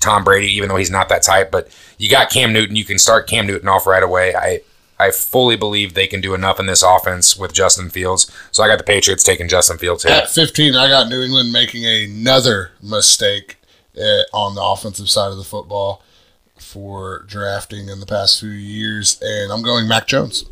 Tom 0.00 0.24
Brady, 0.24 0.48
even 0.52 0.68
though 0.68 0.76
he's 0.76 0.90
not 0.90 1.08
that 1.08 1.22
type. 1.22 1.50
But 1.50 1.68
you 1.98 2.10
got 2.10 2.30
Cam 2.30 2.52
Newton. 2.52 2.76
You 2.76 2.84
can 2.84 2.98
start 2.98 3.28
Cam 3.28 3.46
Newton 3.46 3.68
off 3.68 3.86
right 3.86 4.02
away. 4.02 4.34
I 4.34 4.60
I 4.98 5.10
fully 5.10 5.56
believe 5.56 5.94
they 5.94 6.06
can 6.06 6.20
do 6.20 6.34
enough 6.34 6.60
in 6.60 6.66
this 6.66 6.82
offense 6.82 7.36
with 7.36 7.52
Justin 7.52 7.90
Fields. 7.90 8.30
So 8.52 8.62
I 8.62 8.68
got 8.68 8.78
the 8.78 8.84
Patriots 8.84 9.24
taking 9.24 9.48
Justin 9.48 9.78
Fields 9.78 10.04
here. 10.04 10.12
At 10.12 10.30
15, 10.30 10.76
I 10.76 10.88
got 10.88 11.08
New 11.08 11.20
England 11.20 11.52
making 11.52 11.84
another 11.84 12.70
mistake 12.80 13.56
uh, 13.98 14.22
on 14.32 14.54
the 14.54 14.62
offensive 14.62 15.10
side 15.10 15.32
of 15.32 15.36
the 15.36 15.44
football 15.44 16.02
for 16.56 17.24
drafting 17.26 17.88
in 17.88 17.98
the 17.98 18.06
past 18.06 18.38
few 18.38 18.50
years, 18.50 19.20
and 19.20 19.52
I'm 19.52 19.62
going 19.62 19.88
Mac 19.88 20.06
Jones. 20.06 20.44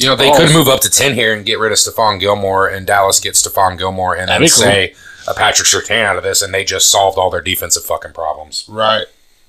You 0.00 0.06
know, 0.06 0.16
they 0.16 0.30
oh. 0.30 0.34
could 0.34 0.54
move 0.54 0.66
up 0.66 0.80
to 0.80 0.90
10 0.90 1.14
here 1.14 1.34
and 1.34 1.44
get 1.44 1.58
rid 1.58 1.72
of 1.72 1.78
Stephon 1.78 2.18
Gilmore, 2.18 2.66
and 2.66 2.86
Dallas 2.86 3.20
gets 3.20 3.46
Stephon 3.46 3.76
Gilmore, 3.76 4.14
and 4.14 4.30
then 4.30 4.40
That'd 4.40 4.50
cool. 4.50 4.62
say 4.64 4.94
a 5.28 5.34
Patrick 5.34 5.68
Surtain 5.68 6.04
out 6.04 6.16
of 6.16 6.22
this, 6.22 6.40
and 6.40 6.54
they 6.54 6.64
just 6.64 6.88
solved 6.88 7.18
all 7.18 7.28
their 7.28 7.42
defensive 7.42 7.84
fucking 7.84 8.14
problems. 8.14 8.64
Right. 8.66 9.04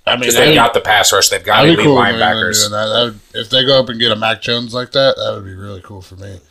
I 0.06 0.18
mean, 0.18 0.34
they've 0.34 0.54
got 0.54 0.74
the 0.74 0.82
pass 0.82 1.14
rush, 1.14 1.30
they've 1.30 1.42
got 1.44 1.64
elite 1.64 1.80
cool 1.80 1.98
if 1.98 2.04
New 2.04 2.10
England 2.10 2.22
linebackers. 2.22 2.60
doing 2.60 2.72
that. 2.72 2.88
That 2.88 3.04
would, 3.06 3.42
if 3.42 3.50
they 3.50 3.66
go 3.66 3.80
up 3.80 3.88
and 3.88 3.98
get 3.98 4.12
a 4.12 4.16
Mac 4.18 4.42
Jones 4.42 4.74
like 4.74 4.92
that, 4.92 5.16
that 5.16 5.34
would 5.36 5.46
be 5.46 5.54
really 5.54 5.82
cool 5.82 6.02
for 6.02 6.18
me. 6.18 6.42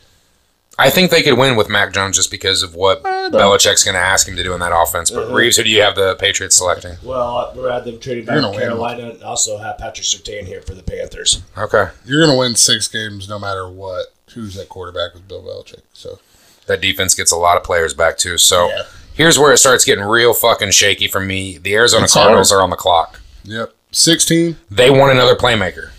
I 0.81 0.89
think 0.89 1.11
they 1.11 1.21
could 1.21 1.37
win 1.37 1.55
with 1.55 1.69
Mac 1.69 1.93
Jones 1.93 2.15
just 2.17 2.31
because 2.31 2.63
of 2.63 2.75
what 2.75 3.03
Belichick's 3.03 3.83
going 3.83 3.95
to 3.95 4.01
ask 4.01 4.27
him 4.27 4.35
to 4.35 4.43
do 4.43 4.53
in 4.53 4.59
that 4.61 4.71
offense. 4.75 5.11
But 5.11 5.23
Uh-huh. 5.23 5.31
Mhm. 5.31 5.35
Reeves, 5.35 5.57
who 5.57 5.63
do 5.63 5.69
you 5.69 5.81
have 5.81 5.95
the 5.95 6.15
Patriots 6.15 6.57
selecting? 6.57 6.97
Well, 7.03 7.53
we 7.55 7.63
had 7.69 7.85
them 7.85 7.99
trading 7.99 8.25
back 8.25 8.33
You're 8.35 8.41
to 8.41 8.47
gonna 8.47 8.57
win. 8.57 8.67
Carolina 8.67 9.09
and 9.11 9.23
also 9.23 9.57
have 9.57 9.77
Patrick 9.77 10.05
Surtain 10.05 10.45
here 10.47 10.61
for 10.61 10.73
the 10.73 10.83
Panthers. 10.83 11.41
Okay. 11.57 11.87
You're 12.05 12.21
going 12.25 12.33
to 12.33 12.37
win 12.39 12.55
six 12.55 12.87
games 12.87 13.29
no 13.29 13.37
matter 13.39 13.69
what. 13.69 14.07
Who's 14.33 14.55
that 14.55 14.69
quarterback 14.69 15.13
with 15.13 15.27
Bill 15.27 15.41
Belichick? 15.43 15.81
So 15.93 16.19
That 16.67 16.79
defense 16.81 17.13
gets 17.15 17.31
a 17.31 17.35
lot 17.37 17.57
of 17.57 17.63
players 17.63 17.93
back, 17.93 18.17
too. 18.17 18.37
So 18.37 18.67
Yeah. 18.69 18.83
here's 19.13 19.37
where 19.37 19.51
it 19.51 19.57
starts 19.57 19.83
getting 19.83 20.03
real 20.05 20.33
fucking 20.33 20.71
shaky 20.71 21.07
for 21.07 21.19
me. 21.19 21.57
The 21.57 21.73
Arizona 21.75 22.05
It's 22.05 22.13
Cardinals 22.13 22.49
hard. 22.49 22.59
are 22.59 22.63
on 22.63 22.69
the 22.69 22.75
clock. 22.77 23.19
Yep, 23.43 23.73
16. 23.91 24.57
They 24.69 24.89
want 24.89 25.11
another 25.11 25.35
playmaker. 25.35 25.89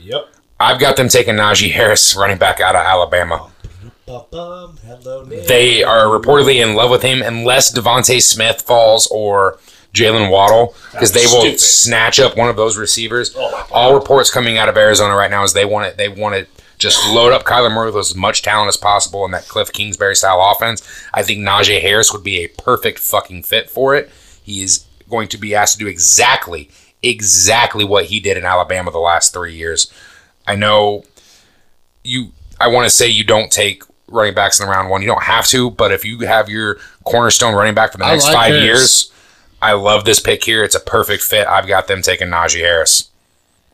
Yep. 0.00 0.28
I've 0.58 0.80
got 0.80 0.96
them 0.96 1.08
taking 1.08 1.36
Najee 1.36 1.72
Harris, 1.72 2.16
running 2.16 2.38
back 2.38 2.60
out 2.60 2.74
of 2.74 2.84
Alabama. 2.84 3.50
Bum-bum. 4.12 4.78
Hello, 4.84 5.24
They 5.24 5.82
are 5.82 6.04
reportedly 6.06 6.62
in 6.62 6.74
love 6.74 6.90
with 6.90 7.02
him 7.02 7.22
unless 7.22 7.72
DeVonta 7.72 8.20
Smith 8.20 8.60
falls 8.60 9.06
or 9.06 9.58
Jaylen 9.94 10.30
Waddle 10.30 10.74
because 10.90 11.12
they 11.12 11.24
will 11.26 11.40
Stupid. 11.40 11.60
snatch 11.60 12.20
up 12.20 12.36
one 12.36 12.50
of 12.50 12.56
those 12.56 12.76
receivers. 12.76 13.34
Oh. 13.36 13.66
All 13.70 13.94
reports 13.94 14.30
coming 14.30 14.58
out 14.58 14.68
of 14.68 14.76
Arizona 14.76 15.14
right 15.16 15.30
now 15.30 15.44
is 15.44 15.54
they 15.54 15.64
want 15.64 15.86
it. 15.86 15.96
They 15.96 16.08
want 16.08 16.34
to 16.34 16.46
just 16.78 17.06
load 17.10 17.32
up 17.32 17.44
Kyler 17.44 17.72
Murray 17.72 17.86
with 17.90 17.96
as 18.00 18.14
much 18.14 18.42
talent 18.42 18.68
as 18.68 18.76
possible 18.76 19.24
in 19.24 19.30
that 19.30 19.48
Cliff 19.48 19.72
Kingsbury 19.72 20.16
style 20.16 20.40
offense. 20.54 20.82
I 21.14 21.22
think 21.22 21.40
Najee 21.40 21.80
Harris 21.80 22.12
would 22.12 22.24
be 22.24 22.38
a 22.40 22.48
perfect 22.48 22.98
fucking 22.98 23.44
fit 23.44 23.70
for 23.70 23.94
it. 23.94 24.10
He 24.42 24.62
is 24.62 24.84
going 25.08 25.28
to 25.28 25.38
be 25.38 25.54
asked 25.54 25.74
to 25.74 25.84
do 25.84 25.86
exactly, 25.86 26.68
exactly 27.02 27.84
what 27.84 28.06
he 28.06 28.20
did 28.20 28.36
in 28.36 28.44
Alabama 28.44 28.90
the 28.90 28.98
last 28.98 29.32
three 29.32 29.54
years. 29.54 29.90
I 30.46 30.54
know 30.56 31.04
you. 32.04 32.32
I 32.60 32.68
want 32.68 32.84
to 32.84 32.90
say 32.90 33.08
you 33.08 33.24
don't 33.24 33.50
take 33.50 33.82
running 34.12 34.34
backs 34.34 34.60
in 34.60 34.66
the 34.66 34.70
round 34.72 34.90
one. 34.90 35.00
You 35.02 35.08
don't 35.08 35.22
have 35.24 35.46
to, 35.48 35.70
but 35.70 35.90
if 35.92 36.04
you 36.04 36.18
have 36.20 36.48
your 36.48 36.78
cornerstone 37.04 37.54
running 37.54 37.74
back 37.74 37.92
for 37.92 37.98
the 37.98 38.06
next 38.06 38.24
like 38.24 38.34
five 38.34 38.52
Harris. 38.54 38.64
years, 38.64 39.12
I 39.60 39.72
love 39.72 40.04
this 40.04 40.20
pick 40.20 40.44
here. 40.44 40.62
It's 40.64 40.74
a 40.74 40.80
perfect 40.80 41.22
fit. 41.22 41.46
I've 41.46 41.66
got 41.66 41.86
them 41.88 42.02
taking 42.02 42.28
Najee 42.28 42.60
Harris. 42.60 43.10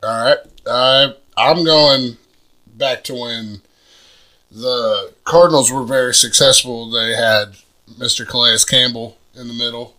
All 0.03 0.24
right. 0.24 0.38
Uh, 0.66 1.12
I'm 1.37 1.64
going 1.64 2.16
back 2.66 3.05
to 3.05 3.14
when 3.14 3.62
the 4.51 5.12
Cardinals 5.24 5.70
were 5.72 5.85
very 5.85 6.14
successful. 6.14 6.90
They 6.90 7.14
had 7.14 7.55
Mr. 7.98 8.27
Calais 8.27 8.59
Campbell 8.68 9.16
in 9.35 9.48
the 9.48 9.55
middle, 9.55 9.94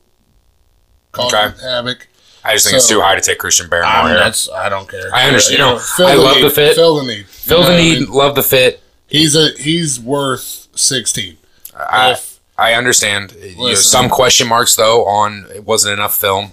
causing 1.12 1.40
Okay. 1.40 1.62
havoc. 1.62 2.08
I 2.44 2.54
just 2.54 2.66
think 2.66 2.78
it's 2.78 2.88
too 2.88 3.02
high 3.02 3.16
to 3.16 3.22
take 3.22 3.38
Christian 3.38 3.68
I, 3.72 4.02
mean, 4.04 4.12
here. 4.12 4.18
that's, 4.20 4.50
I 4.50 4.70
don't 4.70 4.88
care. 4.88 5.14
I 5.14 5.28
understand. 5.28 5.60
You 5.60 5.66
know, 5.66 5.78
fill 5.80 6.08
I 6.08 6.16
the 6.16 6.22
love 6.22 6.36
need. 6.38 6.44
the 6.46 6.50
fit. 6.50 6.76
Fill 6.76 6.96
the 6.96 7.04
need. 7.08 7.26
Fill 7.28 7.60
You 7.60 7.64
the 7.66 7.70
know 7.72 7.76
I 7.76 7.82
need, 7.82 8.00
mean? 8.02 8.12
love 8.12 8.36
the 8.36 8.44
fit. 8.44 8.82
He's 9.10 9.36
a 9.36 9.50
he's 9.58 10.00
worth 10.00 10.68
sixteen. 10.76 11.38
I, 11.78 12.12
If- 12.12 12.40
I 12.58 12.74
understand. 12.74 13.34
You 13.42 13.56
know, 13.70 13.74
some 13.76 14.10
question 14.10 14.48
marks 14.48 14.76
though 14.76 15.06
on 15.06 15.46
it 15.54 15.64
wasn't 15.66 15.94
enough 15.94 16.16
film. 16.18 16.52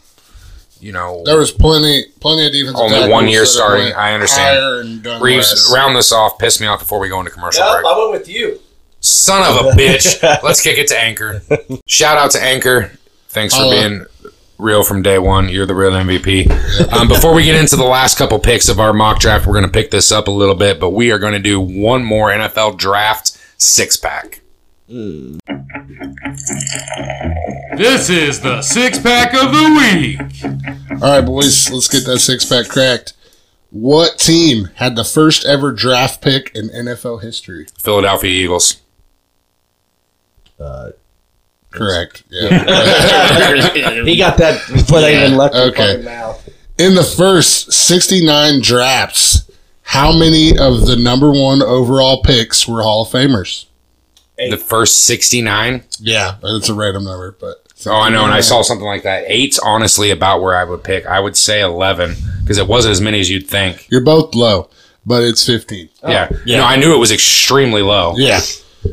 You 0.78 0.92
know, 0.92 1.22
There 1.24 1.38
was 1.38 1.50
plenty 1.50 2.04
plenty 2.20 2.46
of 2.46 2.52
defensive 2.52 2.76
Only 2.76 3.08
one 3.10 3.28
year 3.28 3.46
starting, 3.46 3.92
I 3.94 4.12
understand. 4.12 4.58
higher 4.58 4.80
and 4.80 5.02
done 5.02 5.22
Reeves, 5.22 5.50
less. 5.50 5.72
round 5.74 5.96
this 5.96 6.12
off. 6.12 6.38
Piss 6.38 6.60
me 6.60 6.66
off 6.66 6.80
before 6.80 6.98
we 7.00 7.08
go 7.08 7.18
into 7.18 7.32
commercial 7.32 7.64
Yep, 7.64 7.82
break. 7.82 7.86
I 7.86 7.98
went 7.98 8.10
with 8.12 8.28
you. 8.28 8.60
Son 9.00 9.42
of 9.42 9.66
a 9.66 9.70
bitch. 9.78 10.20
Let's 10.42 10.60
kick 10.60 10.76
it 10.78 10.86
to 10.88 10.98
Anchor. 11.00 11.40
Shout 11.86 12.18
out 12.18 12.30
to 12.32 12.42
Anchor. 12.42 12.92
Thanks 13.28 13.54
for 13.54 13.62
Holla. 13.62 13.70
being 13.88 14.06
real 14.58 14.82
from 14.82 15.02
day 15.02 15.18
one. 15.18 15.48
You're 15.48 15.66
the 15.66 15.74
real 15.74 15.92
MVP. 15.92 16.92
Um, 16.92 17.08
before 17.08 17.34
we 17.34 17.44
get 17.44 17.56
into 17.56 17.76
the 17.76 17.84
last 17.84 18.16
couple 18.18 18.38
picks 18.38 18.68
of 18.68 18.80
our 18.80 18.92
mock 18.92 19.18
draft, 19.18 19.46
we're 19.46 19.52
going 19.54 19.66
to 19.66 19.70
pick 19.70 19.90
this 19.90 20.10
up 20.12 20.28
a 20.28 20.30
little 20.30 20.54
bit, 20.54 20.80
but 20.80 20.90
we 20.90 21.10
are 21.10 21.18
going 21.18 21.32
to 21.34 21.38
do 21.38 21.60
one 21.60 22.04
more 22.04 22.30
NFL 22.30 22.78
draft 22.78 23.38
six 23.58 23.96
pack. 23.96 24.40
This 27.76 28.08
is 28.08 28.40
the 28.40 28.62
six 28.62 28.98
pack 28.98 29.34
of 29.34 29.52
the 29.52 29.68
week. 29.76 30.20
All 31.02 31.10
right, 31.10 31.20
boys, 31.26 31.70
let's 31.70 31.88
get 31.88 32.04
that 32.06 32.20
six 32.20 32.44
pack 32.44 32.68
cracked. 32.68 33.12
What 33.70 34.18
team 34.18 34.70
had 34.76 34.96
the 34.96 35.04
first 35.04 35.44
ever 35.44 35.72
draft 35.72 36.22
pick 36.22 36.54
in 36.54 36.68
NFL 36.68 37.22
history? 37.22 37.66
Philadelphia 37.78 38.30
Eagles. 38.30 38.80
Uh, 40.58 40.90
Correct. 41.76 42.22
Yeah. 42.30 44.04
he 44.04 44.16
got 44.16 44.38
that 44.38 44.60
before 44.72 45.00
they 45.00 45.16
even 45.24 45.36
left 45.36 45.54
okay. 45.54 45.96
the 45.96 46.02
mouth. 46.02 46.48
in 46.78 46.94
the 46.94 47.02
first 47.04 47.72
69 47.72 48.60
drafts, 48.62 49.50
how 49.82 50.16
many 50.16 50.50
of 50.58 50.86
the 50.86 50.96
number 50.96 51.30
one 51.30 51.62
overall 51.62 52.22
picks 52.22 52.66
were 52.66 52.82
Hall 52.82 53.02
of 53.02 53.08
Famers? 53.08 53.66
The 54.36 54.56
first 54.58 55.04
69. 55.04 55.84
Yeah, 55.98 56.36
it's 56.42 56.68
a 56.68 56.74
random 56.74 57.04
number, 57.04 57.36
but 57.38 57.66
Oh, 57.84 57.92
I 57.92 58.08
know, 58.08 58.24
and 58.24 58.32
I 58.32 58.40
saw 58.40 58.62
something 58.62 58.86
like 58.86 59.02
that. 59.02 59.24
Eight's 59.26 59.58
honestly 59.58 60.10
about 60.10 60.40
where 60.40 60.56
I 60.56 60.64
would 60.64 60.82
pick. 60.82 61.04
I 61.06 61.20
would 61.20 61.36
say 61.36 61.60
11 61.60 62.16
because 62.40 62.58
it 62.58 62.66
wasn't 62.66 62.92
as 62.92 63.00
many 63.00 63.20
as 63.20 63.28
you'd 63.30 63.46
think. 63.48 63.86
You're 63.90 64.00
both 64.04 64.34
low, 64.34 64.70
but 65.04 65.22
it's 65.22 65.44
15. 65.46 65.88
yeah. 66.08 66.28
Oh, 66.30 66.36
no, 66.46 66.64
I 66.64 66.76
knew 66.76 66.94
it 66.94 66.98
was 66.98 67.12
extremely 67.12 67.82
low. 67.82 68.14
Yeah. 68.16 68.40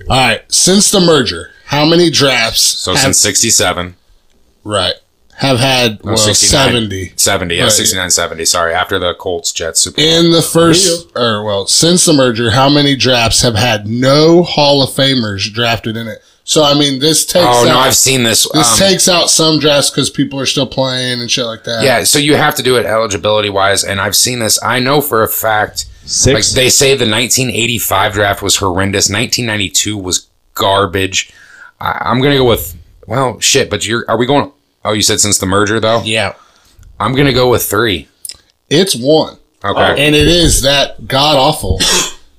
All 0.09 0.17
right. 0.17 0.51
Since 0.51 0.91
the 0.91 0.99
merger, 0.99 1.51
how 1.73 1.85
many 1.85 2.09
drafts? 2.09 2.61
So 2.61 2.91
have, 2.91 3.01
since 3.01 3.19
67. 3.19 3.95
right 4.63 4.93
have 5.37 5.57
had 5.59 6.03
No, 6.05 6.11
well 6.11 6.17
69. 6.17 6.73
70 6.73 7.13
70, 7.15 7.55
yeah, 7.55 7.63
Right. 7.63 7.71
69, 7.71 8.09
70. 8.11 8.45
Sorry, 8.45 8.73
after 8.73 8.99
the 8.99 9.15
Colts, 9.15 9.51
Jets, 9.51 9.81
Super 9.81 9.97
Bowl. 9.97 10.05
in 10.05 10.31
the 10.31 10.41
first 10.43 11.11
or 11.15 11.43
well 11.43 11.65
since 11.67 12.05
the 12.05 12.13
merger? 12.13 12.51
How 12.51 12.69
many 12.69 12.95
drafts 12.95 13.41
have 13.41 13.55
had 13.55 13.87
no 13.87 14.43
Hall 14.43 14.83
of 14.83 14.89
Famers 14.91 15.51
drafted 15.51 15.97
in 15.97 16.07
it? 16.07 16.19
So 16.45 16.61
I 16.63 16.73
mean, 16.77 16.99
this 16.99 17.25
takes 17.25 17.45
Oh, 17.45 17.61
out, 17.63 17.65
no, 17.65 17.77
I've 17.79 17.95
seen 17.95 18.23
this. 18.23 18.47
this 18.53 18.73
um, 18.81 18.87
takes 18.87 19.07
out 19.09 19.29
some 19.29 19.59
drafts 19.59 19.89
because 19.89 20.09
people 20.09 20.39
are 20.39 20.45
still 20.45 20.67
playing 20.67 21.19
and 21.21 21.31
shit 21.31 21.45
like 21.45 21.63
that. 21.63 21.83
yeah, 21.83 22.03
so 22.03 22.19
you 22.19 22.35
have 22.35 22.53
to 22.55 22.63
do 22.63 22.75
it 22.77 22.85
eligibility 22.85 23.49
wise, 23.49 23.83
and 23.83 23.99
I've 24.01 24.15
seen 24.15 24.39
this. 24.39 24.61
I 24.61 24.79
know 24.79 25.01
for 25.01 25.23
a 25.23 25.27
fact. 25.27 25.85
Like 26.03 26.09
Six. 26.11 26.51
they 26.53 26.69
say 26.69 26.89
the 26.89 27.09
1985 27.09 28.13
draft 28.13 28.41
was 28.41 28.57
horrendous. 28.57 29.09
1992 29.09 29.97
was 29.97 30.27
garbage. 30.53 31.31
I, 31.83 32.09
I'm 32.09 32.21
gonna 32.21 32.37
go 32.37 32.45
with 32.45 32.75
well, 33.07 33.39
shit. 33.39 33.69
But 33.69 33.85
you're 33.85 34.05
are 34.07 34.17
we 34.17 34.25
going? 34.25 34.51
Oh, 34.85 34.93
you 34.93 35.01
said 35.01 35.19
since 35.19 35.37
the 35.37 35.45
merger 35.45 35.79
though. 35.79 36.01
yeah. 36.03 36.33
I'm 36.99 37.13
gonna 37.15 37.33
go 37.33 37.49
with 37.49 37.63
three. 37.63 38.07
It's 38.69 38.95
one, 38.95 39.37
Okay. 39.63 39.79
Oh. 39.81 39.95
and 39.95 40.15
it 40.15 40.27
is 40.27 40.61
that 40.63 41.07
god 41.07 41.35
awful 41.37 41.79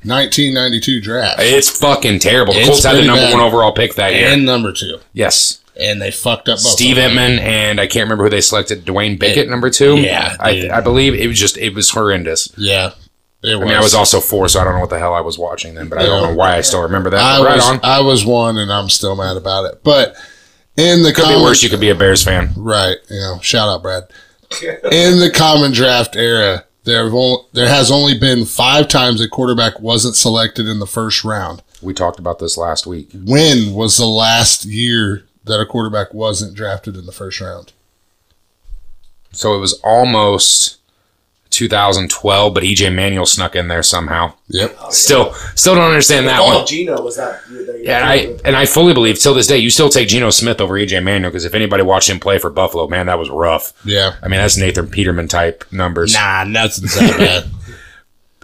1992 0.04 1.00
draft 1.02 1.40
It's 1.40 1.78
fucking 1.78 2.18
terrible. 2.20 2.52
The 2.54 2.60
It's 2.60 2.68
Colts 2.68 2.84
had 2.84 2.96
the 2.96 3.04
number 3.04 3.20
bad. 3.22 3.32
one 3.32 3.42
overall 3.42 3.72
pick 3.72 3.94
that 3.94 4.14
year. 4.14 4.28
and 4.28 4.44
number 4.44 4.72
two, 4.72 4.98
yes. 5.12 5.60
and 5.80 6.00
they 6.00 6.10
fucked 6.10 6.48
up 6.48 6.56
both 6.56 6.72
Steve 6.72 6.96
of 6.98 7.04
them. 7.04 7.16
Emtman 7.16 7.40
and 7.40 7.80
I 7.80 7.86
can't 7.86 8.04
remember 8.04 8.24
who 8.24 8.30
they 8.30 8.40
selected. 8.40 8.84
Duane 8.84 9.16
Bickett, 9.16 9.48
number 9.48 9.70
two. 9.70 9.96
yeah, 9.96 10.36
I. 10.40 10.68
I 10.72 10.80
believe 10.80 11.14
it 11.14 11.26
was 11.26 11.38
just 11.38 11.56
it 11.58 11.74
was 11.74 11.90
horrendous. 11.90 12.52
Yeah, 12.56 12.92
it 13.44 13.54
was. 13.56 13.62
I 13.62 13.64
mean, 13.64 13.74
I 13.74 13.80
was 13.80 13.94
also 13.94 14.20
four, 14.20 14.48
so 14.48 14.60
I 14.60 14.64
don't 14.64 14.74
know 14.74 14.80
what 14.80 14.90
the 14.90 14.98
hell 14.98 15.14
I 15.14 15.20
was 15.20 15.38
watching 15.38 15.74
then, 15.74 15.88
but 15.88 15.98
I 15.98 16.06
don't 16.06 16.22
know 16.30 16.34
why 16.34 16.56
I 16.56 16.60
still 16.62 16.82
remember 16.82 17.10
that. 17.10 17.20
I 17.20 17.44
right 17.44 17.56
was, 17.56 17.68
on. 17.68 17.80
I 17.82 18.00
was 18.00 18.24
one, 18.24 18.58
and 18.58 18.72
I'm 18.72 18.88
still 18.88 19.14
mad 19.16 19.36
about 19.36 19.66
it. 19.66 19.84
But 19.84 20.16
in 20.76 21.02
the 21.02 21.12
Could 21.12 21.28
be 21.28 21.42
worse. 21.42 21.62
You 21.62 21.70
could 21.70 21.80
be 21.80 21.90
a 21.90 21.94
Bears 21.94 22.24
fan. 22.24 22.50
right? 22.56 22.96
You 23.08 23.20
know, 23.20 23.38
shout 23.40 23.68
out, 23.68 23.82
Brad. 23.82 24.04
in 24.62 25.18
the 25.20 25.30
common 25.34 25.72
draft 25.72 26.16
era, 26.16 26.64
there 26.84 27.04
have 27.04 27.14
only, 27.14 27.44
there 27.52 27.68
has 27.68 27.90
only 27.90 28.18
been 28.18 28.44
five 28.44 28.88
times 28.88 29.20
a 29.20 29.28
quarterback 29.28 29.80
wasn't 29.80 30.16
selected 30.16 30.66
in 30.66 30.78
the 30.78 30.86
first 30.86 31.24
round. 31.24 31.62
We 31.82 31.94
talked 31.94 32.18
about 32.18 32.38
this 32.38 32.56
last 32.56 32.86
week. 32.86 33.10
When 33.12 33.74
was 33.74 33.96
the 33.96 34.06
last 34.06 34.64
year 34.64 35.26
that 35.44 35.60
a 35.60 35.66
quarterback 35.66 36.14
wasn't 36.14 36.54
drafted 36.54 36.96
in 36.96 37.06
the 37.06 37.12
first 37.12 37.40
round? 37.40 37.72
So 39.32 39.54
it 39.54 39.58
was 39.58 39.80
almost 39.82 40.78
2012, 41.54 42.52
but 42.54 42.62
EJ 42.62 42.94
Manuel 42.94 43.26
snuck 43.26 43.54
in 43.56 43.68
there 43.68 43.82
somehow. 43.82 44.34
Yep. 44.48 44.76
Still, 44.90 45.32
still 45.54 45.74
don't 45.74 45.84
understand 45.88 46.26
that 46.26 46.40
oh, 46.40 46.58
one. 46.58 46.66
Geno 46.66 47.00
was 47.02 47.16
that. 47.16 47.40
Yeah, 47.82 47.98
and 47.98 48.04
I 48.08 48.16
and 48.44 48.56
I 48.56 48.66
fully 48.66 48.94
believe 48.94 49.18
till 49.18 49.34
this 49.34 49.46
day 49.46 49.58
you 49.58 49.70
still 49.70 49.88
take 49.88 50.08
Geno 50.08 50.30
Smith 50.30 50.60
over 50.60 50.74
EJ 50.74 51.02
Manuel 51.02 51.30
because 51.30 51.44
if 51.44 51.54
anybody 51.54 51.82
watched 51.82 52.08
him 52.10 52.18
play 52.20 52.38
for 52.38 52.50
Buffalo, 52.50 52.86
man, 52.88 53.06
that 53.06 53.18
was 53.18 53.30
rough. 53.30 53.72
Yeah. 53.84 54.16
I 54.22 54.28
mean, 54.28 54.40
that's 54.40 54.56
Nathan 54.56 54.88
Peterman 54.88 55.28
type 55.28 55.64
numbers. 55.72 56.12
Nah, 56.14 56.44
nothing's 56.44 56.94
that 56.94 57.18
bad. 57.18 57.44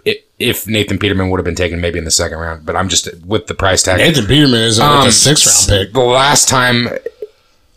I- 0.07 0.21
If 0.39 0.67
Nathan 0.67 0.97
Peterman 0.97 1.29
would 1.29 1.37
have 1.39 1.45
been 1.45 1.55
taken 1.55 1.79
maybe 1.81 1.99
in 1.99 2.05
the 2.05 2.11
second 2.11 2.39
round, 2.39 2.65
but 2.65 2.75
I'm 2.75 2.89
just 2.89 3.07
with 3.25 3.45
the 3.47 3.53
price 3.53 3.83
tag. 3.83 3.97
Nathan 3.99 4.25
Peterman 4.25 4.61
isn't 4.61 4.83
like 4.83 5.01
Um, 5.03 5.07
a 5.07 5.11
six 5.11 5.69
round 5.69 5.85
pick. 5.85 5.93
The 5.93 5.99
last 6.01 6.49
time 6.49 6.89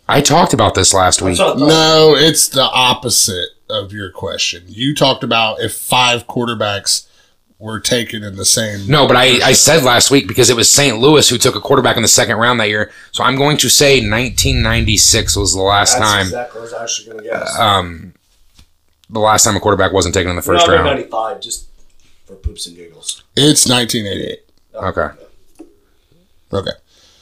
I 0.07 0.21
talked 0.21 0.53
about 0.53 0.75
this 0.75 0.93
last 0.93 1.21
week. 1.21 1.37
No, 1.39 2.15
it's 2.17 2.47
the 2.49 2.63
opposite 2.63 3.49
of 3.69 3.91
your 3.91 4.11
question. 4.11 4.63
You 4.67 4.93
talked 4.93 5.23
about 5.23 5.59
if 5.61 5.73
five 5.75 6.27
quarterbacks 6.27 7.07
were 7.57 7.79
taken 7.79 8.23
in 8.23 8.35
the 8.35 8.45
same. 8.45 8.85
No, 8.87 9.07
but 9.07 9.15
I, 9.15 9.39
I 9.43 9.53
said 9.53 9.83
last 9.83 10.11
week 10.11 10.27
because 10.27 10.49
it 10.49 10.55
was 10.55 10.69
St. 10.69 10.99
Louis 10.99 11.27
who 11.29 11.37
took 11.37 11.55
a 11.55 11.61
quarterback 11.61 11.95
in 11.95 12.01
the 12.03 12.07
second 12.07 12.37
round 12.37 12.59
that 12.59 12.69
year. 12.69 12.91
So 13.11 13.23
I'm 13.23 13.35
going 13.35 13.57
to 13.57 13.69
say 13.69 13.95
1996 13.95 15.35
was 15.37 15.53
the 15.53 15.61
last 15.61 15.97
That's 15.97 16.11
time. 16.11 16.21
exactly 16.27 16.61
what 16.61 16.73
I 16.73 16.83
was 16.83 16.91
actually 16.91 17.11
going 17.11 17.23
to 17.23 17.29
guess. 17.29 17.59
Um, 17.59 18.13
the 19.09 19.19
last 19.19 19.43
time 19.43 19.55
a 19.55 19.59
quarterback 19.59 19.93
wasn't 19.93 20.13
taken 20.13 20.29
in 20.29 20.35
the 20.35 20.41
first 20.41 20.65
I'm 20.67 20.73
round. 20.73 20.85
95, 20.85 21.41
just 21.41 21.67
for 22.25 22.35
poops 22.35 22.67
and 22.67 22.75
giggles. 22.75 23.23
It's 23.35 23.67
1988. 23.67 24.39
Okay. 24.75 25.07
Okay. 26.53 26.71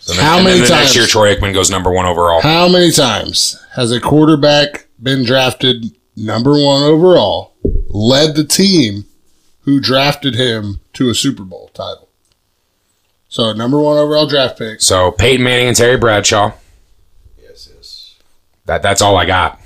So 0.06 0.13
then, 0.13 0.24
How 0.26 0.36
and 0.36 0.44
many 0.46 0.60
then 0.60 0.68
the 0.68 0.76
next 0.76 0.88
times- 0.94 0.96
year 0.98 1.06
Troy 1.08 1.34
Aikman 1.34 1.54
goes 1.54 1.70
number 1.72 1.89
one 1.92 2.06
overall. 2.06 2.42
How 2.42 2.68
many 2.68 2.92
times 2.92 3.58
has 3.76 3.92
a 3.92 4.02
quarterback 4.02 4.88
been 5.02 5.24
drafted 5.24 5.96
number 6.18 6.52
one 6.62 6.84
overall, 6.84 7.54
led 7.88 8.36
the 8.36 8.44
team 8.44 9.06
who 9.62 9.80
drafted 9.80 10.36
him 10.36 10.82
to 10.94 11.10
a 11.10 11.16
Super 11.16 11.44
Bowl 11.44 11.70
title? 11.74 12.10
So, 13.30 13.50
a 13.50 13.54
number 13.56 13.80
one 13.80 13.98
overall 13.98 14.28
draft 14.28 14.60
pick. 14.60 14.82
So 14.82 15.10
Peyton 15.12 15.44
Manning 15.44 15.70
and 15.70 15.78
Terry 15.78 15.96
Bradshaw. 15.98 16.52
Yes, 17.42 17.70
yes. 17.74 18.16
That 18.66 18.82
that's 18.84 19.02
all 19.02 19.16
I 19.16 19.26
got. 19.26 19.60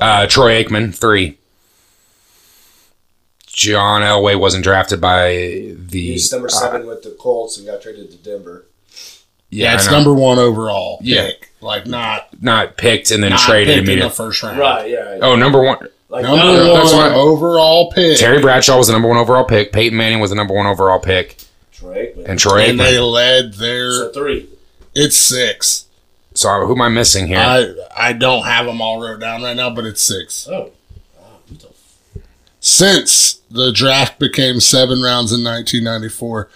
Uh, 0.00 0.26
Troy 0.26 0.64
Aikman 0.64 0.94
three. 0.94 1.38
John 3.46 4.02
Elway 4.02 4.38
wasn't 4.38 4.64
drafted 4.64 5.00
by 5.00 5.28
the. 5.76 6.12
He's 6.12 6.32
number 6.32 6.48
seven 6.48 6.86
with 6.86 7.02
the 7.02 7.10
Colts 7.10 7.58
and 7.58 7.66
got 7.66 7.80
traded 7.82 8.10
to 8.10 8.16
Denver. 8.16 8.66
Yeah, 9.56 9.74
it's 9.74 9.90
number 9.90 10.12
one 10.14 10.38
overall 10.38 10.98
Yeah. 11.02 11.30
Like, 11.60 11.86
not, 11.86 12.28
not 12.42 12.76
picked 12.76 13.10
and 13.10 13.22
then 13.22 13.30
not 13.30 13.40
traded 13.40 13.66
picked 13.68 13.78
in 13.80 13.84
the 13.86 13.92
immediately. 13.92 14.14
first 14.14 14.42
round. 14.42 14.58
Right, 14.58 14.90
yeah. 14.90 15.18
Oh, 15.22 15.34
number 15.36 15.60
one. 15.62 15.78
Like, 16.08 16.22
Number 16.22 16.36
no, 16.38 16.74
that's 16.74 16.92
one 16.92 17.10
why- 17.12 17.16
overall 17.18 17.90
pick. 17.90 18.18
Terry 18.18 18.40
Bradshaw 18.40 18.76
was 18.78 18.86
the 18.86 18.92
number 18.92 19.08
one 19.08 19.16
overall 19.18 19.44
pick. 19.44 19.72
Peyton 19.72 19.96
Manning 19.98 20.20
was 20.20 20.30
the 20.30 20.36
number 20.36 20.54
one 20.54 20.66
overall 20.66 21.00
pick, 21.00 21.36
Troy 21.72 22.12
Aikman. 22.16 22.26
and 22.28 22.38
Troy 22.38 22.60
and 22.68 22.78
they 22.78 22.94
Aikman. 22.94 23.12
led 23.12 23.54
their. 23.54 23.90
So 23.90 24.12
three. 24.12 24.48
It's 24.94 25.16
six. 25.16 25.86
So 26.34 26.64
who 26.66 26.74
am 26.74 26.82
I 26.82 26.88
missing 26.90 27.26
here? 27.26 27.38
I 27.38 27.74
I 27.96 28.12
don't 28.12 28.44
have 28.44 28.66
them 28.66 28.80
all 28.80 29.00
wrote 29.00 29.18
down 29.18 29.42
right 29.42 29.56
now, 29.56 29.70
but 29.70 29.84
it's 29.84 30.00
six. 30.00 30.46
Oh. 30.48 30.70
Wow, 31.18 31.24
what 31.48 31.58
the 31.58 31.66
f- 31.68 32.22
Since 32.60 33.40
the 33.50 33.72
draft 33.72 34.18
became 34.20 34.60
seven 34.60 35.02
rounds 35.02 35.32
in 35.32 35.42
1994, 35.42 36.48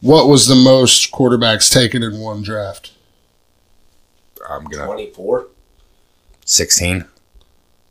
what 0.00 0.28
was 0.28 0.46
the 0.46 0.54
most 0.54 1.10
quarterbacks 1.12 1.72
taken 1.72 2.02
in 2.02 2.18
one 2.20 2.42
draft? 2.42 2.92
I'm 4.48 4.64
gonna 4.64 4.86
24? 4.86 5.48
sixteen. 6.44 7.04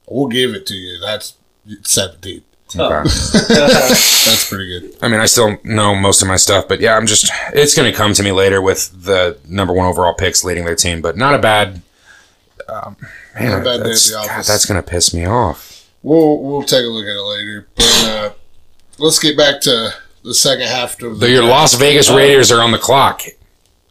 We'll 0.07 0.27
give 0.27 0.53
it 0.53 0.65
to 0.67 0.73
you. 0.75 0.99
That's 1.01 1.35
17. 1.83 2.43
Okay. 2.77 3.09
That's 3.49 4.49
pretty 4.49 4.67
good. 4.67 4.97
I 5.01 5.07
mean, 5.07 5.19
I 5.19 5.25
still 5.25 5.57
know 5.63 5.95
most 5.95 6.21
of 6.21 6.27
my 6.27 6.35
stuff, 6.35 6.67
but 6.67 6.79
yeah, 6.79 6.95
I'm 6.95 7.05
just. 7.07 7.31
It's 7.53 7.75
gonna 7.75 7.91
come 7.93 8.13
to 8.13 8.23
me 8.23 8.31
later 8.31 8.61
with 8.61 9.03
the 9.03 9.37
number 9.47 9.73
one 9.73 9.87
overall 9.87 10.13
picks 10.13 10.43
leading 10.43 10.65
their 10.65 10.75
team, 10.75 11.01
but 11.01 11.17
not 11.17 11.35
a 11.35 11.39
bad. 11.39 11.81
Um, 12.67 12.97
man, 13.35 13.51
Not 13.51 13.61
a 13.61 13.63
bad 13.63 13.77
day 13.77 13.79
at 13.81 13.83
that's, 13.83 14.09
the 14.09 14.15
God, 14.27 14.43
that's 14.45 14.65
gonna 14.65 14.81
piss 14.83 15.13
me 15.13 15.25
off. 15.25 15.87
we'll 16.03 16.41
we'll 16.41 16.63
take 16.63 16.83
a 16.83 16.87
look 16.87 17.05
at 17.05 17.15
it 17.15 17.21
later. 17.21 17.67
But 17.75 18.03
uh, 18.07 18.33
let's 18.99 19.19
get 19.19 19.37
back 19.37 19.61
to 19.61 19.93
the 20.25 20.33
second 20.33 20.67
half 20.67 21.01
of 21.01 21.19
The, 21.19 21.29
your 21.29 21.43
Las 21.43 21.75
Vegas 21.75 22.09
Raiders 22.09 22.51
are 22.51 22.61
on 22.61 22.71
the 22.71 22.77
clock. 22.77 23.21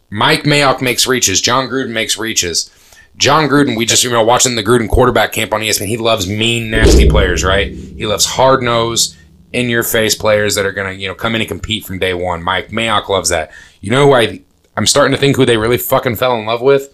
Mike 0.09 0.43
Mayock 0.43 0.81
makes 0.81 1.07
reaches. 1.07 1.41
Jon 1.41 1.67
Gruden 1.67 1.91
makes 1.91 2.17
reaches. 2.17 2.69
Jon 3.17 3.47
Gruden, 3.47 3.77
we 3.77 3.85
just 3.85 4.03
you 4.03 4.11
know 4.11 4.23
watching 4.23 4.55
the 4.55 4.63
Gruden 4.63 4.89
quarterback 4.89 5.31
camp 5.31 5.53
on 5.53 5.61
ESPN. 5.61 5.87
He 5.87 5.97
loves 5.97 6.27
mean, 6.27 6.69
nasty 6.69 7.09
players, 7.09 7.43
right? 7.43 7.71
He 7.71 8.05
loves 8.05 8.25
hard 8.25 8.61
nosed, 8.61 9.15
in 9.55 9.69
your 9.69 9.83
face 9.83 10.15
players 10.15 10.55
that 10.55 10.65
are 10.65 10.73
gonna 10.73 10.91
you 10.91 11.07
know 11.07 11.15
come 11.15 11.33
in 11.33 11.41
and 11.41 11.47
compete 11.47 11.85
from 11.85 11.97
day 11.97 12.13
one. 12.13 12.43
Mike 12.43 12.69
Mayock 12.69 13.07
loves 13.07 13.29
that. 13.29 13.51
You 13.79 13.89
know 13.89 14.07
who 14.07 14.13
I 14.13 14.41
I'm 14.75 14.85
starting 14.85 15.13
to 15.13 15.17
think 15.17 15.37
who 15.37 15.45
they 15.45 15.57
really 15.57 15.77
fucking 15.77 16.17
fell 16.17 16.35
in 16.35 16.45
love 16.45 16.61
with? 16.61 16.91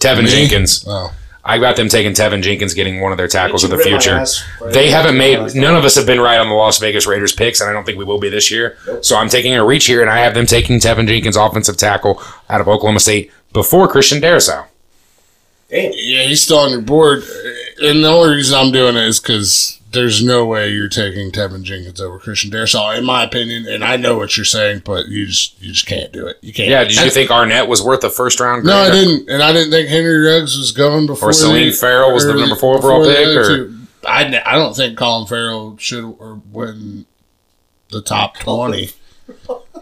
Teven 0.00 0.24
Me? 0.24 0.30
Jenkins. 0.30 0.84
Oh, 0.88 1.14
I 1.44 1.58
got 1.58 1.76
them 1.76 1.88
taking 1.88 2.12
Teven 2.12 2.42
Jenkins, 2.42 2.74
getting 2.74 3.00
one 3.00 3.12
of 3.12 3.18
their 3.18 3.28
tackles 3.28 3.64
of 3.64 3.70
the 3.70 3.76
you 3.76 3.84
rip 3.84 3.92
my 3.92 3.98
future. 3.98 4.16
ass 4.16 4.44
for 4.58 4.70
They 4.70 4.90
haven't 4.90 5.16
made 5.16 5.38
Last 5.38 5.54
none 5.54 5.74
of 5.74 5.84
us 5.84 5.94
have 5.96 6.04
been 6.06 6.20
right 6.20 6.38
on 6.38 6.48
the 6.48 6.54
Las 6.54 6.78
Vegas 6.78 7.06
Raiders 7.06 7.32
picks, 7.32 7.60
and 7.60 7.70
I 7.70 7.72
don't 7.72 7.84
think 7.84 7.98
we 7.98 8.04
will 8.04 8.20
be 8.20 8.28
this 8.28 8.50
year. 8.50 8.76
So 9.00 9.16
I'm 9.16 9.28
taking 9.30 9.54
a 9.54 9.64
reach 9.64 9.86
here, 9.86 10.02
and 10.02 10.10
I 10.10 10.18
have 10.18 10.34
them 10.34 10.46
taking 10.46 10.78
Teven 10.78 11.06
Jenkins, 11.08 11.36
offensive 11.36 11.76
tackle 11.78 12.22
out 12.50 12.60
of 12.60 12.68
Oklahoma 12.68 13.00
State, 13.00 13.32
before 13.52 13.88
Christian 13.88 14.20
Darrisaw. 14.20 14.66
Damn. 15.70 15.92
yeah, 15.94 16.24
he's 16.24 16.42
still 16.42 16.58
on 16.58 16.70
your 16.70 16.82
board, 16.82 17.22
and 17.80 18.04
the 18.04 18.08
only 18.08 18.34
reason 18.34 18.58
I'm 18.58 18.72
doing 18.72 18.96
it 18.96 19.04
is 19.04 19.18
because 19.20 19.79
there's 19.92 20.24
no 20.24 20.46
way 20.46 20.70
you're 20.70 20.88
taking 20.88 21.30
Teven 21.32 21.62
Jenkins 21.62 22.00
over 22.00 22.18
Christian 22.18 22.50
Darrisaw, 22.50 22.96
in 22.96 23.04
my 23.04 23.24
opinion. 23.24 23.66
And 23.66 23.84
I 23.84 23.96
know 23.96 24.16
what 24.16 24.36
you're 24.36 24.44
saying, 24.44 24.82
but 24.84 25.08
you 25.08 25.26
just 25.26 25.60
you 25.60 25.72
just 25.72 25.86
can't 25.86 26.12
do 26.12 26.26
it. 26.26 26.38
You 26.42 26.52
can't. 26.52 26.68
Yeah, 26.68 26.84
did 26.84 26.96
you 26.96 27.10
think 27.10 27.30
Arnette 27.30 27.68
was 27.68 27.82
worth 27.82 28.04
a 28.04 28.10
first 28.10 28.38
round? 28.40 28.64
No, 28.64 28.76
I 28.76 28.90
didn't, 28.90 29.28
and 29.28 29.42
I 29.42 29.52
didn't 29.52 29.70
think 29.70 29.88
Henry 29.88 30.18
Ruggs 30.18 30.56
was 30.56 30.72
going 30.72 31.06
before. 31.06 31.30
Or 31.30 31.32
Clelin 31.32 31.78
Ferrell 31.78 32.12
was 32.12 32.24
the 32.24 32.34
number 32.34 32.56
four 32.56 32.76
overall 32.76 33.04
pick, 33.04 33.36
or-. 33.36 33.72
I, 34.06 34.42
I 34.46 34.54
don't 34.54 34.74
think 34.74 34.96
Colin 34.96 35.26
Farrell 35.26 35.76
should 35.76 36.04
or 36.18 36.40
win 36.50 37.04
the 37.90 38.00
top 38.00 38.38
twenty, 38.38 38.90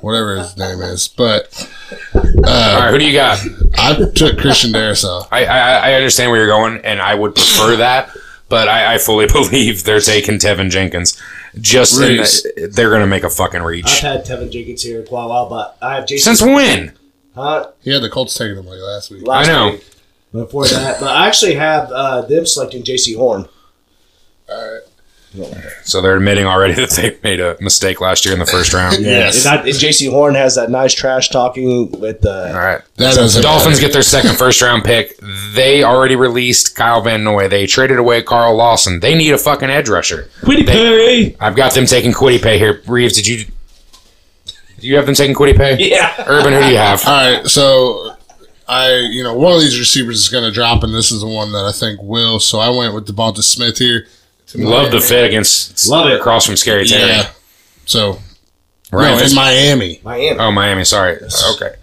whatever 0.00 0.36
his 0.36 0.56
name 0.56 0.80
is. 0.80 1.06
But 1.06 1.70
uh, 2.14 2.18
All 2.18 2.80
right, 2.80 2.90
who 2.90 2.98
do 2.98 3.04
you 3.04 3.12
got? 3.12 3.38
I 3.78 3.94
took 4.14 4.38
Christian 4.38 4.72
Darrisaw. 4.72 5.28
I, 5.30 5.44
I 5.44 5.90
I 5.90 5.92
understand 5.94 6.30
where 6.30 6.40
you're 6.40 6.48
going, 6.48 6.84
and 6.84 7.00
I 7.00 7.14
would 7.14 7.34
prefer 7.36 7.76
that, 7.76 8.11
but 8.49 8.68
I, 8.68 8.94
I 8.94 8.99
fully 8.99 9.26
believe 9.32 9.84
they're 9.84 10.01
taking 10.01 10.34
Teven 10.38 10.70
Jenkins. 10.70 11.20
Just 11.61 12.01
in 12.01 12.18
Reese. 12.18 12.42
the, 12.42 12.68
they're 12.72 12.90
going 12.90 13.01
to 13.01 13.07
make 13.07 13.24
a 13.24 13.30
fucking 13.30 13.62
reach. 13.62 13.86
I've 13.86 13.92
reach. 13.92 14.01
had 14.01 14.24
Teven 14.26 14.51
Jenkins 14.51 14.82
here 14.82 15.03
quite 15.03 15.24
a 15.24 15.28
while, 15.28 15.49
but 15.49 15.76
I 15.82 15.96
have 15.96 16.07
Jason. 16.07 16.36
Since 16.36 16.51
when? 16.51 16.92
Huh? 17.34 17.70
He 17.82 17.92
had 17.92 18.03
the 18.03 18.11
Colts 18.11 18.36
taking 18.36 18.57
him 18.57 18.66
like 18.66 18.80
last 18.80 19.11
week. 19.11 19.26
Last 19.26 19.49
I 19.49 19.53
know. 19.53 19.70
week. 19.72 19.84
Before 20.30 20.66
that, 20.66 21.01
but 21.01 21.09
I 21.09 21.26
actually 21.26 21.55
have 21.55 21.90
uh, 21.90 22.20
them 22.22 22.44
selecting 22.44 22.82
Jaycee 22.82 23.16
Horn. 23.16 23.49
All 24.51 24.72
right. 24.74 24.82
So 25.85 26.01
they're 26.01 26.16
admitting 26.16 26.47
already 26.47 26.72
that 26.81 26.91
they 26.91 27.16
made 27.22 27.39
a 27.41 27.57
mistake 27.61 28.01
last 28.01 28.24
year 28.24 28.33
in 28.35 28.41
the 28.41 28.47
first 28.47 28.72
round. 28.72 28.97
Yes. 29.05 29.45
and, 29.47 29.61
I, 29.61 29.62
and 29.62 29.74
Jaycee 29.74 30.11
Horn 30.11 30.35
has 30.35 30.55
that 30.57 30.70
nice 30.70 30.95
trash 30.95 31.29
talking 31.29 31.91
with 31.93 32.20
the. 32.22 32.51
uh, 32.51 32.53
right. 32.59 32.81
That 32.97 33.14
So 33.14 33.20
doesn't 33.20 33.43
Dolphins 33.43 33.76
matter. 33.76 33.81
get 33.87 33.93
their 33.93 34.03
second 34.03 34.37
first 34.37 34.61
round 34.62 34.85
pick. 34.85 35.18
They 35.55 35.85
already 35.85 36.16
released 36.16 36.74
Kyle 36.76 37.01
Van 37.03 37.22
Noy. 37.24 37.49
They 37.49 37.66
traded 37.66 37.99
away 37.99 38.22
Carl 38.22 38.57
Lawson. 38.57 39.01
They 39.01 39.14
need 39.14 39.33
a 39.33 39.39
fucking 39.39 39.70
edge 39.70 39.89
rusher. 39.89 40.29
Kwity 40.41 40.66
They- 40.66 41.37
I've 41.41 41.57
got 41.57 41.72
them 41.74 41.87
taking 41.87 42.12
Kwity 42.12 42.43
Paye 42.43 42.59
here. 42.59 42.83
Reeves, 42.87 43.14
did 43.14 43.26
you 43.26 43.45
do 44.81 44.87
you 44.87 44.97
have 44.97 45.07
them 45.07 45.14
taking 45.14 45.35
Kwity 45.35 45.57
Paye? 45.57 45.76
Yeah. 45.79 46.14
Urban, 46.26 46.53
who 46.53 46.61
do 46.61 46.68
you 46.68 46.76
have? 46.79 47.03
All 47.07 47.14
right, 47.14 47.47
so 47.47 48.12
I, 48.68 48.95
you 49.11 49.22
know, 49.24 49.35
one 49.37 49.53
of 49.55 49.61
these 49.61 49.79
receivers 49.79 50.18
is 50.20 50.29
going 50.29 50.45
to 50.45 50.53
drop, 50.53 50.83
and 50.85 50.95
this 50.95 51.11
is 51.11 51.20
the 51.20 51.26
one 51.26 51.51
that 51.53 51.64
I 51.64 51.72
think 51.72 52.01
will. 52.03 52.39
So 52.39 52.59
I 52.61 52.68
went 52.70 52.95
with 52.95 53.07
DeVonta 53.07 53.43
Smith 53.43 53.79
here. 53.79 54.07
To 54.49 54.59
Love 54.66 54.90
the 54.90 55.01
fit 55.01 55.24
against 55.26 55.88
Love 55.88 56.09
it. 56.09 56.18
across 56.20 56.46
from 56.46 56.57
Scary 56.57 56.86
Terry. 56.86 57.07
Yeah. 57.11 57.30
So 57.84 58.18
Right. 58.90 59.18
no, 59.18 59.22
in 59.24 59.34
Miami. 59.34 60.01
Miami. 60.03 60.38
oh, 60.38 60.51
Miami. 60.51 60.84
Sorry. 60.84 61.18
Okay. 61.55 61.74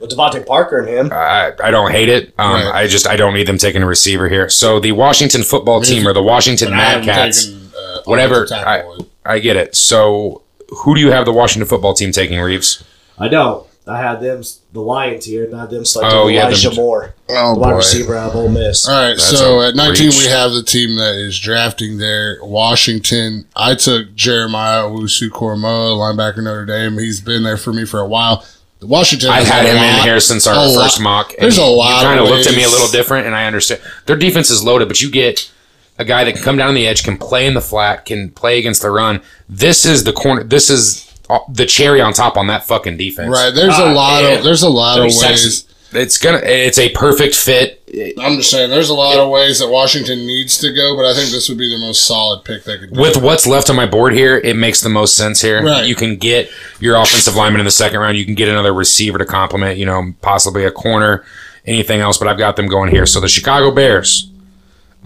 With 0.00 0.10
DeVante 0.10 0.44
Parker 0.46 0.78
and 0.80 0.88
him. 0.88 1.12
I, 1.12 1.52
I 1.62 1.70
don't 1.70 1.92
hate 1.92 2.08
it. 2.08 2.34
Um, 2.38 2.52
Right. 2.54 2.74
I 2.74 2.86
just 2.88 3.06
I 3.06 3.14
don't 3.16 3.34
need 3.34 3.46
them 3.46 3.58
taking 3.58 3.82
a 3.82 3.86
receiver 3.86 4.28
here. 4.28 4.48
So 4.48 4.80
the 4.80 4.92
Washington 4.92 5.42
football 5.44 5.80
team 5.80 6.06
or 6.06 6.12
the 6.12 6.22
Washington 6.22 6.68
But 6.70 6.74
I 6.74 6.76
Mad 6.76 7.04
Cats. 7.04 7.46
taken, 7.46 7.70
uh, 7.76 7.98
whatever, 8.04 8.44
offensive 8.44 8.64
tackle. 8.64 9.08
I 9.24 9.38
get 9.38 9.56
it. 9.56 9.76
So 9.76 10.42
who 10.70 10.94
do 10.96 11.00
you 11.00 11.12
have 11.12 11.24
the 11.24 11.32
Washington 11.32 11.68
football 11.68 11.94
team 11.94 12.10
taking, 12.10 12.40
Reeves? 12.40 12.82
I 13.18 13.28
know. 13.28 13.67
I 13.88 13.98
had 14.02 14.20
them, 14.20 14.42
the 14.72 14.80
Lions 14.80 15.24
here, 15.24 15.44
and 15.44 15.54
I 15.56 15.60
had 15.60 15.70
them 15.70 15.84
selecting 15.84 16.18
Oh, 16.18 16.28
yeah, 16.28 16.46
Elijah 16.46 16.68
them- 16.68 16.76
Moore, 16.76 17.14
oh 17.30 17.54
the 17.54 17.60
wide 17.60 17.70
boy. 17.70 17.76
receiver 17.76 18.16
out 18.16 18.30
of 18.30 18.36
Ole 18.36 18.48
Miss. 18.48 18.86
All 18.88 18.94
right, 18.94 19.08
That's 19.16 19.24
so 19.38 19.62
at 19.62 19.74
19 19.74 20.06
reach. 20.08 20.18
we 20.18 20.26
have 20.26 20.52
the 20.52 20.62
team 20.62 20.96
that 20.96 21.14
is 21.14 21.38
drafting 21.38 21.98
there. 21.98 22.38
Washington. 22.42 23.46
I 23.56 23.74
took 23.74 24.14
Jeremiah 24.14 24.82
Owusu 24.82 25.30
Koramoah, 25.30 25.96
linebacker 25.96 26.42
Notre 26.42 26.66
Dame. 26.66 26.98
He's 26.98 27.20
been 27.20 27.42
there 27.44 27.56
for 27.56 27.72
me 27.72 27.84
for 27.84 28.00
a 28.00 28.06
while. 28.06 28.44
The 28.80 28.86
Washington. 28.86 29.30
I've 29.30 29.44
has 29.44 29.48
had 29.48 29.66
a 29.66 29.70
him 29.70 29.76
in 29.98 30.02
here 30.04 30.20
since 30.20 30.46
our 30.46 30.54
a 30.54 30.68
lot- 30.68 30.84
first 30.84 31.00
mock. 31.00 31.32
and 31.32 31.42
There's 31.42 31.58
a 31.58 31.62
you- 31.62 31.66
lot 31.66 32.02
You 32.02 32.06
kind 32.08 32.20
of 32.20 32.26
of 32.26 32.30
looked 32.32 32.46
at 32.46 32.54
me 32.54 32.62
a 32.64 32.68
little 32.68 32.88
different, 32.88 33.26
and 33.26 33.34
I 33.34 33.46
understand 33.46 33.80
their 34.06 34.16
defense 34.16 34.50
is 34.50 34.62
loaded, 34.62 34.86
but 34.86 35.00
you 35.00 35.10
get 35.10 35.50
a 35.98 36.04
guy 36.04 36.22
that 36.22 36.34
can 36.34 36.42
come 36.44 36.56
down 36.56 36.74
the 36.74 36.86
edge, 36.86 37.02
can 37.02 37.16
play 37.16 37.44
in 37.46 37.54
the 37.54 37.60
flat, 37.60 38.04
can 38.04 38.28
play 38.30 38.58
against 38.58 38.82
the 38.82 38.90
run. 38.90 39.20
This 39.48 39.84
is 39.84 40.04
the 40.04 40.12
corner. 40.12 40.44
This 40.44 40.70
is 40.70 41.07
the 41.48 41.66
cherry 41.66 42.00
on 42.00 42.12
top 42.12 42.36
on 42.36 42.46
that 42.48 42.66
fucking 42.66 42.96
defense. 42.96 43.30
Right. 43.30 43.50
There's 43.54 43.74
Ah, 43.76 43.92
a 43.92 43.94
lot 43.94 44.22
man. 44.22 44.38
of 44.38 44.44
there's 44.44 44.62
a 44.62 44.68
lot 44.68 44.98
of 44.98 45.04
ways. 45.04 45.20
sexy. 45.20 45.64
It's 45.90 46.18
gonna. 46.18 46.40
It's 46.42 46.78
a 46.78 46.90
perfect 46.90 47.34
fit. 47.34 47.82
I'm 48.20 48.36
just 48.36 48.50
saying 48.50 48.68
there's 48.68 48.90
a 48.90 48.94
lot 48.94 49.16
of 49.18 49.30
ways 49.30 49.60
that 49.60 49.68
Washington 49.68 50.18
needs 50.26 50.58
to 50.58 50.70
go, 50.70 50.94
but 50.94 51.06
I 51.06 51.14
think 51.14 51.30
this 51.30 51.48
would 51.48 51.56
be 51.56 51.70
the 51.74 51.78
most 51.80 52.02
solid 52.06 52.44
pick 52.44 52.64
they 52.64 52.76
could 52.76 52.92
do. 52.92 53.00
With 53.00 53.16
what's 53.16 53.46
left 53.46 53.70
on 53.70 53.76
my 53.76 53.86
board 53.86 54.12
here, 54.12 54.36
it 54.36 54.54
makes 54.54 54.82
the 54.82 54.90
most 54.90 55.16
sense 55.16 55.40
here. 55.40 55.62
Right. 55.64 55.86
You 55.86 55.94
can 55.94 56.16
get 56.16 56.50
your 56.78 56.96
offensive 56.96 57.34
lineman 57.36 57.60
in 57.60 57.64
the 57.64 57.70
second 57.70 58.00
round. 58.00 58.18
You 58.18 58.26
can 58.26 58.34
get 58.34 58.50
another 58.50 58.74
receiver 58.74 59.16
to 59.16 59.24
complement, 59.24 59.78
you 59.78 59.86
know, 59.86 60.12
possibly 60.20 60.64
a 60.66 60.70
corner, 60.70 61.24
anything 61.64 62.00
else, 62.00 62.18
but 62.18 62.28
I've 62.28 62.36
got 62.38 62.56
them 62.56 62.66
going 62.66 62.90
here. 62.90 63.06
So 63.06 63.18
the 63.18 63.28
Chicago 63.28 63.70
Bears, 63.70 64.30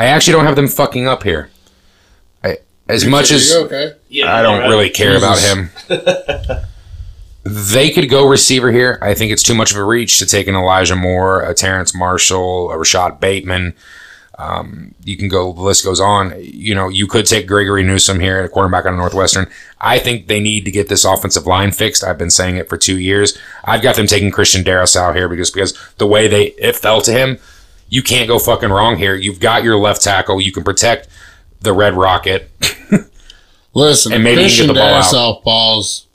I 0.01 0.07
actually 0.07 0.33
don't 0.33 0.47
have 0.47 0.57
them 0.57 0.67
fucking 0.67 1.07
up 1.07 1.23
here. 1.23 1.49
I, 2.89 2.93
as 2.93 3.07
much 3.07 3.31
as 3.31 3.51
You 3.51 3.65
okay. 3.65 3.93
Yeah, 4.09 4.35
I 4.35 4.43
don't 4.43 4.61
right. 4.61 4.69
really 4.69 4.91
care 4.91 5.17
about 5.17 5.39
him. 5.41 5.71
they 7.45 7.91
could 7.91 8.09
go 8.09 8.29
receiver 8.29 8.71
here. 8.71 8.99
I 9.03 9.15
think 9.15 9.33
it's 9.33 9.43
too 9.43 9.55
much 9.55 9.73
of 9.73 9.77
a 9.79 9.85
reach 9.85 10.19
to 10.19 10.27
take 10.27 10.47
an 10.47 10.55
Elijah 10.55 10.97
Moore, 10.97 11.43
a 11.43 11.55
Terrace 11.55 11.95
Marshall, 11.95 12.71
a 12.71 12.79
Rashod 12.79 13.21
Bateman. 13.21 13.75
Um, 14.39 14.95
you 15.05 15.17
can 15.17 15.29
go. 15.29 15.53
The 15.53 15.61
list 15.61 15.85
goes 15.85 16.01
on. 16.01 16.35
You 16.41 16.75
know, 16.75 16.89
you 16.89 17.07
could 17.07 17.27
take 17.27 17.47
Gregory 17.47 17.83
Newsome 17.83 18.19
here, 18.19 18.39
at 18.39 18.45
a 18.45 18.49
quarterback 18.49 18.87
on 18.87 18.97
Northwestern. 18.97 19.47
I 19.81 19.99
think 19.99 20.27
they 20.27 20.41
need 20.41 20.65
to 20.65 20.71
get 20.71 20.89
this 20.89 21.05
offensive 21.05 21.47
line 21.47 21.71
fixed. 21.71 22.03
I've 22.03 22.19
been 22.19 22.31
saying 22.31 22.57
it 22.57 22.69
for 22.69 22.77
two 22.77 22.99
years. 22.99 23.39
I've 23.65 23.83
got 23.83 23.97
them 23.97 24.07
taking 24.07 24.31
Christian 24.31 24.65
Darrisaw 24.65 25.15
here 25.15 25.29
because 25.29 25.51
because 25.51 25.79
the 25.99 26.07
way 26.07 26.29
they 26.29 26.47
it 26.53 26.77
fell 26.77 27.03
to 27.03 27.13
him, 27.13 27.39
you 27.89 28.03
can't 28.03 28.27
go 28.27 28.39
fucking 28.39 28.71
wrong 28.71 28.97
here. 28.97 29.15
You've 29.15 29.39
got 29.39 29.65
your 29.65 29.77
left 29.77 30.03
tackle. 30.03 30.41
You 30.41 30.51
can 30.51 30.65
protect 30.65 31.09
the 31.63 31.73
Red 31.73 31.95
Rocket. 31.95 32.51
Listen, 33.75 34.13
And 34.13 34.23
maybe 34.23 34.43
you 34.43 34.49
can 34.49 34.49
Christian 34.49 34.67
get 34.67 34.73
the 34.75 34.81
ball 34.81 34.95
out. 34.95 35.05
Darrisaw 35.05 35.43
balls 35.45 36.07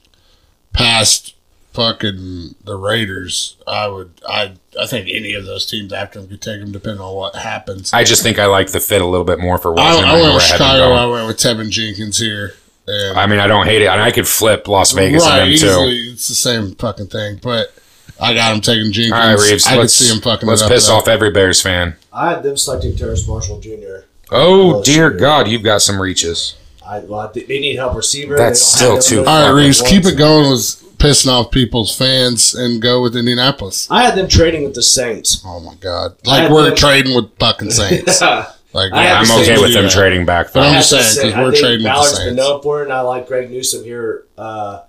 past 0.73 1.35
fucking 1.73 2.55
the 2.63 2.75
Raiders. 2.75 3.57
I 3.65 3.87
would, 3.87 4.11
I, 4.27 4.53
I 4.79 4.85
think 4.87 5.09
any 5.09 5.33
of 5.33 5.45
those 5.45 5.65
teams 5.65 5.91
after 5.93 6.19
them 6.19 6.29
could 6.29 6.41
take 6.41 6.59
them, 6.59 6.71
depending 6.71 7.01
on 7.01 7.15
what 7.15 7.35
happens. 7.35 7.93
I, 7.93 7.99
I 7.99 8.03
just 8.03 8.21
think 8.23 8.37
I 8.39 8.45
like 8.45 8.71
the 8.71 8.79
fit 8.79 9.01
a 9.01 9.05
little 9.05 9.25
bit 9.25 9.39
more 9.39 9.57
for 9.57 9.71
I, 9.71 9.83
Washington. 9.83 10.11
went 10.11 10.21
where 10.23 10.33
with 10.35 10.43
I 10.43 10.45
Chicago. 10.45 10.91
I 10.93 11.05
went 11.07 11.27
with 11.27 11.37
Teven 11.37 11.69
Jenkins 11.69 12.17
here. 12.19 12.53
And 12.87 13.17
I 13.17 13.25
mean, 13.27 13.39
I 13.39 13.47
don't 13.47 13.65
hate 13.65 13.81
it, 13.81 13.87
and 13.87 14.01
I 14.01 14.11
could 14.11 14.27
flip 14.27 14.67
Las 14.67 14.93
Vegas 14.93 15.23
right, 15.25 15.39
and 15.39 15.47
them 15.47 15.49
easily, 15.49 16.05
too. 16.05 16.11
it's 16.13 16.27
the 16.29 16.35
same 16.35 16.73
fucking 16.75 17.07
thing. 17.07 17.37
But 17.43 17.73
I 18.19 18.33
got 18.33 18.55
him 18.55 18.61
taking 18.61 18.91
Jenkins. 18.93 19.11
All 19.13 19.19
right, 19.19 19.37
Reeves, 19.37 19.67
I 19.67 19.75
let's 19.75 19.93
see 19.93 20.13
him 20.13 20.21
fucking. 20.21 20.47
let's 20.47 20.61
it 20.61 20.65
up 20.65 20.71
piss 20.71 20.89
off 20.89 21.07
every 21.09 21.29
Bears 21.31 21.61
fan. 21.61 21.95
I 22.13 22.29
had 22.31 22.43
them 22.43 22.55
selecting 22.55 22.95
Terrace 22.95 23.27
Marshall 23.27 23.59
Jr. 23.59 24.06
Oh 24.31 24.77
Oh, 24.79 24.83
dear 24.83 25.11
shit. 25.11 25.19
God, 25.19 25.47
you've 25.47 25.63
got 25.63 25.81
some 25.81 26.01
reaches. 26.01 26.55
I, 26.85 26.99
well, 26.99 27.19
I 27.21 27.27
they 27.31 27.59
need 27.59 27.75
help 27.75 27.95
receiver. 27.95 28.37
That's 28.37 28.79
They 28.79 28.85
don't 28.85 28.95
have 28.95 29.03
still 29.03 29.23
too- 29.23 29.29
All 29.29 29.53
right, 29.53 29.61
Reese, 29.65 29.81
keep 29.81 30.05
it 30.05 30.17
going 30.17 30.49
with 30.49 30.61
pissing 30.97 31.27
off 31.29 31.51
people's 31.51 31.95
fans 31.95 32.55
and 32.55 32.81
go 32.81 33.01
with 33.01 33.15
Indianapolis. 33.15 33.87
I 33.91 34.03
had 34.03 34.15
them 34.15 34.27
trading 34.27 34.63
with 34.63 34.73
the 34.73 34.81
Saints. 34.83 35.41
Oh 35.45 35.59
my 35.59 35.75
God! 35.75 36.15
Like 36.25 36.49
we're 36.49 36.63
them- 36.67 36.75
trading 36.75 37.15
with 37.15 37.37
fucking 37.39 37.71
Saints. 37.81 38.21
I 38.21 38.47
Like 38.73 38.91
I 38.93 39.03
had 39.03 39.17
I'm 39.29 39.41
okay 39.41 39.59
with 39.61 39.73
them 39.73 39.83
that. 39.83 39.91
trading 39.91 40.25
back. 40.25 40.53
But 40.53 40.63
I'm 40.63 40.73
just 40.75 40.89
saying, 40.89 41.27
because 41.31 41.39
we're 41.43 41.51
think 41.51 41.61
trading 41.63 41.77
with 41.79 41.83
the 41.83 41.89
Ballard's 41.89 42.11
been 42.19 42.25
Saints. 42.27 42.37
known 42.37 42.61
for 42.61 42.81
it, 42.81 42.83
and 42.85 42.93
I 42.93 43.01
like 43.01 43.27
Greg 43.27 43.49
Newsome 43.51 43.83
here. 43.83 44.23
Uh, 44.37 44.81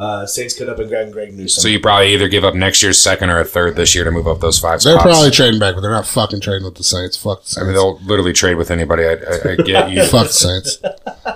uh, 0.00 0.24
Saints 0.24 0.54
could 0.56 0.68
up 0.70 0.78
and 0.78 0.88
Greg 0.88 1.12
Greg 1.12 1.34
Newsome. 1.34 1.60
So 1.60 1.68
you 1.68 1.78
probably 1.78 2.14
either 2.14 2.26
give 2.26 2.42
up 2.42 2.54
next 2.54 2.82
year's 2.82 2.98
second 2.98 3.28
or 3.28 3.38
a 3.38 3.44
third 3.44 3.76
this 3.76 3.94
year 3.94 4.02
to 4.04 4.10
move 4.10 4.26
up 4.26 4.40
those 4.40 4.58
five 4.58 4.80
They're 4.80 4.94
spots. 4.94 5.04
probably 5.04 5.30
trading 5.30 5.60
back, 5.60 5.74
but 5.74 5.82
they're 5.82 5.90
not 5.90 6.06
fucking 6.06 6.40
trading 6.40 6.64
with 6.64 6.76
the 6.76 6.82
Saints. 6.84 7.18
Fuck 7.18 7.44
the 7.44 7.60
I 7.60 7.64
mean, 7.64 7.74
they'll 7.74 7.98
literally 7.98 8.32
trade 8.32 8.54
with 8.56 8.70
anybody. 8.70 9.04
I, 9.04 9.12
I, 9.12 9.52
I 9.52 9.56
get 9.56 9.90
you. 9.90 10.02
Fuck 10.06 10.28
the 10.28 10.32
Saints. 10.32 10.78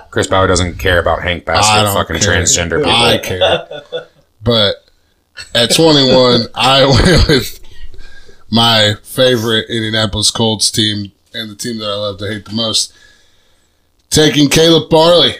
Chris 0.09 0.25
Bauer 0.27 0.47
doesn't 0.47 0.79
care 0.79 0.97
about 0.99 1.21
Hank 1.21 1.43
I 1.47 1.53
Basket, 1.53 1.83
don't 1.83 1.93
fucking 1.93 2.19
care. 2.19 2.33
transgender 2.41 2.77
people. 2.83 2.91
I 2.91 3.17
care. 3.19 4.07
But 4.41 4.75
at 5.53 5.73
21, 5.75 6.47
I 6.55 6.85
went 6.85 7.27
with 7.27 7.59
my 8.49 8.95
favorite 9.03 9.69
Indianapolis 9.69 10.31
Colts 10.31 10.71
team 10.71 11.11
and 11.35 11.51
the 11.51 11.55
team 11.55 11.77
that 11.79 11.89
I 11.89 11.95
love 11.95 12.17
to 12.19 12.27
hate 12.31 12.45
the 12.45 12.53
most. 12.53 12.93
taking 14.09 14.49
Caleb 14.49 14.89
Farley, 14.89 15.35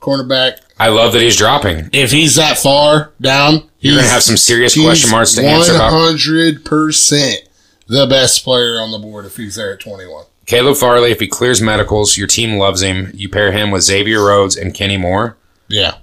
cornerback. 0.00 0.58
I 0.80 0.88
love 0.88 1.12
that 1.12 1.20
he's 1.22 1.36
dropping. 1.36 1.90
If 1.92 2.10
he's 2.10 2.36
that 2.36 2.56
far 2.58 3.12
down, 3.20 3.68
You're 3.80 3.94
going 3.96 4.04
to 4.06 4.10
have 4.10 4.22
some 4.22 4.36
serious 4.38 4.74
question 4.80 5.10
marks 5.10 5.34
to 5.34 5.42
answer 5.44 5.72
One 5.72 5.80
about. 5.80 5.92
hundred 5.92 6.64
percent 6.64 7.40
the 7.86 8.06
best 8.06 8.44
player 8.44 8.80
on 8.80 8.90
the 8.90 8.98
board 8.98 9.26
if 9.26 9.36
he's 9.36 9.56
there 9.56 9.72
at 9.74 9.80
twenty 9.80 10.06
one. 10.06 10.24
Caleb 10.46 10.76
Farley, 10.78 11.10
if 11.12 11.20
he 11.20 11.28
clears 11.28 11.60
medicals, 11.60 12.16
your 12.16 12.26
team 12.26 12.56
loves 12.58 12.82
him. 12.82 13.10
You 13.14 13.28
pair 13.28 13.52
him 13.52 13.70
with 13.70 13.82
Xavier 13.82 14.24
Rhodes 14.24 14.56
and 14.56 14.72
Kenny 14.74 14.96
Moore. 14.96 15.36
Yeah, 15.68 15.96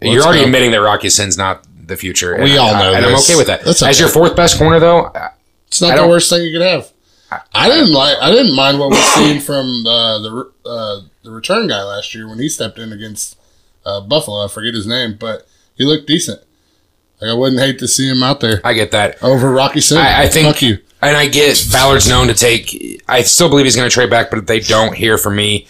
You're 0.00 0.22
already 0.22 0.40
go. 0.40 0.46
admitting 0.46 0.70
that 0.70 0.80
Rock 0.80 1.02
Ya-Sin's 1.04 1.36
not 1.36 1.66
the 1.86 1.96
future. 1.96 2.40
We 2.42 2.56
all 2.56 2.74
I- 2.74 2.78
know 2.78 2.94
And 2.94 3.04
I'm 3.04 3.14
okay 3.16 3.36
with 3.36 3.48
that. 3.48 3.64
That's 3.64 3.82
As 3.82 3.98
your 4.00 4.08
fourth 4.08 4.34
best 4.36 4.56
corner, 4.58 4.78
though, 4.80 5.12
it's 5.66 5.82
not 5.82 5.96
the 5.96 6.06
worst 6.06 6.30
thing 6.30 6.42
you 6.44 6.52
could 6.58 6.66
have. 6.66 6.90
I 7.52 7.68
didn't 7.68 7.92
like. 7.92 8.16
I 8.22 8.30
didn't 8.30 8.54
mind 8.56 8.78
what 8.78 8.90
we've 8.90 8.98
seen 9.04 9.40
from 9.40 9.86
uh, 9.86 10.18
the 10.20 10.50
uh, 10.64 11.00
the 11.24 11.30
return 11.30 11.66
guy 11.68 11.82
last 11.82 12.14
year 12.14 12.26
when 12.28 12.38
he 12.38 12.48
stepped 12.48 12.78
in 12.78 12.90
against 12.92 13.37
uh, 13.88 14.00
Buffalo. 14.02 14.44
I 14.44 14.48
forget 14.48 14.74
his 14.74 14.86
name, 14.86 15.16
but 15.18 15.46
he 15.74 15.84
looked 15.84 16.06
decent. 16.06 16.40
Like 17.20 17.30
I 17.30 17.34
wouldn't 17.34 17.60
hate 17.60 17.78
to 17.80 17.88
see 17.88 18.08
him 18.08 18.22
out 18.22 18.40
there 18.40 18.60
I 18.62 18.74
get 18.74 18.90
that. 18.92 19.22
over 19.22 19.50
Rock 19.50 19.74
Ya-Sin. 19.74 19.98
I, 19.98 20.24
I 20.24 20.28
think, 20.28 20.46
Fuck 20.46 20.62
you. 20.62 20.78
and 21.02 21.16
I 21.16 21.26
get 21.26 21.66
Ballard's 21.72 22.08
known 22.08 22.28
to 22.28 22.34
take. 22.34 23.02
I 23.08 23.22
still 23.22 23.48
believe 23.48 23.64
he's 23.66 23.74
going 23.76 23.88
to 23.90 23.92
trade 23.94 24.10
back, 24.10 24.30
but 24.30 24.38
if 24.38 24.46
they 24.46 24.60
don't 24.60 24.94
hear 24.94 25.18
from 25.18 25.34
me, 25.34 25.66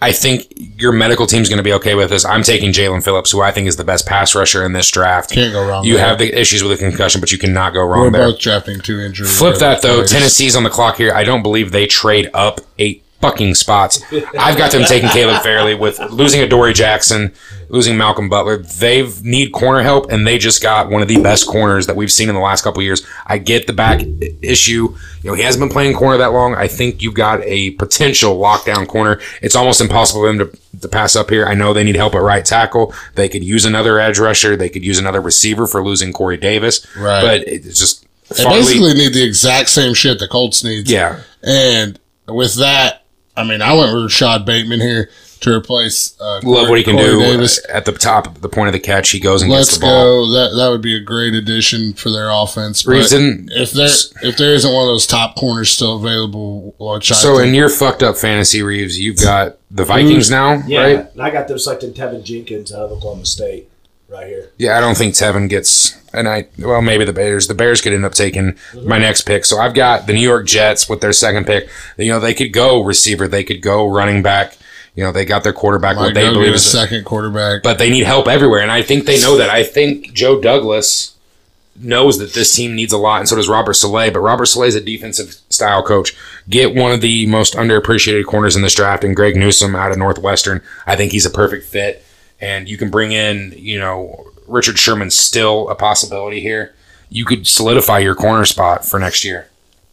I 0.00 0.12
think 0.12 0.52
your 0.56 0.92
medical 0.92 1.26
team's 1.26 1.48
going 1.48 1.56
to 1.58 1.62
be 1.62 1.72
okay 1.74 1.94
with 1.94 2.10
this. 2.10 2.24
I'm 2.24 2.42
taking 2.42 2.70
Jaelan 2.72 3.02
Phillips, 3.02 3.30
who 3.30 3.40
I 3.40 3.50
think 3.50 3.66
is 3.66 3.76
the 3.76 3.84
best 3.84 4.06
pass 4.06 4.34
rusher 4.34 4.64
in 4.64 4.72
this 4.72 4.90
draft. 4.90 5.30
Can't 5.30 5.52
go 5.52 5.66
wrong. 5.66 5.84
You 5.84 5.94
there. 5.94 6.06
have 6.06 6.18
the 6.18 6.38
issues 6.38 6.62
with 6.62 6.78
the 6.78 6.84
concussion, 6.88 7.20
but 7.20 7.32
you 7.32 7.38
cannot 7.38 7.72
go 7.72 7.82
wrong. 7.82 8.00
We're 8.00 8.10
there. 8.10 8.30
both 8.32 8.40
drafting 8.40 8.80
two 8.80 9.00
injuries. 9.00 9.38
Flip 9.38 9.56
that 9.58 9.80
though. 9.82 9.94
players. 9.94 10.10
Tennessee's 10.12 10.54
on 10.56 10.64
the 10.64 10.70
clock 10.70 10.96
here. 10.96 11.12
I 11.14 11.24
don't 11.24 11.42
believe 11.42 11.72
they 11.72 11.86
trade 11.86 12.28
up 12.34 12.60
eight 12.78 13.04
fucking 13.20 13.54
spots. 13.54 14.02
I've 14.38 14.56
got 14.58 14.72
them 14.72 14.84
taking 14.84 15.08
Caleb 15.10 15.42
Farley 15.42 15.74
with 15.74 15.98
losing 16.10 16.40
Adoree 16.42 16.74
Jackson, 16.74 17.32
losing 17.68 17.96
Malcolm 17.96 18.28
Butler. 18.28 18.58
They 18.58 19.08
need 19.22 19.52
corner 19.52 19.82
help, 19.82 20.10
and 20.12 20.26
they 20.26 20.38
just 20.38 20.62
got 20.62 20.90
one 20.90 21.02
of 21.02 21.08
the 21.08 21.20
best 21.22 21.46
corners 21.46 21.86
that 21.86 21.96
we've 21.96 22.12
seen 22.12 22.28
in 22.28 22.34
the 22.34 22.40
last 22.40 22.62
couple 22.62 22.82
years. 22.82 23.04
I 23.26 23.38
get 23.38 23.66
the 23.66 23.72
back 23.72 24.02
issue. 24.42 24.94
You 25.22 25.30
know, 25.30 25.34
he 25.34 25.42
hasn't 25.42 25.60
been 25.60 25.70
playing 25.70 25.94
corner 25.96 26.18
that 26.18 26.32
long. 26.32 26.54
I 26.54 26.68
think 26.68 27.02
you've 27.02 27.14
got 27.14 27.40
a 27.42 27.70
potential 27.72 28.38
lockdown 28.38 28.86
corner. 28.86 29.20
It's 29.42 29.56
almost 29.56 29.80
impossible 29.80 30.20
for 30.22 30.26
them 30.32 30.38
to, 30.38 30.78
to 30.80 30.88
pass 30.88 31.16
up 31.16 31.30
here. 31.30 31.46
I 31.46 31.54
know 31.54 31.72
they 31.72 31.84
need 31.84 31.96
help 31.96 32.14
at 32.14 32.22
right 32.22 32.44
tackle. 32.44 32.94
They 33.14 33.28
could 33.28 33.42
use 33.42 33.64
another 33.64 33.98
edge 33.98 34.18
rusher. 34.18 34.56
They 34.56 34.68
could 34.68 34.84
use 34.84 34.98
another 34.98 35.20
receiver 35.20 35.66
for 35.66 35.82
losing 35.84 36.12
Corey 36.12 36.36
Davis. 36.36 36.86
Right. 36.96 37.22
But 37.22 37.48
it's 37.48 37.78
just 37.78 38.06
They 38.28 38.44
Farley- 38.44 38.58
basically 38.60 38.94
need 38.94 39.14
the 39.14 39.24
exact 39.24 39.70
same 39.70 39.94
shit 39.94 40.18
the 40.20 40.28
Colts 40.28 40.62
need. 40.62 40.88
yeah. 40.88 41.20
And 41.42 41.98
with 42.28 42.54
that, 42.56 43.02
I 43.36 43.44
mean, 43.44 43.60
I 43.62 43.72
went 43.74 43.92
with 43.92 44.02
Rashod 44.04 44.44
Bateman 44.46 44.80
here 44.80 45.10
to 45.40 45.52
replace. 45.54 46.18
Uh, 46.18 46.40
love 46.44 46.68
what 46.70 46.78
he 46.78 46.84
can 46.84 46.94
Corey 46.96 47.06
do 47.08 47.18
Davis. 47.20 47.60
at 47.68 47.84
the 47.84 47.92
top, 47.92 48.38
the 48.40 48.48
point 48.48 48.68
of 48.68 48.72
the 48.72 48.80
catch. 48.80 49.10
He 49.10 49.20
goes 49.20 49.42
and 49.42 49.50
Let's 49.50 49.68
gets 49.68 49.78
the 49.78 49.82
ball. 49.82 50.26
go. 50.28 50.32
That 50.32 50.56
that 50.56 50.68
would 50.70 50.80
be 50.80 50.96
a 50.96 51.00
great 51.00 51.34
addition 51.34 51.92
for 51.92 52.10
their 52.10 52.30
offense. 52.30 52.82
But 52.82 52.92
Reeves 52.92 53.12
if 53.12 53.72
there 53.72 53.88
if 54.22 54.36
there 54.38 54.54
isn't 54.54 54.72
one 54.72 54.84
of 54.84 54.88
those 54.88 55.06
top 55.06 55.36
corners 55.36 55.70
still 55.70 55.96
available, 55.96 56.74
which 56.78 57.12
I 57.12 57.14
So 57.14 57.38
in 57.38 57.52
your 57.52 57.68
fucked 57.68 58.02
up 58.02 58.16
fantasy, 58.16 58.62
Reeves, 58.62 58.98
you've 58.98 59.20
got 59.20 59.58
the 59.70 59.84
Vikings 59.84 60.30
now, 60.30 60.62
Yeah, 60.66 60.80
right? 60.80 61.06
and 61.12 61.22
I 61.22 61.30
got 61.30 61.48
them 61.48 61.58
selecting 61.58 61.92
Teven 61.92 62.24
Jenkins 62.24 62.72
out 62.72 62.84
of 62.86 62.92
Oklahoma 62.92 63.26
State 63.26 63.68
right 64.08 64.26
here. 64.26 64.50
Yeah, 64.58 64.76
I 64.76 64.80
don't 64.80 64.96
think 64.96 65.14
Teven 65.14 65.48
gets, 65.48 65.96
and 66.12 66.28
I 66.28 66.48
well 66.58 66.82
maybe 66.82 67.04
the 67.04 67.12
Bears. 67.12 67.48
The 67.48 67.54
Bears 67.54 67.80
could 67.80 67.92
end 67.92 68.04
up 68.04 68.12
taking 68.12 68.52
mm-hmm. 68.52 68.88
my 68.88 68.98
next 68.98 69.22
pick. 69.22 69.44
So 69.44 69.58
I've 69.58 69.74
got 69.74 70.06
the 70.06 70.12
New 70.12 70.20
York 70.20 70.46
Jets 70.46 70.88
with 70.88 71.00
their 71.00 71.12
second 71.12 71.46
pick. 71.46 71.68
You 71.96 72.12
know 72.12 72.20
they 72.20 72.34
could 72.34 72.52
go 72.52 72.82
receiver, 72.82 73.28
they 73.28 73.44
could 73.44 73.62
go 73.62 73.88
running 73.88 74.22
back. 74.22 74.56
You 74.94 75.04
know 75.04 75.12
they 75.12 75.24
got 75.24 75.44
their 75.44 75.52
quarterback 75.52 75.96
might 75.96 76.02
what 76.02 76.14
they 76.14 76.22
go 76.22 76.32
believe 76.34 76.46
get 76.46 76.52
a 76.52 76.56
is, 76.56 76.70
second 76.70 77.04
quarterback. 77.04 77.62
but 77.62 77.78
they 77.78 77.90
need 77.90 78.04
help 78.04 78.28
everywhere, 78.28 78.60
and 78.60 78.70
I 78.70 78.82
think 78.82 79.04
they 79.04 79.20
know 79.20 79.36
that. 79.36 79.50
I 79.50 79.62
think 79.62 80.12
Joe 80.14 80.40
Douglas 80.40 81.16
knows 81.78 82.18
that 82.18 82.32
this 82.32 82.54
team 82.54 82.74
needs 82.74 82.94
a 82.94 82.98
lot, 82.98 83.20
and 83.20 83.28
so 83.28 83.36
does 83.36 83.48
Robert 83.48 83.74
Saleh. 83.74 84.12
But 84.12 84.20
Robert 84.20 84.46
Saleh 84.46 84.68
is 84.68 84.74
a 84.74 84.80
defensive 84.80 85.36
style 85.50 85.82
coach. 85.82 86.16
Get 86.48 86.74
one 86.74 86.92
of 86.92 87.02
the 87.02 87.26
most 87.26 87.54
underappreciated 87.54 88.24
corners 88.24 88.56
in 88.56 88.62
this 88.62 88.74
draft, 88.74 89.04
and 89.04 89.14
Greg 89.14 89.36
Newsome 89.36 89.74
out 89.74 89.92
of 89.92 89.98
Northwestern. 89.98 90.62
I 90.86 90.96
think 90.96 91.12
he's 91.12 91.26
a 91.26 91.30
perfect 91.30 91.66
fit, 91.66 92.05
and 92.40 92.68
you 92.68 92.76
can 92.76 92.90
bring 92.90 93.12
in, 93.12 93.54
you 93.56 93.78
know, 93.78 94.26
Richard 94.46 94.78
Sherman's 94.78 95.18
still 95.18 95.68
a 95.68 95.74
possibility 95.74 96.40
here. 96.40 96.74
You 97.08 97.24
could 97.24 97.46
solidify 97.46 98.00
your 98.00 98.14
corner 98.14 98.44
spot 98.44 98.84
for 98.84 98.98
next 98.98 99.24
year. 99.24 99.48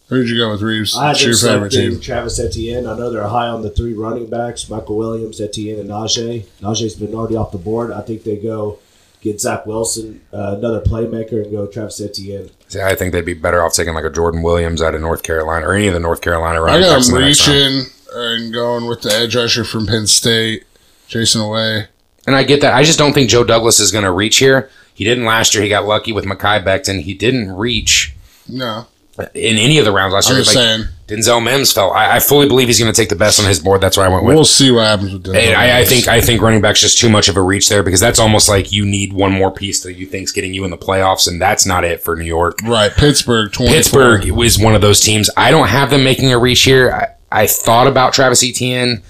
Who'd 0.10 0.30
you 0.30 0.38
go 0.38 0.52
with 0.52 0.62
Reeves? 0.62 0.96
I 0.96 1.08
had 1.08 1.12
It's 1.16 1.22
them 1.22 1.30
your 1.62 1.70
favorite 1.70 1.72
team. 1.72 2.00
Travis 2.02 2.39
Etienne. 2.39 2.86
I 2.86 2.96
know 2.98 3.10
they're 3.10 3.28
high 3.28 3.48
on 3.48 3.62
the 3.62 3.70
three 3.70 3.94
running 3.94 4.30
backs: 4.30 4.70
Michael 4.70 4.98
Williams, 4.98 5.39
Etienne, 5.41 5.80
and 5.80 5.89
Najee. 5.89 6.46
Najee's 6.62 6.96
been 6.96 7.16
already 7.16 7.36
off 7.36 7.52
the 7.52 7.58
board. 7.58 7.91
I 7.91 8.02
think 8.02 8.24
they 8.24 8.36
go 8.38 8.80
get 9.22 9.39
Zach 9.39 9.66
Wilson, 9.66 10.22
uh, 10.34 10.56
another 10.58 10.82
playmaker, 10.82 11.41
and 11.44 11.52
go 11.52 11.66
Travis 11.66 12.02
Etienne. 12.02 12.50
See, 12.68 12.82
I 12.82 12.94
think 12.94 13.14
they'd 13.14 13.24
be 13.26 13.34
better 13.34 13.64
off 13.64 13.74
taking 13.74 13.94
like 13.94 14.04
a 14.04 14.10
Jordan 14.10 14.44
Williams 14.44 14.82
out 14.82 14.94
of 14.94 15.02
North 15.02 15.24
Carolina 15.24 15.68
or 15.68 15.74
any 15.74 15.88
of 15.88 15.94
the 15.94 16.00
North 16.00 16.22
Carolina 16.22 16.60
I 16.62 16.66
running 16.66 16.82
got 16.82 16.96
backs. 16.98 17.08
in 17.08 17.16
him 17.16 17.22
the 17.22 17.26
reaching 17.28 17.82
and 18.14 18.54
going 18.54 18.86
with 18.88 19.02
the 19.02 19.12
edge 19.14 19.36
rusher 19.36 19.64
from 19.64 19.88
Penn 19.88 20.06
State, 20.06 20.66
Jayson 21.08 21.41
Oweh. 21.41 21.88
And 22.26 22.36
I 22.36 22.43
get 22.43 22.61
that. 22.61 22.74
I 22.74 22.84
just 22.84 22.97
don't 22.99 23.13
think 23.13 23.30
Joe 23.30 23.43
Douglas 23.43 23.80
is 23.80 23.91
going 23.91 24.05
to 24.05 24.11
reach 24.11 24.38
here. 24.38 24.69
He 24.93 25.03
didn't 25.03 25.26
last 25.26 25.53
year. 25.53 25.63
He 25.63 25.69
got 25.69 25.86
lucky 25.86 26.11
with 26.13 26.26
Mekhi 26.26 26.63
Becton. 26.63 27.01
He 27.01 27.13
didn't 27.13 27.51
reach 27.51 28.15
No, 28.47 28.86
in 29.34 29.57
any 29.57 29.78
of 29.80 29.86
the 29.86 29.91
rounds 29.91 30.13
last 30.13 30.30
I'm 30.30 30.36
year. 30.36 30.43
just 30.43 30.55
Like, 30.55 30.63
saying. 30.63 30.86
Denzel 31.07 31.43
Mims 31.43 31.74
fell. 31.74 31.91
I, 31.91 32.15
I 32.15 32.19
fully 32.19 32.47
believe 32.47 32.67
he's 32.67 32.80
going 32.80 32.91
to 32.91 32.95
take 32.95 33.09
the 33.09 33.15
best 33.15 33.39
on 33.39 33.45
his 33.47 33.59
board. 33.59 33.82
That's 33.82 33.97
why 33.97 34.05
I 34.05 34.07
went 34.07 34.24
with. 34.24 34.36
We'll 34.36 34.45
see 34.45 34.71
what 34.71 34.86
happens 34.86 35.11
with 35.13 35.28
and 35.28 35.53
I, 35.55 35.80
I 35.82 35.86
think 35.86 36.07
I 36.07 36.21
think 36.21 36.41
running 36.41 36.61
back's 36.61 36.80
just 36.80 36.97
too 36.97 37.09
much 37.09 37.28
of 37.28 37.36
a 37.36 37.41
reach 37.41 37.67
there 37.69 37.84
because 37.84 37.99
that's 37.99 38.19
almost 38.19 38.47
like 38.47 38.71
you 38.71 38.86
need 38.86 39.11
one 39.13 39.32
more 39.34 39.51
piece 39.51 39.84
that 39.84 39.93
you 39.95 40.05
think's 40.05 40.32
getting 40.32 40.53
you 40.53 40.63
in 40.63 40.71
the 40.71 40.78
playoffs, 40.78 41.28
and 41.28 41.41
that's 41.41 41.65
not 41.65 41.84
it 41.84 42.01
for 42.01 42.15
New 42.15 42.24
York. 42.24 42.59
right. 42.63 42.91
Pittsburgh, 42.93 43.51
24. 43.51 43.76
Pittsburgh 43.76 44.32
was 44.32 44.57
one 44.57 44.76
of 44.76 44.82
those 44.82 45.01
teams. 45.01 45.30
I 45.36 45.51
don't 45.51 45.67
have 45.67 45.89
them 45.89 46.03
making 46.05 46.32
a 46.32 46.39
reach 46.39 46.61
here. 46.61 46.91
I, 47.32 47.41
I 47.43 47.47
thought 47.47 47.88
about 47.88 48.13
Travis 48.13 48.43
Etienne. 48.43 49.03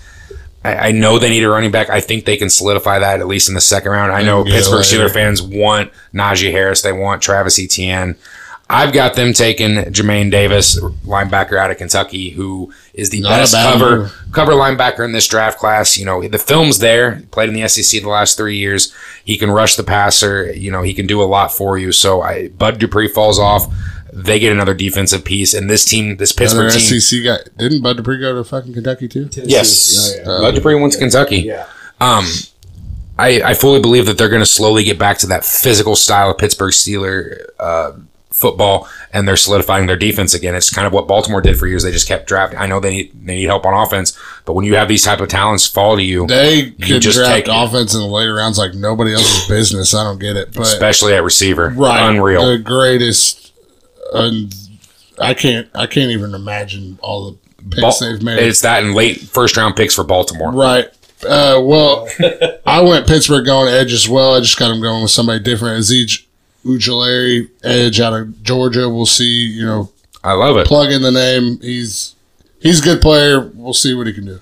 I, 0.64 0.76
I 0.89 0.91
know 0.91 1.20
they 1.20 1.30
need 1.30 1.43
a 1.43 1.49
running 1.49 1.72
back. 1.72 1.89
I 1.89 1.99
think 2.01 2.26
they 2.26 2.38
can 2.38 2.49
solidify 2.49 2.99
that 2.99 3.20
at 3.20 3.28
least 3.28 3.49
in 3.49 3.55
the 3.55 3.61
second 3.61 3.91
round. 3.91 4.11
I 4.11 4.22
know 4.24 4.41
it 4.41 4.47
Pittsburgh 4.47 4.80
later. 4.86 5.05
Steelers 5.07 5.14
fans 5.14 5.41
want 5.41 5.91
Najee 6.14 6.51
Harris. 6.51 6.82
They 6.82 6.93
want 6.93 7.22
Travis 7.22 7.59
Etienne. 7.59 8.16
I've 8.70 8.93
got 8.93 9.16
them 9.16 9.34
taking 9.34 9.76
Jamin 9.76 10.32
Davis, 10.32 10.80
linebacker 11.05 11.57
out 11.57 11.70
of 11.70 11.78
Kentucky, 11.78 12.30
who 12.30 12.74
is 12.93 13.09
the 13.09 13.20
Not 13.20 13.30
best 13.30 13.53
cover 13.53 13.97
move. 14.03 14.16
cover 14.32 14.53
linebacker 14.53 15.03
in 15.05 15.11
this 15.11 15.28
draft 15.28 15.59
class. 15.59 15.97
You 15.97 16.05
know, 16.05 16.26
the 16.28 16.39
film's 16.39 16.80
there. 16.80 17.16
He 17.16 17.26
played 17.26 17.49
in 17.49 17.55
the 17.55 17.68
SEC 17.68 18.01
the 18.01 18.09
last 18.09 18.38
three 18.38 18.57
years. 18.57 18.93
He 19.26 19.38
can 19.38 19.51
rush 19.51 19.76
the 19.76 19.84
passer. 19.84 20.51
You 20.53 20.72
know, 20.72 20.82
he 20.82 20.93
can 20.93 21.05
do 21.05 21.22
a 21.22 21.26
lot 21.26 21.51
for 21.51 21.78
you. 21.78 21.91
So 21.91 22.22
I, 22.22 22.47
Bud 22.47 22.80
Dupree 22.80 23.09
falls 23.09 23.38
off. 23.38 23.68
They 24.16 24.39
get 24.39 24.51
another 24.51 24.74
defensive 24.74 25.26
piece, 25.26 25.53
and 25.53 25.70
this 25.70 25.84
team, 25.86 26.18
this 26.18 26.36
Another 26.38 26.70
Pittsburgh 26.70 26.89
team, 26.89 26.99
SEC 26.99 27.24
guy. 27.24 27.38
Didn't 27.57 27.82
Bud 27.82 27.97
Dupree 27.97 28.20
go 28.20 28.36
to 28.36 28.43
fucking 28.43 28.74
Kentucky 28.74 29.07
too? 29.07 29.28
Tennessee. 29.28 29.51
yes, 29.51 30.16
Oh, 30.26 30.34
yeah. 30.36 30.39
Bud 30.41 30.55
Dupree 30.55 30.76
went 30.76 30.93
to 30.93 30.99
Kentucky. 30.99 31.38
yeah. 31.39 31.66
Um, 31.99 32.26
I, 33.18 33.41
I 33.43 33.53
fully 33.53 33.80
believe 33.80 34.05
that 34.07 34.18
they're 34.18 34.30
going 34.30 34.41
to 34.41 34.45
slowly 34.45 34.84
get 34.84 34.97
back 34.99 35.18
to 35.20 35.28
that 35.28 35.45
physical 35.45 35.95
style 35.95 36.32
of 36.32 36.38
Pittsburgh 36.38 36.74
Steeler 36.74 37.43
uh, 37.59 37.91
football, 38.32 38.88
and 39.14 39.28
they're 39.28 39.38
solidifying 39.38 39.86
their 39.86 39.95
defense 39.95 40.34
again. 40.34 40.55
It's 40.55 40.72
kind 40.72 40.88
of 40.88 40.93
what 40.93 41.07
Baltimore 41.07 41.39
did 41.41 41.57
for 41.57 41.68
years. 41.68 41.84
They 41.84 41.91
just 41.91 42.07
kept 42.07 42.28
drafting. 42.28 42.57
I 42.59 42.66
know 42.66 42.80
they 42.80 42.89
need 42.89 43.26
they 43.28 43.36
need 43.36 43.45
help 43.45 43.66
on 43.68 43.74
offense, 43.76 44.18
but 44.45 44.53
when 44.53 44.66
you 44.66 44.76
have 44.76 44.88
these 44.88 45.03
type 45.03 45.20
of 45.22 45.30
talents 45.30 45.68
fall 45.68 45.95
to 45.95 46.01
you, 46.03 46.26
They 46.28 46.72
could 46.72 47.01
just 47.03 47.18
draft 47.18 47.32
take 47.34 47.47
it. 47.47 47.51
offense 47.53 47.93
in 47.93 47.99
the 48.01 48.07
later 48.07 48.34
rounds 48.34 48.57
like 48.57 48.74
nobody 48.74 49.14
else's 49.14 49.47
business. 49.47 49.93
I 49.93 50.03
don't 50.03 50.20
get 50.20 50.36
it, 50.36 50.51
but 50.53 50.64
especially 50.64 51.14
at 51.14 51.24
receiver, 51.24 51.70
right, 51.70 52.09
unreal. 52.09 52.45
the 52.47 52.57
greatest. 52.57 53.43
And 54.14 54.53
I 55.20 55.34
can't. 55.34 55.68
I 55.76 55.88
can't 55.88 56.11
even 56.11 56.34
imagine 56.36 56.97
all 57.01 57.32
the 57.32 57.38
picks 57.70 57.99
Bal- 57.99 58.11
they've 58.11 58.22
made. 58.24 58.39
it's 58.39 58.61
that 58.61 58.84
and 58.84 58.93
late 58.93 59.20
first 59.22 59.57
round 59.57 59.76
picks 59.76 59.95
for 59.95 60.03
Baltimore. 60.03 60.51
Right. 60.51 60.86
Uh, 61.26 61.61
well, 61.64 62.07
I 62.66 62.82
went 62.82 63.07
Pittsburgh 63.07 63.45
going 63.45 63.74
edge 63.74 63.93
as 63.93 64.09
well. 64.09 64.36
I 64.36 64.39
just 64.41 64.59
got 64.59 64.72
him 64.72 64.82
going 64.82 65.01
with 65.03 65.11
somebody 65.11 65.41
different. 65.41 65.80
Azeez 65.80 66.26
Ojulari, 66.66 67.49
edge 67.64 67.99
out 68.01 68.14
of 68.14 68.43
Georgia. 68.43 68.89
We'll 68.89 69.05
see. 69.05 69.45
You 69.45 69.66
know, 69.66 69.91
I 70.24 70.34
love 70.34 70.57
it. 70.57 70.68
plug 70.68 70.91
in 70.91 71.01
the 71.01 71.11
name. 71.11 71.59
He's 71.61 72.16
he's 72.61 72.80
a 72.82 72.84
good 72.84 73.01
player. 73.01 73.51
We'll 73.55 73.74
see 73.74 73.93
what 73.93 74.07
he 74.07 74.14
can 74.14 74.26
do. 74.26 74.39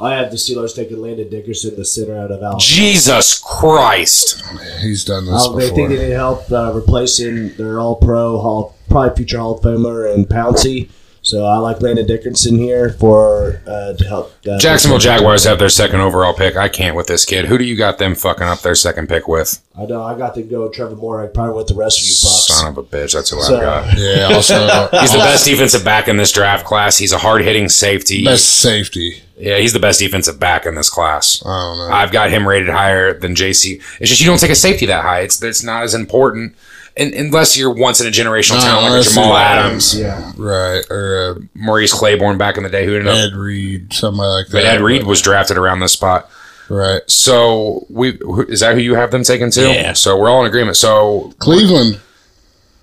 I 0.00 0.14
have 0.14 0.30
the 0.32 0.36
Steelers 0.36 0.74
taking 0.74 1.00
Landon 1.00 1.28
Dickerson, 1.30 1.76
the 1.76 1.84
center 1.84 2.16
out 2.16 2.32
of 2.32 2.38
Alabama. 2.42 2.58
Jesus 2.60 3.38
Christ! 3.38 4.42
He's 4.80 5.04
done 5.04 5.26
this 5.26 5.34
Uh, 5.46 5.52
they 5.52 5.70
before. 5.70 5.76
think 5.76 5.88
they 5.90 6.08
need 6.08 6.12
help 6.14 6.50
uh, 6.50 6.72
replacing 6.74 7.54
their 7.54 7.78
All 7.78 7.94
Pro, 7.96 8.38
Hall, 8.40 8.74
probably 8.92 9.16
future 9.16 9.38
Hall 9.38 9.56
of 9.58 9.64
Famer 9.64 10.12
and 10.14 10.26
Pouncey. 10.28 10.88
So 11.24 11.44
I 11.46 11.58
like 11.58 11.80
Landon 11.80 12.04
Dickerson 12.04 12.58
here 12.58 12.90
for 12.90 13.60
uh, 13.64 13.92
to 13.92 14.04
help. 14.08 14.32
Uh, 14.44 14.58
Jacksonville 14.58 14.98
Jaguars 14.98 15.44
have 15.44 15.60
their 15.60 15.68
second 15.68 16.00
overall 16.00 16.34
pick. 16.34 16.56
I 16.56 16.68
can't 16.68 16.96
with 16.96 17.06
this 17.06 17.24
kid. 17.24 17.44
Who 17.44 17.58
do 17.58 17.64
you 17.64 17.76
got 17.76 17.98
them 17.98 18.16
fucking 18.16 18.42
up 18.42 18.62
their 18.62 18.74
second 18.74 19.08
pick 19.08 19.28
with? 19.28 19.62
I 19.78 19.84
know 19.86 20.02
I 20.02 20.18
got 20.18 20.34
to 20.34 20.42
go 20.42 20.68
Trevon 20.68 20.96
Moehrig. 20.98 21.24
I 21.28 21.32
probably 21.32 21.54
with 21.54 21.68
the 21.68 21.76
rest 21.76 22.00
of 22.00 22.06
you 22.06 22.10
pups. 22.10 22.48
Son 22.58 22.66
of 22.72 22.76
a 22.76 22.82
bitch. 22.82 23.12
That's 23.12 23.30
who 23.30 23.40
So- 23.40 23.54
I've 23.54 23.60
got. 23.62 23.96
Yeah, 23.96 24.30
also 24.34 24.88
He's 25.00 25.12
the 25.12 25.18
best 25.18 25.44
defensive 25.46 25.84
back 25.84 26.08
in 26.08 26.16
this 26.16 26.32
draft 26.32 26.66
class. 26.66 26.98
He's 26.98 27.12
a 27.12 27.18
hard 27.18 27.42
hitting 27.42 27.68
safety. 27.68 28.24
best 28.24 28.58
safety. 28.58 29.22
Yeah, 29.38 29.58
he's 29.58 29.72
the 29.72 29.78
best 29.80 30.00
defensive 30.00 30.40
back 30.40 30.66
in 30.66 30.74
this 30.74 30.90
class. 30.90 31.40
I 31.46 31.48
don't 31.48 31.78
know. 31.88 31.94
I've 31.94 32.10
got 32.10 32.30
him 32.30 32.48
rated 32.48 32.68
higher 32.68 33.12
than 33.16 33.36
JC. 33.36 33.80
It's 34.00 34.08
just 34.10 34.20
you 34.20 34.26
don't 34.26 34.38
take 34.40 34.50
a 34.50 34.56
safety 34.56 34.86
that 34.86 35.02
high. 35.04 35.20
It's 35.20 35.40
it's 35.40 35.62
not 35.62 35.84
as 35.84 35.94
important, 35.94 36.56
and, 36.96 37.12
unless 37.14 37.56
you're 37.56 37.72
once 37.72 38.00
in 38.00 38.06
a 38.06 38.10
generational 38.10 38.56
No, 38.56 38.60
talent 38.60 38.94
like 38.94 39.06
a 39.06 39.08
Jamal 39.10 39.36
Adams, 39.36 39.98
Yeah. 39.98 40.32
right, 40.36 40.84
or 40.90 41.36
uh, 41.38 41.42
Morris 41.54 41.92
Claiborne 41.92 42.38
back 42.38 42.56
in 42.56 42.62
the 42.62 42.68
day, 42.68 42.84
who 42.86 42.96
ended 42.96 43.08
up. 43.08 43.16
Ed 43.32 43.36
Reed, 43.36 43.92
somebody 43.92 44.28
like 44.28 44.46
that. 44.48 44.52
But 44.52 44.64
Ed 44.66 44.80
Reed 44.80 45.04
was 45.04 45.20
drafted 45.22 45.56
around 45.58 45.80
this 45.80 45.92
spot. 45.92 46.30
right. 46.68 47.02
So 47.08 47.86
we 47.90 48.12
who- 48.20 48.46
is 48.46 48.60
that 48.60 48.74
who 48.74 48.80
you 48.80 48.94
have 48.94 49.10
them 49.10 49.22
taken 49.24 49.50
to? 49.52 49.62
Yeah. 49.72 49.92
So 49.94 50.16
we're 50.18 50.28
all 50.30 50.40
in 50.42 50.46
agreement. 50.48 50.76
So 50.76 51.32
Cleveland. 51.38 52.00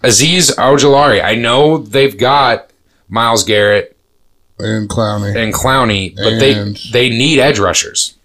Azeez 0.04 0.56
Ojulari, 0.56 1.24
I 1.24 1.36
know 1.36 1.78
they've 1.78 2.18
got 2.18 2.70
Myles 3.10 3.44
Garrett 3.44 3.98
and 4.58 4.88
Clowney. 4.90 5.36
and 5.36 5.54
Clowney, 5.54 6.16
but 6.16 6.34
And- 6.34 6.42
they 6.78 6.92
they 6.92 7.10
need 7.10 7.40
edge 7.40 7.60
rushers. 7.60 8.16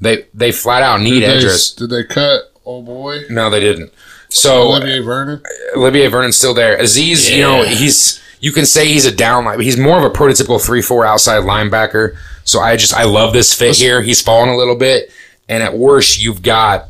They 0.00 0.26
they 0.34 0.50
flat 0.52 0.82
out 0.82 1.00
need 1.00 1.20
Did 1.20 1.30
edge 1.30 1.44
rushers. 1.44 1.70
did 1.72 1.90
they 1.90 2.04
cut 2.04 2.50
Oh 2.66 2.82
boy 2.82 3.24
No, 3.30 3.50
they 3.50 3.60
didn't. 3.60 3.92
So 4.34 4.62
Olivier 4.68 5.00
Vernon? 5.00 5.42
Olivier 5.76 6.08
Vernon's 6.08 6.36
still 6.36 6.54
there. 6.54 6.78
Azeez, 6.78 7.30
you 7.34 7.40
know, 7.42 7.64
he's 7.64 8.20
you 8.40 8.52
can 8.52 8.66
say 8.66 8.86
he's 8.88 9.06
a 9.06 9.14
down 9.14 9.44
line, 9.44 9.56
but 9.56 9.64
he's 9.64 9.78
more 9.78 9.96
of 9.98 10.04
a 10.04 10.10
prototypical 10.10 10.64
three 10.64 10.82
four 10.82 11.06
outside 11.06 11.42
linebacker. 11.44 12.16
So 12.44 12.60
I 12.60 12.76
just 12.76 12.92
I 12.94 13.04
love 13.04 13.32
this 13.32 13.54
fit 13.54 13.76
here. 13.76 14.02
He's 14.02 14.20
fallen 14.20 14.48
a 14.48 14.56
little 14.56 14.76
bit, 14.76 15.10
and 15.48 15.62
at 15.62 15.74
worst 15.76 16.20
you've 16.20 16.42
got 16.42 16.88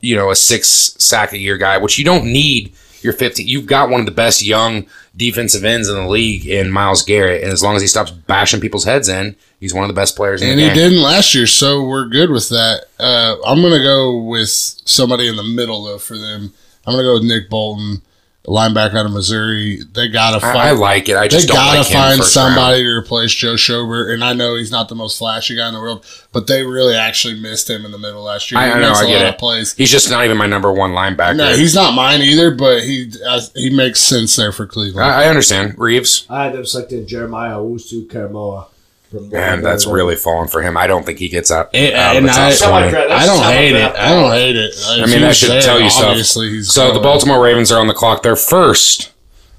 you 0.00 0.16
know 0.16 0.30
a 0.30 0.36
six 0.36 0.68
sack 0.98 1.32
a 1.32 1.38
year 1.38 1.58
guy, 1.58 1.76
which 1.78 1.98
you 1.98 2.04
don't 2.04 2.24
need. 2.26 2.72
You're 3.02 3.14
50. 3.14 3.42
You've 3.42 3.64
got 3.66 3.88
one 3.88 4.00
of 4.00 4.04
the 4.06 4.12
best 4.12 4.42
young 4.42 4.84
defensive 5.16 5.64
ends 5.64 5.88
in 5.88 5.94
the 5.94 6.06
league 6.06 6.46
in 6.46 6.70
Myles 6.70 7.02
Garrett, 7.02 7.42
and 7.42 7.50
as 7.50 7.62
long 7.62 7.74
as 7.74 7.80
he 7.80 7.88
stops 7.88 8.10
bashing 8.10 8.60
people's 8.60 8.84
heads 8.84 9.08
in, 9.08 9.36
he's 9.58 9.72
one 9.72 9.84
of 9.84 9.88
the 9.88 9.94
best 9.98 10.16
players 10.16 10.42
in 10.42 10.50
And 10.50 10.58
the 10.58 10.64
he 10.64 10.68
game. 10.68 10.76
didn't 10.76 11.02
last 11.02 11.34
year, 11.34 11.46
so 11.46 11.82
we're 11.82 12.04
good 12.04 12.28
with 12.28 12.50
that. 12.50 12.84
Uh, 12.98 13.36
I'm 13.46 13.62
going 13.62 13.72
to 13.72 13.82
go 13.82 14.18
with 14.18 14.50
somebody 14.50 15.28
in 15.28 15.36
the 15.36 15.42
middle, 15.42 15.84
though, 15.84 15.96
for 15.98 16.18
them. 16.18 16.52
I'm 16.86 16.94
going 16.94 17.04
to 17.04 17.08
go 17.08 17.14
with 17.14 17.24
Nick 17.24 17.50
Bolton, 17.50 18.02
linebacker 18.46 18.94
out 18.94 19.06
of 19.06 19.12
Missouri. 19.12 19.80
They 19.92 20.08
got 20.08 20.32
to 20.32 20.40
find. 20.40 20.58
I, 20.58 20.68
I 20.68 20.70
like 20.72 21.08
it. 21.08 21.16
I 21.16 21.22
they 21.22 21.28
just 21.28 21.46
don't 21.48 21.56
gotta 21.56 21.78
like 21.80 21.86
him 21.88 21.92
find 21.98 22.18
first 22.20 22.34
round. 22.36 22.54
somebody 22.54 22.82
to 22.82 22.88
replace 22.98 23.32
Joe 23.34 23.54
Schobert, 23.54 24.12
and 24.14 24.24
I 24.24 24.32
know 24.32 24.56
he's 24.56 24.70
not 24.70 24.88
the 24.88 24.94
most 24.94 25.18
flashy 25.18 25.56
guy 25.56 25.68
in 25.68 25.74
the 25.74 25.80
world, 25.80 26.04
but 26.32 26.46
they 26.46 26.62
really 26.64 26.94
actually 26.96 27.38
missed 27.38 27.68
him 27.68 27.84
in 27.84 27.90
the 27.92 27.98
middle 27.98 28.22
last 28.22 28.50
year. 28.50 28.58
I- 28.60 28.66
He 28.66 28.72
I 28.72 28.80
know, 28.80 28.88
makes 28.88 29.00
I 29.00 29.04
a 29.04 29.06
get 29.08 29.16
lot 29.16 29.24
it. 29.26 29.34
of 29.34 29.38
plays. 29.38 29.74
He's 29.74 29.90
just 29.90 30.10
not 30.10 30.24
even 30.24 30.38
my 30.38 30.46
number 30.46 30.72
one 30.72 30.92
linebacker. 30.92 31.36
No, 31.36 31.54
he's 31.54 31.74
not 31.74 31.94
mine 31.94 32.22
either, 32.22 32.50
but 32.50 32.82
he 32.82 33.12
uh, 33.28 33.40
he 33.54 33.68
makes 33.70 34.00
sense 34.00 34.34
there 34.36 34.52
for 34.52 34.66
Cleveland. 34.66 35.06
I, 35.06 35.24
I 35.24 35.28
understand. 35.28 35.78
Reeves. 35.78 36.26
I 36.30 36.44
had 36.44 36.54
them 36.54 36.64
selected 36.64 37.06
Jeremiah 37.06 37.56
Owusu 37.58 38.06
Koramoah 38.06 38.66
from 38.68 38.79
Man, 39.12 39.62
that's 39.62 39.86
really 39.86 40.14
falling 40.14 40.48
for 40.48 40.62
him. 40.62 40.76
I 40.76 40.86
don't 40.86 41.04
think 41.04 41.18
he 41.18 41.28
gets 41.28 41.50
out, 41.50 41.70
And- 41.74 41.94
out 41.94 42.16
of 42.16 42.22
the 42.22 42.28
and 42.28 42.58
top 42.58 42.72
I- 42.72 42.90
20. 42.90 42.96
I 43.12 43.26
don't 43.26 43.42
hate 43.42 43.74
it. 43.74 43.96
I 43.96 44.08
don't 44.10 44.30
hate 44.32 44.56
it. 44.56 44.74
I 44.88 45.06
mean, 45.06 45.24
I 45.24 45.32
should 45.32 45.62
tell 45.62 45.80
you 45.80 45.90
stuff. 45.90 46.10
Obviously, 46.10 46.50
he's 46.50 46.72
So 46.72 46.92
the. 46.92 47.00
Baltimore 47.00 47.42
Ravens 47.42 47.72
are 47.72 47.80
on 47.80 47.88
the 47.88 47.94
clock. 47.94 48.22
They're 48.22 48.36
first 48.36 49.10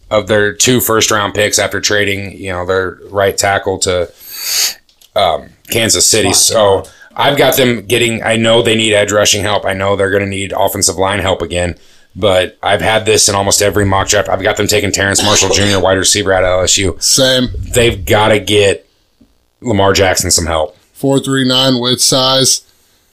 of 0.10 0.28
their 0.28 0.54
two 0.54 0.80
first 0.80 1.12
round 1.12 1.34
picks 1.34 1.60
after 1.60 1.82
trading, 1.82 2.38
you 2.38 2.52
know, 2.52 2.66
their 2.66 2.98
right 3.10 3.38
tackle 3.38 3.78
to 3.80 4.12
um, 5.16 5.50
Kansas 5.70 6.08
City. 6.08 6.34
So 6.34 6.86
I've 7.16 7.38
got 7.38 7.58
them 7.58 7.86
getting. 7.86 8.24
I 8.24 8.38
know 8.38 8.62
they 8.62 8.76
need 8.76 8.94
edge 8.94 9.12
rushing 9.12 9.42
help. 9.42 9.66
I 9.66 9.74
know 9.74 9.96
they're 9.96 10.12
going 10.12 10.24
to 10.24 10.30
need 10.30 10.54
offensive 10.54 10.96
line 10.96 11.20
help 11.20 11.42
again. 11.42 11.78
But 12.14 12.58
I've 12.62 12.82
had 12.82 13.06
this 13.06 13.30
in 13.30 13.36
almost 13.36 13.62
every 13.62 13.86
mock 13.86 14.10
draft. 14.10 14.28
I've 14.28 14.42
got 14.44 14.58
them 14.58 14.68
taking 14.68 14.92
Terrence 14.92 15.24
Marshall 15.24 15.50
Jr., 15.50 15.80
wide 15.80 15.98
receiver 15.98 16.34
out 16.34 16.44
of 16.44 16.66
LSU. 16.66 17.02
Same 17.02 17.48
They've 17.58 18.04
got 18.06 18.30
to 18.30 18.40
get 18.40 18.86
Lamar 19.62 19.94
Jackson 19.94 20.32
some 20.32 20.46
help. 20.48 20.78
four 20.94 21.20
three 21.20 21.48
nine 21.48 21.80
width 21.80 22.02
size. 22.02 22.62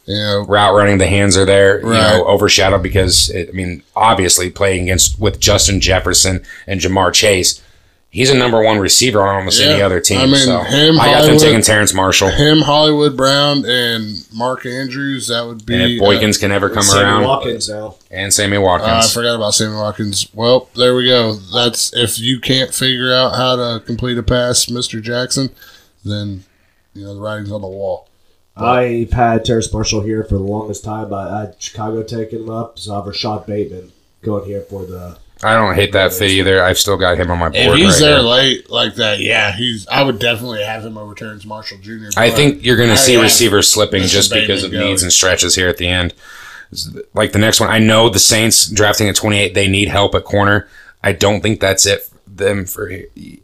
You 0.07 0.15
know, 0.15 0.45
route 0.49 0.75
running, 0.75 0.97
the 0.97 1.07
hands 1.07 1.37
are 1.37 1.45
there, 1.45 1.81
you 1.81 1.87
Right. 1.91 2.17
know, 2.17 2.25
overshadowed 2.25 2.83
because 2.83 3.29
it, 3.29 3.51
I 3.51 3.53
mean, 3.53 3.83
obviously 3.95 4.49
playing 4.49 4.85
against 4.85 5.21
with 5.21 5.39
Justin 5.39 5.81
Jefferson 5.83 6.41
and 6.67 6.81
Ja'Marr 6.81 7.13
Chase, 7.13 7.61
he's 8.09 8.31
a 8.31 8.35
number 8.35 8.63
one 8.63 8.79
receiver 8.79 9.21
on 9.21 9.35
almost 9.37 9.61
any 9.61 9.83
other 9.83 10.01
team. 10.01 10.21
I 10.21 10.25
mean, 10.27 10.37
so 10.47 10.61
him, 10.63 10.99
I 10.99 11.13
got 11.13 11.27
them 11.27 11.37
taking 11.39 11.61
Terrence 11.61 11.93
Marshall. 11.93 12.31
him, 12.31 12.63
Hollywood 12.63 13.19
Brown, 13.19 13.67
and 13.67 14.27
Mark 14.33 14.65
Andrews. 14.65 15.27
That 15.29 15.45
would 15.47 15.67
be. 15.67 15.75
And 15.75 15.83
if 15.93 16.01
Boykins 16.01 16.41
can 16.41 16.53
ever 16.53 16.71
come 16.71 16.85
Sammy 16.85 17.03
around, 17.03 17.25
Watkins 17.25 17.69
now. 17.69 17.97
and 18.11 18.33
Sammy 18.33 18.57
uh, 18.57 18.63
I 18.63 19.07
forgot 19.07 19.35
about 19.37 19.53
Sammy 19.53 19.77
Watkins. 19.77 20.27
Well, 20.33 20.71
there 20.75 20.95
we 20.95 21.07
go. 21.07 21.35
That's 21.35 21.95
if 21.95 22.19
you 22.19 22.41
can't 22.41 22.73
figure 22.73 23.13
out 23.13 23.35
how 23.37 23.57
to 23.57 23.85
complete 23.85 24.17
a 24.17 24.23
pass, 24.23 24.65
Mr. 24.67 25.03
Jackson, 25.03 25.51
then 26.05 26.45
you 26.95 27.05
know 27.05 27.15
the 27.15 27.21
writing's 27.21 27.53
on 27.53 27.61
the 27.61 27.69
wall. 27.69 28.09
I've 28.57 29.13
had 29.13 29.45
Terrace 29.45 29.73
Marshall 29.73 30.03
here 30.03 30.25
for 30.25 30.35
the 30.35 30.43
longest 30.43 30.85
time. 30.85 31.15
I 31.15 31.41
had 31.41 31.63
Chicago 31.63 32.03
taking 32.03 32.41
him 32.41 32.51
up, 32.51 32.79
so 32.79 32.93
I 32.93 32.97
have 32.97 33.07
Rashod 33.07 33.47
Bateman 33.47 33.93
going 34.23 34.47
here 34.47 34.63
for 34.63 34.85
the. 34.85 35.19
I 35.41 35.55
don't 35.55 35.77
hate 35.77 35.93
that 35.93 36.13
fit 36.13 36.31
either. 36.31 36.61
I've 36.65 36.79
still 36.79 36.97
got 36.97 37.17
him 37.17 37.31
on 37.31 37.39
my 37.39 37.49
board. 37.51 37.55
If 37.55 37.75
he's 37.77 38.01
right 38.01 38.09
there 38.09 38.19
here. 38.19 38.29
late 38.29 38.71
like 38.71 38.97
that, 38.97 39.21
yeah, 39.21 39.57
he's. 39.57 39.87
I 39.87 40.03
would 40.03 40.19
definitely 40.19 40.65
have 40.65 40.85
him 40.85 40.99
over 40.99 41.15
Terrace 41.15 41.45
Marshall 41.45 41.79
Jr. 41.79 42.09
I 42.17 42.31
think 42.31 42.65
you're 42.65 42.77
going 42.77 42.89
to 42.89 42.97
see 42.97 43.17
receivers 43.17 43.71
slipping 43.73 44.03
Mr. 44.03 44.09
just 44.09 44.33
because 44.33 44.65
of 44.65 44.73
Bateman 44.73 44.89
needs 44.89 45.03
and 45.05 45.13
stretches 45.13 45.55
here 45.55 45.69
at 45.69 45.77
the 45.77 45.87
end. 45.87 46.15
Like 47.15 47.33
the 47.33 47.39
next 47.39 47.61
one, 47.61 47.71
I 47.71 47.79
know 47.79 48.11
the 48.11 48.19
Saints 48.19 48.69
drafting 48.69 49.09
at 49.09 49.15
28, 49.15 49.55
they 49.55 49.69
need 49.69 49.89
help 49.89 50.15
at 50.15 50.25
corner. 50.25 50.69
I 51.03 51.13
don't 51.13 51.41
think 51.41 51.61
that's 51.61 51.87
it 51.87 52.03
for 52.03 52.19
them 52.27 52.67
for 52.67 52.89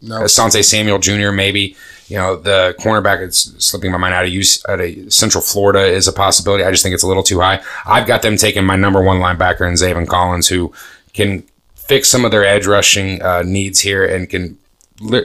No. 0.02 0.20
Asante 0.20 0.64
Samuel 0.64 0.98
Jr. 0.98 1.30
Maybe 1.30 1.76
you 2.08 2.16
know 2.16 2.36
the 2.36 2.74
cornerback 2.78 3.26
is 3.26 3.54
slipping 3.58 3.90
my 3.90 3.98
mind 3.98 4.14
out 4.14 4.24
of 4.24 4.30
use 4.30 4.64
out 4.68 4.80
of 4.80 5.12
Central 5.12 5.42
Florida 5.42 5.86
is 5.86 6.06
a 6.08 6.12
possibility. 6.12 6.64
I 6.64 6.70
just 6.70 6.82
think 6.82 6.94
it's 6.94 7.02
a 7.02 7.08
little 7.08 7.22
too 7.22 7.40
high. 7.40 7.62
I've 7.86 8.06
got 8.06 8.22
them 8.22 8.36
taking 8.36 8.64
my 8.64 8.76
number 8.76 9.02
one 9.02 9.18
linebacker 9.18 9.66
in 9.66 9.74
Zaven 9.74 10.06
Collins, 10.06 10.48
who 10.48 10.72
can 11.12 11.44
fix 11.76 12.08
some 12.08 12.24
of 12.24 12.30
their 12.30 12.44
edge 12.44 12.66
rushing 12.66 13.22
uh, 13.22 13.42
needs 13.42 13.80
here 13.80 14.04
and 14.04 14.28
can. 14.28 14.58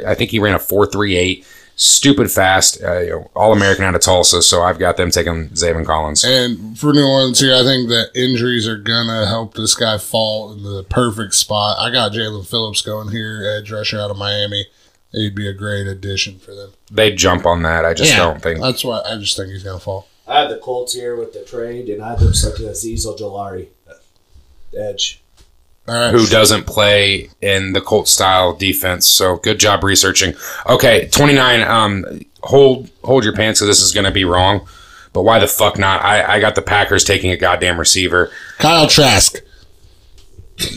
I 0.05 0.15
think 0.15 0.32
he 0.32 0.39
ran 0.39 0.55
a 0.55 0.59
four 0.59 0.86
three 0.86 1.15
eight, 1.15 1.45
stupid 1.75 2.32
fast, 2.32 2.82
uh, 2.84 2.99
you 2.99 3.09
know, 3.11 3.32
all 3.36 3.53
American 3.53 3.86
out 3.86 3.95
of 3.95 4.01
Tulsa. 4.01 4.41
So 4.41 4.63
I've 4.63 4.80
got 4.80 4.97
them 4.97 5.11
taking 5.11 5.49
Zaven 5.49 5.86
Collins. 5.86 6.23
And 6.25 6.77
for 6.77 6.91
New 6.91 7.05
Orleans 7.05 7.39
here, 7.39 7.55
I 7.55 7.63
think 7.63 7.89
that 7.89 8.11
injuries 8.15 8.67
are 8.67 8.77
gonna 8.77 9.27
help 9.27 9.53
this 9.53 9.75
guy 9.75 9.97
fall 9.97 10.51
in 10.53 10.63
the 10.63 10.84
perfect 10.84 11.36
spot. 11.36 11.77
I 11.80 11.91
got 11.91 12.13
Jaelan 12.13 12.47
Phillips 12.47 12.82
going 12.82 13.09
here, 13.09 13.43
edge 13.57 13.71
rusher 13.71 13.99
out 13.99 14.11
of 14.11 14.17
Miami. 14.17 14.65
He'd 15.12 15.36
be 15.36 15.47
a 15.47 15.53
great 15.53 15.88
addition 15.88 16.38
for 16.39 16.53
them. 16.53 16.72
They 16.91 17.14
jump 17.14 17.45
on 17.45 17.64
that. 17.64 17.84
I 17.86 17.93
just 17.93 18.16
don't 18.16 18.41
think. 18.41 18.60
That's 18.62 18.84
why 18.84 19.01
I 19.05 19.18
just 19.18 19.36
think 19.36 19.49
he's 19.49 19.64
gonna 19.64 19.80
fall. 19.80 20.07
I 20.28 20.41
have 20.41 20.49
the 20.49 20.57
Colts 20.57 20.93
here 20.93 21.16
with 21.16 21.34
the 21.34 21.43
trade, 21.43 21.89
and 21.89 22.03
I 22.03 22.10
have 22.12 22.20
them 22.20 22.34
selecting 22.34 22.68
Azeez 22.68 23.05
Ojulari, 23.05 23.68
edge. 24.78 25.22
All 25.88 25.95
right. 25.95 26.12
who 26.12 26.28
doesn't 26.28 26.68
play 26.68 27.30
in 27.41 27.74
the 27.74 27.82
Colt 27.82 28.07
style 28.07 28.53
defense. 28.53 29.07
So 29.07 29.38
good 29.38 29.60
job 29.60 29.84
researching. 29.84 30.36
Okay, 30.68 31.07
29. 31.07 31.62
Um, 31.64 32.22
hold 32.43 32.91
hold 33.03 33.24
your 33.24 33.34
pants 33.34 33.60
because 33.60 33.70
this 33.80 33.82
is 33.84 33.91
going 33.91 34.05
to 34.05 34.12
be 34.12 34.24
wrong. 34.24 34.68
But 35.14 35.24
why 35.24 35.39
the 35.39 35.47
fuck 35.47 35.80
not? 35.80 36.03
I, 36.03 36.36
I 36.36 36.39
got 36.39 36.53
the 36.53 36.62
Packers 36.62 37.03
taking 37.03 37.32
a 37.32 37.38
goddamn 37.38 37.80
receiver. 37.80 38.30
Kyle 38.60 38.86
Trask. 38.86 39.38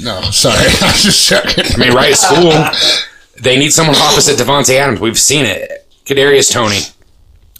No, 0.01 0.22
sorry. 0.30 0.57
I 0.80 0.93
was 0.93 1.03
just 1.03 1.28
checking. 1.28 1.64
I 1.74 1.76
mean, 1.76 1.93
right 1.95 2.14
school, 2.14 2.53
they 3.43 3.59
need 3.59 3.72
someone 3.72 3.97
opposite 3.97 4.38
Davante 4.38 4.76
Adams. 4.76 5.01
We've 5.01 5.18
seen 5.18 5.45
it. 5.45 5.86
Kadarius 6.05 6.51
Toney, 6.51 6.80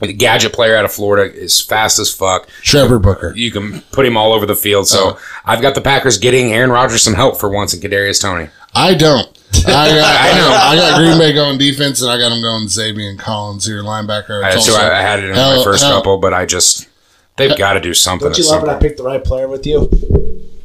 the 0.01 0.13
gadget 0.13 0.53
player 0.53 0.77
out 0.77 0.85
of 0.85 0.93
Florida, 0.93 1.33
is 1.33 1.61
fast 1.61 1.99
as 1.99 2.13
fuck. 2.13 2.49
Trevor 2.63 2.99
Booker. 2.99 3.35
You 3.37 3.51
can 3.51 3.81
put 3.93 4.07
him 4.07 4.17
all 4.17 4.33
over 4.33 4.47
the 4.47 4.57
field. 4.57 4.87
So 4.89 5.11
uh-huh. 5.11 5.41
I've 5.45 5.61
got 5.61 5.75
the 5.75 5.81
Packers 5.81 6.19
getting 6.19 6.53
Aaron 6.53 6.71
Rodgers 6.71 7.03
some 7.03 7.15
help 7.15 7.39
for 7.39 7.49
once 7.49 7.75
in 7.75 7.81
Kadarius 7.81 8.23
Toney. 8.23 8.49
I 8.75 8.95
don't. 8.95 9.27
I 9.67 9.91
uh, 9.91 9.95
got, 10.01 10.21
I 10.21 10.39
know. 10.39 10.51
I 10.51 10.77
got 10.77 10.99
Green 10.99 11.19
Bay 11.19 11.33
going 11.33 11.59
defense, 11.59 12.01
and 12.01 12.11
I 12.11 12.19
got 12.19 12.31
them 12.31 12.41
going 12.41 12.69
Xavier 12.69 13.11
and 13.11 13.19
Collins 13.19 13.67
here, 13.67 13.83
linebacker. 13.83 14.43
I, 14.43 14.59
so 14.59 14.75
I, 14.75 14.99
I 14.99 15.03
had 15.03 15.19
it 15.19 15.27
in 15.31 15.35
Hell- 15.35 15.59
my 15.59 15.65
first 15.65 15.83
hell- 15.83 15.99
couple, 15.99 16.19
but 16.19 16.33
I 16.33 16.47
just 16.47 16.89
they've 17.37 17.59
got 17.59 17.75
to 17.75 17.81
do 17.81 17.93
something. 17.93 18.29
Don't 18.29 18.39
you 18.39 18.49
love 18.49 18.63
when 18.63 18.71
I 18.71 18.79
picked 18.79 18.99
the 18.99 19.05
right 19.05 19.23
player 19.23 19.49
with 19.49 19.67
you? 19.67 19.91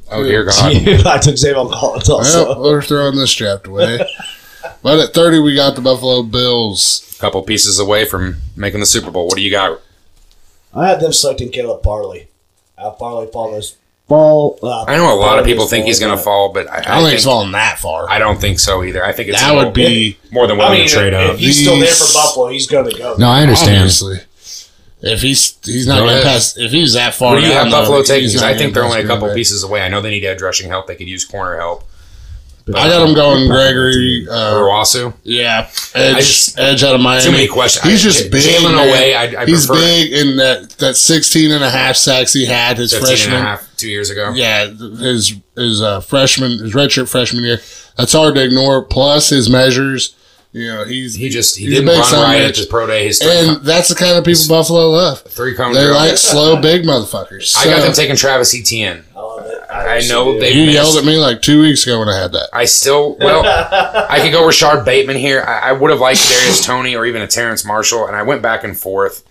Oh 0.09 0.23
dear 0.23 0.45
God! 0.45 0.73
I 1.05 1.17
took 1.17 1.35
Zaven 1.35 1.71
Collins 1.71 2.09
also. 2.09 2.45
Well, 2.49 2.61
we're 2.61 2.81
throwing 2.81 3.17
this 3.17 3.33
draft 3.33 3.67
away. 3.67 3.99
but 4.81 4.99
at 4.99 5.13
30, 5.13 5.39
we 5.39 5.55
got 5.55 5.75
the 5.75 5.81
Buffalo 5.81 6.23
Bills. 6.23 7.15
A 7.17 7.21
couple 7.21 7.41
pieces 7.43 7.79
away 7.79 8.05
from 8.05 8.37
making 8.55 8.79
the 8.79 8.85
Super 8.85 9.09
Bowl. 9.11 9.25
What 9.27 9.35
do 9.35 9.41
you 9.41 9.51
got? 9.51 9.79
I 10.73 10.89
had 10.89 10.99
them 10.99 11.13
selecting 11.13 11.49
Caleb 11.49 11.83
Farley. 11.83 12.27
Uh, 12.77 12.91
Farley 12.91 13.27
follows 13.33 13.75
fall. 14.07 14.59
Uh, 14.61 14.83
I 14.83 14.95
know 14.97 15.13
a 15.13 15.19
lot 15.19 15.39
of 15.39 15.45
people 15.45 15.65
think 15.65 15.85
he's 15.85 15.99
going 15.99 16.15
to 16.15 16.21
fall, 16.23 16.53
but 16.53 16.69
I, 16.69 16.75
I 16.75 16.77
I, 16.77 16.81
don't 16.81 16.85
think 16.95 17.05
think 17.05 17.15
it's 17.15 17.25
falling 17.25 17.51
that 17.53 17.79
far. 17.79 18.09
I 18.09 18.19
don't 18.19 18.39
think 18.39 18.59
so 18.59 18.83
either. 18.83 19.03
I 19.03 19.11
think 19.13 19.29
it's 19.29 19.39
that 19.41 19.53
would 19.55 19.73
be 19.73 20.17
more 20.31 20.47
than 20.47 20.57
I 20.59 20.63
willing 20.65 20.79
mean, 20.79 20.87
to 20.89 20.93
trade 20.93 21.13
if 21.13 21.31
up. 21.31 21.35
he's 21.37 21.59
still 21.61 21.79
there 21.79 21.87
for 21.87 22.13
Buffalo, 22.13 22.47
he's 22.49 22.67
going 22.67 22.89
to 22.89 22.97
go. 22.97 23.15
No, 23.17 23.27
I 23.27 23.41
understand. 23.41 23.77
obviously. 23.77 24.19
If 24.99 25.21
he's 25.21 25.57
he's 25.63 25.85
not 25.85 25.99
going 25.99 26.09
ahead. 26.09 26.23
past 26.23 26.57
if 26.57 26.71
he's 26.71 26.93
that 26.93 27.13
far, 27.13 27.33
Where 27.33 27.41
do 27.41 27.47
you 27.47 27.53
have 27.53 27.69
Buffalo 27.69 28.01
taking? 28.01 28.23
he's 28.23 28.33
Because 28.33 28.41
not 28.41 28.51
I 28.53 28.57
think 28.57 28.73
they're 28.73 28.83
only 28.83 29.01
a 29.01 29.05
couple 29.07 29.31
pieces 29.33 29.63
away. 29.63 29.81
I 29.81 29.89
know 29.89 30.01
they 30.01 30.09
need 30.09 30.25
edge 30.25 30.41
rushing 30.41 30.69
help. 30.69 30.87
They 30.87 30.95
could 30.95 31.07
use 31.07 31.23
corner 31.23 31.57
help. 31.57 31.83
I 32.75 32.87
got 32.89 33.07
him 33.07 33.15
going 33.15 33.47
Gregory. 33.49 34.27
Uh, 34.29 34.53
Urawasu. 34.55 35.13
yeah, 35.23 35.69
edge, 35.95 36.17
just- 36.17 36.59
edge 36.59 36.83
out 36.83 36.95
of 36.95 37.01
Miami. 37.01 37.23
Too 37.23 37.31
many 37.31 37.47
questions. 37.47 37.85
He's 37.85 38.01
just 38.03 38.23
J- 38.23 38.29
big. 38.29 38.43
Jalen 38.43 38.75
man. 38.75 38.89
away, 38.89 39.15
I- 39.15 39.41
I 39.41 39.45
he's 39.45 39.65
prefer- 39.65 39.81
big 39.81 40.11
in 40.13 40.37
that 40.37 40.69
that 40.79 40.95
16 40.97 41.51
and 41.51 41.63
a 41.63 41.69
half 41.69 41.95
sacks 41.95 42.33
he 42.33 42.45
had 42.45 42.77
his 42.77 42.91
15 42.91 43.07
freshman. 43.07 43.35
and 43.37 43.45
a 43.45 43.49
half, 43.51 43.67
two 43.77 43.89
years 43.89 44.09
ago. 44.09 44.31
Yeah, 44.35 44.67
his 44.67 45.33
his 45.55 45.81
uh, 45.81 46.01
freshman, 46.01 46.59
his 46.59 46.73
redshirt 46.73 47.07
freshman 47.09 47.43
year. 47.43 47.59
That's 47.97 48.13
hard 48.13 48.35
to 48.35 48.43
ignore. 48.43 48.81
Plus 48.83 49.29
his 49.29 49.49
measures. 49.49 50.13
You 50.53 50.67
know, 50.73 50.85
he's 50.85 51.13
He 51.15 51.29
just 51.29 51.55
he 51.57 51.67
didn't 51.67 51.87
run 51.87 52.03
son 52.03 52.23
right 52.23 52.41
at 52.41 52.53
bitch. 52.53 52.57
his 52.57 52.65
pro 52.65 52.87
day. 52.87 53.05
His 53.05 53.19
three, 53.19 53.31
and 53.31 53.61
that's 53.63 53.89
the 53.89 53.95
kind 53.95 54.17
of 54.17 54.23
people 54.23 54.41
Buffalo 54.49 54.89
love. 54.89 55.21
three 55.23 55.53
cone 55.53 55.73
They 55.73 55.81
drill. 55.81 55.93
like 55.95 56.17
slow, 56.17 56.55
big 56.61 56.83
motherfuckers. 56.83 57.55
I 57.57 57.65
got 57.65 57.81
them 57.81 57.93
taking 57.93 58.15
Travis 58.15 58.55
Etienne. 58.55 59.03
I. 59.77 59.97
I 59.97 60.07
know 60.07 60.33
do. 60.33 60.39
they- 60.39 60.51
You 60.53 60.65
missed. 60.67 60.73
yelled 60.75 60.97
at 60.97 61.05
me 61.05 61.17
like 61.17 61.41
two 61.41 61.61
weeks 61.61 61.83
ago 61.85 61.99
when 61.99 62.09
I 62.09 62.19
had 62.19 62.31
that. 62.33 62.49
I 62.53 62.65
still 62.65 63.15
well, 63.17 63.43
I 64.09 64.19
could 64.21 64.31
go 64.31 64.45
Rashod 64.45 64.85
Bateman 64.85 65.17
here. 65.17 65.43
I, 65.47 65.69
I 65.69 65.71
would 65.73 65.91
have 65.91 65.99
liked 65.99 66.21
Darius 66.29 66.65
Tony 66.65 66.95
or 66.95 67.05
even 67.05 67.21
a 67.21 67.27
Terrence 67.27 67.63
Marshall, 67.65 68.07
and 68.07 68.15
I 68.15 68.23
went 68.23 68.41
back 68.41 68.63
and 68.63 68.77
forth. 68.77 69.23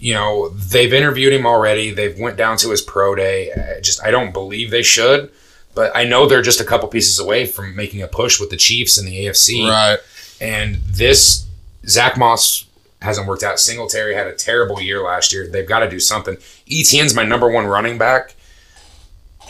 You 0.00 0.14
know, 0.14 0.50
they've 0.50 0.92
interviewed 0.92 1.32
him 1.32 1.44
already. 1.46 1.90
They've 1.90 2.16
went 2.18 2.36
down 2.36 2.56
to 2.58 2.70
his 2.70 2.80
pro 2.80 3.14
day. 3.16 3.50
I 3.52 3.80
just 3.80 4.02
I 4.04 4.10
don't 4.12 4.32
believe 4.32 4.70
they 4.70 4.82
should, 4.82 5.32
but 5.74 5.90
I 5.96 6.04
know 6.04 6.26
they're 6.26 6.42
just 6.42 6.60
a 6.60 6.64
couple 6.64 6.88
pieces 6.88 7.18
away 7.18 7.46
from 7.46 7.74
making 7.74 8.02
a 8.02 8.06
push 8.08 8.38
with 8.38 8.50
the 8.50 8.56
Chiefs 8.56 8.96
and 8.98 9.08
the 9.08 9.26
AFC. 9.26 9.68
Right. 9.68 9.98
And 10.40 10.76
this 10.86 11.46
Zack 11.86 12.16
Moss 12.16 12.64
hasn't 13.02 13.26
worked 13.26 13.42
out. 13.42 13.58
Singletary 13.58 14.14
had 14.14 14.28
a 14.28 14.34
terrible 14.34 14.80
year 14.80 15.02
last 15.02 15.32
year. 15.32 15.48
They've 15.48 15.66
got 15.68 15.80
to 15.80 15.90
do 15.90 15.98
something. 15.98 16.36
Etienne's 16.70 17.14
my 17.14 17.24
number 17.24 17.48
one 17.50 17.66
running 17.66 17.98
back. 17.98 18.34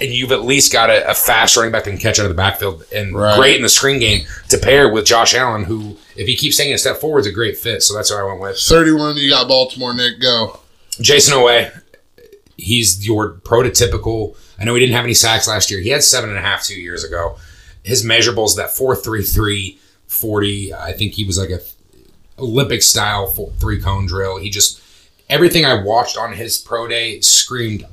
And 0.01 0.11
you've 0.11 0.33
at 0.33 0.43
least 0.43 0.73
got 0.73 0.91
a, 0.91 1.11
a 1.11 1.15
fast 1.15 1.57
running 1.57 1.73
back 1.73 1.85
that 1.85 1.91
can 1.91 1.99
catch 1.99 2.19
out 2.19 2.25
of 2.25 2.29
the 2.31 2.35
backfield 2.37 2.85
and 2.95 3.15
Right. 3.17 3.37
great 3.39 3.57
in 3.57 3.63
the 3.63 3.69
screen 3.69 3.99
game 3.99 4.27
to 4.51 4.59
pair 4.59 4.89
with 4.93 5.05
Josh 5.05 5.35
Allen, 5.35 5.65
who, 5.65 5.97
if 6.17 6.27
he 6.27 6.37
keeps 6.37 6.57
taking 6.57 6.73
a 6.75 6.79
step 6.79 6.99
forward, 6.99 7.21
is 7.21 7.27
a 7.27 7.33
great 7.33 7.57
fit. 7.57 7.83
So 7.83 7.95
that's 7.95 8.11
what 8.11 8.21
I 8.21 8.25
went 8.25 8.41
with. 8.41 8.59
31, 8.59 9.17
you 9.17 9.31
got 9.31 9.49
Baltimore, 9.49 9.93
Nick. 9.95 10.21
Go. 10.21 10.61
Jayson 11.01 11.33
Oweh, 11.35 11.81
he's 12.57 13.07
your 13.07 13.35
prototypical. 13.35 14.37
I 14.59 14.65
know 14.65 14.75
he 14.75 14.81
didn't 14.81 14.95
have 14.95 15.05
any 15.05 15.15
sacks 15.15 15.47
last 15.49 15.71
year. 15.71 15.81
He 15.81 15.91
had 15.91 16.03
seven 16.03 16.31
and 16.31 16.39
a 16.39 16.43
half 16.43 16.65
two 16.65 16.81
years 16.81 17.05
ago. 17.05 17.37
His 17.85 18.05
measurables 18.05 18.57
that 18.57 18.71
4.33, 18.71 19.79
40. 20.07 20.75
I 20.75 20.93
think 20.93 21.15
he 21.15 21.25
was 21.25 21.39
like 21.39 21.51
a 21.51 21.61
Olympic 22.39 22.83
style 22.83 23.27
three 23.27 23.81
cone 23.81 24.07
drill. 24.07 24.39
He 24.39 24.51
just 24.51 24.81
everything 25.29 25.65
I 25.65 25.83
watched 25.83 26.17
on 26.17 26.33
his 26.33 26.59
pro 26.59 26.87
day 26.89 27.21
screamed. 27.21 27.85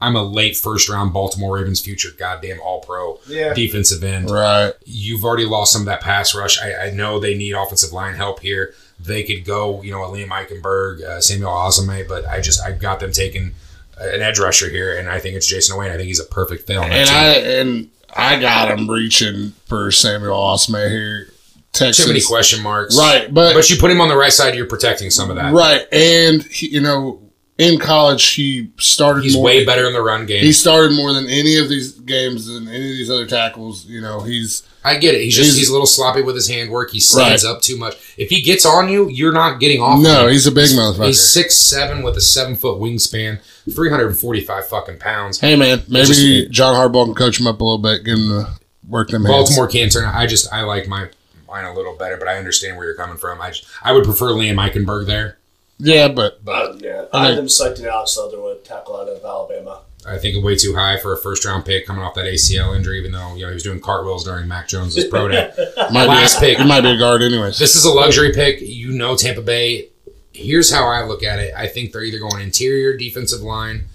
I'm 0.00 0.14
a 0.14 0.22
late 0.22 0.56
first 0.56 0.88
round 0.88 1.12
Baltimore 1.14 1.56
Ravens 1.56 1.80
future 1.80 2.10
goddamn 2.18 2.60
all 2.60 2.80
pro 2.80 3.18
Yeah. 3.26 3.54
defensive 3.54 4.04
end 4.04 4.30
Right. 4.30 4.72
you've 4.84 5.24
already 5.24 5.46
lost 5.46 5.72
some 5.72 5.82
of 5.82 5.86
that 5.86 6.00
pass 6.02 6.34
rush. 6.34 6.60
I, 6.60 6.88
I 6.88 6.90
know 6.90 7.18
they 7.18 7.34
need 7.34 7.52
offensive 7.54 7.92
line 7.92 8.14
help 8.14 8.40
here. 8.40 8.74
They 9.00 9.22
could 9.22 9.44
go, 9.44 9.80
you 9.82 9.92
know, 9.92 9.98
Liam 10.00 10.28
Eichenberg, 10.28 11.02
uh, 11.02 11.20
Samuel 11.20 11.50
Cosmi, 11.50 12.06
but 12.06 12.26
I 12.26 12.40
just 12.40 12.62
I've 12.62 12.78
got 12.78 13.00
them 13.00 13.12
taking 13.12 13.54
an 13.98 14.20
edge 14.20 14.38
rusher 14.38 14.68
here, 14.68 14.96
and 14.98 15.08
I 15.08 15.18
think 15.18 15.34
it's 15.36 15.46
Jason 15.46 15.76
Wayne. 15.78 15.90
I 15.90 15.96
think 15.96 16.08
he's 16.08 16.20
a 16.20 16.24
perfect 16.24 16.66
fit 16.66 16.76
on 16.76 16.90
that 16.90 17.08
And 17.08 17.08
team. 17.08 17.16
I 17.16 17.30
and 17.60 17.90
I 18.14 18.40
got 18.40 18.70
him 18.78 18.90
reaching 18.90 19.52
for 19.66 19.90
Samuel 19.90 20.34
Cosmi 20.36 20.88
here. 20.90 21.28
Texas. 21.72 22.04
Too 22.06 22.10
many 22.10 22.22
question 22.22 22.62
marks, 22.62 22.96
Right, 22.96 23.32
but, 23.32 23.52
But 23.52 23.68
you 23.68 23.76
put 23.76 23.90
him 23.90 24.00
on 24.00 24.08
the 24.08 24.16
right 24.16 24.32
side, 24.32 24.54
you're 24.54 24.64
protecting 24.64 25.10
some 25.10 25.28
of 25.28 25.36
that. 25.36 25.52
right, 25.52 25.86
and 25.92 26.42
he, 26.44 26.68
you 26.68 26.80
know, 26.80 27.20
in 27.58 27.78
college 27.78 28.24
he 28.34 28.70
started. 28.78 29.24
He's 29.24 29.34
more, 29.34 29.44
way 29.44 29.64
better 29.64 29.86
in 29.86 29.92
the 29.92 30.02
run 30.02 30.26
game. 30.26 30.42
He 30.44 30.52
started 30.52 30.94
more 30.94 31.12
than 31.12 31.26
any 31.28 31.56
of 31.58 31.68
these 31.68 31.92
games 31.92 32.46
than 32.46 32.68
any 32.68 32.76
of 32.76 32.96
these 32.98 33.10
other 33.10 33.26
tackles. 33.26 33.86
You 33.86 34.00
know, 34.00 34.20
he's 34.20 34.62
I 34.84 34.98
get 34.98 35.14
it. 35.16 35.22
He's 35.22 35.34
just 35.34 35.46
He's- 35.48 35.58
he's, 35.58 35.68
a 35.68 35.72
little 35.72 35.86
sloppy 35.86 36.22
with 36.22 36.36
his 36.36 36.48
handwork. 36.48 36.90
He 36.92 37.00
stands 37.00 37.44
Right. 37.44 37.50
up 37.50 37.60
too 37.62 37.76
much. 37.76 37.96
If 38.16 38.30
he 38.30 38.40
gets 38.40 38.64
on 38.64 38.88
you, 38.88 39.08
you're 39.08 39.32
not 39.32 39.58
getting 39.58 39.80
off. 39.80 40.00
no, 40.00 40.28
he's 40.28 40.46
a 40.46 40.52
big 40.52 40.68
motherfucker. 40.70 41.06
He's 41.06 41.28
six 41.28 41.56
seven 41.56 42.02
with 42.04 42.16
a 42.16 42.20
seven 42.20 42.54
foot 42.56 42.78
wingspan, 42.80 43.40
three 43.74 43.90
hundred 43.90 44.08
and 44.08 44.18
forty 44.18 44.40
five 44.42 44.68
fucking 44.68 44.98
pounds. 44.98 45.40
hey 45.40 45.56
man, 45.56 45.82
maybe 45.88 46.06
just- 46.06 46.50
John 46.52 46.74
Harbaugh 46.74 47.06
can 47.06 47.14
coach 47.14 47.40
him 47.40 47.46
up 47.46 47.60
a 47.60 47.64
little 47.64 47.78
bit, 47.78 48.04
get 48.04 48.14
him 48.18 48.28
to 48.28 48.48
work 48.88 49.08
them. 49.08 49.24
hands. 49.24 49.32
Baltimore 49.32 49.66
can't 49.66 49.90
turn. 49.90 50.04
I 50.04 50.26
just 50.26 50.52
I 50.52 50.62
like 50.62 50.86
my 50.86 51.08
mine 51.48 51.64
a 51.64 51.74
little 51.74 51.94
better, 51.96 52.16
but 52.16 52.28
I 52.28 52.36
understand 52.38 52.76
where 52.76 52.86
you're 52.86 52.94
coming 52.96 53.16
from. 53.16 53.40
I 53.40 53.50
just, 53.50 53.64
I 53.82 53.92
would 53.92 54.04
prefer 54.04 54.26
Liam 54.26 54.54
Eichenberg 54.56 55.06
there. 55.06 55.38
Yeah, 55.78 56.08
but 56.08 56.40
Uh, 56.46 56.74
yeah. 56.78 57.04
I 57.12 57.18
I 57.18 57.20
had 57.22 57.28
think- 57.28 57.36
them 57.36 57.48
selecting 57.48 57.86
Alex 57.86 58.16
Leatherwood, 58.16 58.64
tackle 58.64 58.96
out 58.96 59.08
of 59.08 59.22
Alabama. 59.24 59.80
I 60.08 60.18
think 60.18 60.42
way 60.44 60.54
too 60.54 60.74
high 60.76 60.98
for 60.98 61.12
a 61.12 61.16
first 61.18 61.44
round 61.44 61.64
pick 61.64 61.84
coming 61.86 62.02
off 62.02 62.14
that 62.14 62.26
ACL 62.26 62.74
injury. 62.76 62.98
Even 63.00 63.10
though 63.12 63.34
you 63.34 63.42
know 63.42 63.48
he 63.48 63.54
was 63.54 63.64
doing 63.64 63.80
cartwheels 63.80 64.24
during 64.24 64.46
Mac 64.46 64.68
Jones's 64.68 65.04
pro 65.06 65.26
day. 65.28 65.50
might 65.92 66.06
Last 66.06 66.40
be, 66.40 66.46
pick. 66.46 66.58
He 66.58 66.64
might 66.64 66.82
be 66.82 66.90
a 66.90 66.96
guard 66.96 67.22
anyways. 67.22 67.58
This 67.58 67.74
is 67.74 67.84
a 67.84 67.90
luxury 67.90 68.32
pick. 68.32 68.60
You 68.60 68.92
know 68.92 69.16
Tampa 69.16 69.42
Bay. 69.42 69.88
Here's 70.32 70.72
how 70.72 70.86
I 70.86 71.02
look 71.04 71.22
at 71.24 71.38
it. 71.40 71.52
I 71.56 71.66
think 71.66 71.92
they're 71.92 72.04
either 72.04 72.18
going 72.20 72.40
interior 72.42 72.96
defensive 72.96 73.40
line. 73.40 73.86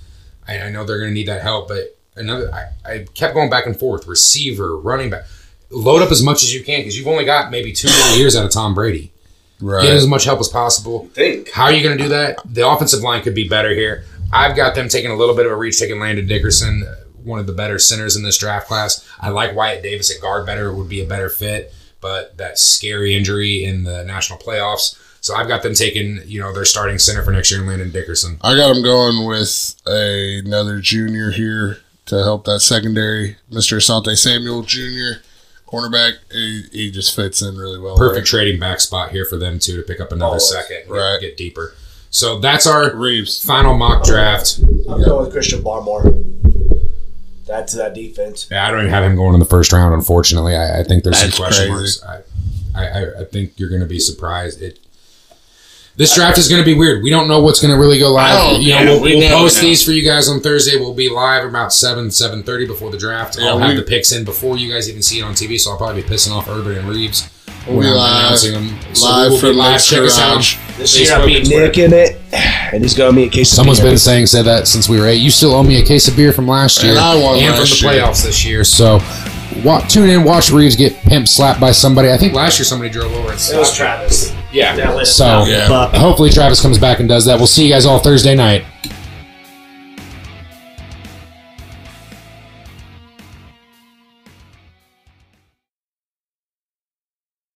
I, 0.48 0.60
I 0.60 0.70
know 0.70 0.84
they're 0.84 0.98
going 1.00 1.12
to 1.12 1.14
need 1.14 1.28
that 1.30 1.44
help, 1.44 1.68
but 1.70 1.98
another 2.16 2.52
I, 2.54 2.66
I 2.94 3.06
kept 3.14 3.34
going 3.34 3.50
back 3.50 3.66
and 3.66 3.80
forth. 3.80 4.06
Receiver, 4.06 4.78
running 4.78 5.10
back. 5.12 5.24
Load 5.70 6.02
up 6.02 6.12
as 6.12 6.22
much 6.22 6.44
as 6.44 6.54
you 6.54 6.62
can 6.64 6.80
because 6.82 6.98
you've 6.98 7.08
only 7.08 7.24
got 7.24 7.52
maybe 7.52 7.72
two 7.72 7.88
more 7.88 8.18
years 8.18 8.36
out 8.36 8.44
of 8.44 8.52
Tom 8.52 8.74
Brady. 8.74 9.11
Right. 9.62 9.84
Get 9.84 9.96
as 9.96 10.08
much 10.08 10.26
help 10.26 10.40
as 10.40 10.48
possible. 10.48 11.08
Think. 11.14 11.52
How 11.52 11.66
are 11.66 11.72
you 11.72 11.84
going 11.84 11.98
to 11.98 12.04
do 12.04 12.10
that? 12.10 12.40
The 12.46 12.68
offensive 12.68 13.02
line 13.02 13.22
could 13.22 13.36
be 13.36 13.48
better 13.48 13.74
here. 13.74 14.06
I've 14.34 14.56
got 14.56 14.76
them 14.76 14.90
taking 14.90 15.12
a 15.12 15.16
little 15.16 15.36
bit 15.36 15.46
of 15.46 15.52
a 15.52 15.56
reach, 15.56 15.80
taking 15.80 16.00
Landon 16.00 16.28
Dickerson, 16.28 16.86
one 17.24 17.40
of 17.40 17.48
the 17.48 17.54
better 17.54 17.78
centers 17.80 18.16
in 18.16 18.24
this 18.24 18.38
draft 18.38 18.68
class. 18.68 19.08
I 19.20 19.30
like 19.30 19.56
Wyatt 19.56 19.84
Davis 19.84 20.14
at 20.14 20.22
guard 20.22 20.46
better; 20.46 20.70
it 20.70 20.76
would 20.76 20.90
be 20.90 21.02
a 21.02 21.08
better 21.08 21.30
fit. 21.30 21.74
But 22.00 22.38
that 22.38 22.58
scary 22.58 23.16
injury 23.16 23.64
in 23.64 23.84
the 23.84 24.04
national 24.04 24.40
playoffs, 24.40 24.98
so 25.22 25.36
I've 25.36 25.48
got 25.48 25.62
them 25.62 25.76
taking 25.76 26.20
you 26.26 26.40
know 26.40 26.54
their 26.54 26.66
starting 26.66 26.98
center 26.98 27.24
for 27.24 27.32
next 27.32 27.52
year, 27.52 27.62
Landon 27.62 27.92
Dickerson. 27.92 28.40
I 28.42 28.56
got 28.56 28.74
them 28.74 28.84
going 28.84 29.28
with 29.28 29.76
another 29.86 30.80
junior 30.80 31.32
here 31.32 31.78
to 32.08 32.24
help 32.24 32.46
that 32.46 32.62
secondary, 32.62 33.38
Mr. 33.52 33.78
Asante 33.78 34.18
Samuel 34.18 34.64
Jr. 34.64 35.22
Cornerback, 35.72 36.14
he, 36.32 36.64
he 36.72 36.92
just 36.92 37.16
fits 37.16 37.42
in 37.42 37.56
really 37.58 37.80
well. 37.80 37.96
Perfect 37.98 38.28
trading 38.28 38.60
back 38.60 38.80
spot 38.82 39.12
here 39.12 39.26
for 39.26 39.38
them 39.38 39.58
too 39.60 39.78
to 39.78 39.84
pick 39.84 40.02
up 40.02 40.12
another 40.12 40.26
Always. 40.32 40.50
second, 40.50 40.78
and 40.78 40.88
get- 40.88 40.94
Right. 40.94 41.22
get 41.22 41.38
deeper. 41.38 41.74
So 42.10 42.40
that's 42.40 42.68
our 42.68 42.94
Reeves. 42.96 43.44
final 43.46 43.74
mock 43.78 44.04
draft. 44.04 44.60
I'm 44.60 45.02
going 45.04 45.24
with 45.26 45.32
Christian 45.32 45.62
Barmore. 45.62 46.04
Add 47.52 47.68
to 47.70 47.78
that 47.78 47.94
defense. 47.94 48.48
Yeah, 48.52 48.66
I 48.68 48.72
don't 48.72 48.80
even 48.82 48.92
have 48.92 49.04
him 49.04 49.16
going 49.16 49.34
in 49.34 49.40
the 49.40 49.46
first 49.46 49.72
round. 49.74 49.94
Unfortunately, 49.94 50.56
I, 50.56 50.82
I 50.82 50.84
think 50.84 51.04
there's 51.04 51.22
That's 51.22 51.36
some 51.36 51.46
question 51.46 51.72
crazy. 51.74 52.00
marks. 52.02 52.26
I, 52.76 52.80
I, 52.82 52.88
I- 52.88 53.20
I 53.22 53.24
think 53.26 53.54
you're 53.58 53.70
going 53.70 53.82
to 53.82 53.88
be 53.88 54.00
surprised. 54.00 54.62
It 54.62 54.80
this 55.98 56.16
draft 56.16 56.38
is 56.38 56.48
going 56.48 56.62
to 56.62 56.66
be 56.66 56.74
weird. 56.74 57.04
We 57.04 57.10
don't 57.10 57.28
know 57.28 57.42
what's 57.42 57.62
going 57.62 57.74
to 57.74 57.80
really 57.80 58.00
go 58.00 58.12
live. 58.12 58.34
Oh, 58.34 58.60
you 58.60 58.70
yeah, 58.70 58.84
we'll, 58.86 59.02
we 59.02 59.16
we'll 59.16 59.30
post 59.30 59.58
know. 59.58 59.68
these 59.68 59.84
for 59.84 59.92
you 59.92 60.04
guys 60.04 60.30
on 60.30 60.40
Thursday. 60.40 60.78
We'll 60.80 60.94
be 60.94 61.10
live 61.10 61.44
about 61.46 61.74
seven 61.74 62.10
seven 62.12 62.44
thirty 62.44 62.66
before 62.66 62.90
the 62.92 62.98
draft. 62.98 63.38
Yeah, 63.40 63.50
I'll 63.50 63.60
have 63.60 63.76
the 63.76 63.82
picks 63.84 64.12
in 64.12 64.24
before 64.26 64.58
you 64.58 64.72
guys 64.72 64.90
even 64.90 65.02
see 65.02 65.20
it 65.20 65.24
on 65.24 65.34
TV. 65.34 65.60
So 65.60 65.72
I'll 65.72 65.78
probably 65.78 66.02
be 66.02 66.08
pissing 66.08 66.32
off 66.32 66.48
Urban 66.50 66.78
and 66.78 66.88
Reeves 66.88 67.30
We'll 67.68 67.78
when 67.78 67.86
be 67.88 67.92
I'm 67.92 67.98
live- 67.98 68.26
announcing 68.26 68.54
them. 68.54 68.96
So 68.96 69.06
we 69.06 69.12
live 69.12 69.32
will 69.32 69.38
be 69.38 69.48
from 69.50 69.58
live. 69.58 69.84
Check 69.84 70.00
us 70.02 70.20
out. 70.20 70.38
This 70.78 70.98
Facebook 70.98 71.06
year 71.06 71.16
I 71.18 71.26
beat 71.26 71.38
and 71.38 71.46
Twitter. 71.48 71.68
Nick 71.68 71.78
in 71.78 71.94
it, 71.94 72.22
and 72.74 72.84
he's 72.84 72.94
going 72.96 73.12
to 73.14 73.16
me 73.16 73.28
a 73.28 73.30
case 73.30 73.52
of 73.52 73.58
Someone's 73.58 73.80
beer. 73.80 73.92
been 73.92 73.98
saying 74.00 74.26
said 74.28 74.44
that 74.46 74.68
since 74.68 74.90
we 74.90 75.00
were 75.00 75.06
eight. 75.08 75.18
You 75.22 75.30
still 75.30 75.54
owe 75.54 75.62
me 75.62 75.80
a 75.82 75.86
case 75.86 76.08
of 76.08 76.16
beer 76.16 76.32
from 76.34 76.48
last 76.48 76.82
year 76.82 76.94
And 76.94 77.00
I 77.00 77.16
won 77.22 77.38
and 77.38 77.46
last 77.56 77.80
from 77.80 77.88
the 77.90 77.94
year. 77.96 78.04
playoffs 78.04 78.24
this 78.24 78.44
year. 78.46 78.64
So 78.64 79.00
wa- 79.64 79.82
tune 79.88 80.10
in, 80.10 80.24
watch 80.24 80.50
Reeves 80.52 80.76
get 80.76 80.94
pimp 81.04 81.28
slapped 81.28 81.60
by 81.60 81.72
somebody. 81.72 82.10
I 82.12 82.18
think 82.18 82.34
last 82.34 82.58
year 82.58 82.66
somebody 82.66 82.90
drove 82.90 83.12
over 83.12 83.32
and 83.32 83.40
It 83.40 83.58
was 83.58 83.72
slapped 83.72 83.72
him. 83.72 83.76
Travis. 83.76 84.32
Yeah. 84.52 84.76
That 84.76 84.96
lit 84.96 85.08
So. 85.08 85.46
Yeah. 85.46 85.68
But 85.68 85.96
hopefully 85.96 86.30
Travis 86.30 86.62
comes 86.62 86.78
back 86.78 87.00
and 87.00 87.08
does 87.10 87.26
that. 87.26 87.38
We'll 87.38 87.48
see 87.48 87.66
you 87.66 87.72
guys 87.72 87.86
all 87.86 88.00
Thursday 88.00 88.36
night. 88.36 88.66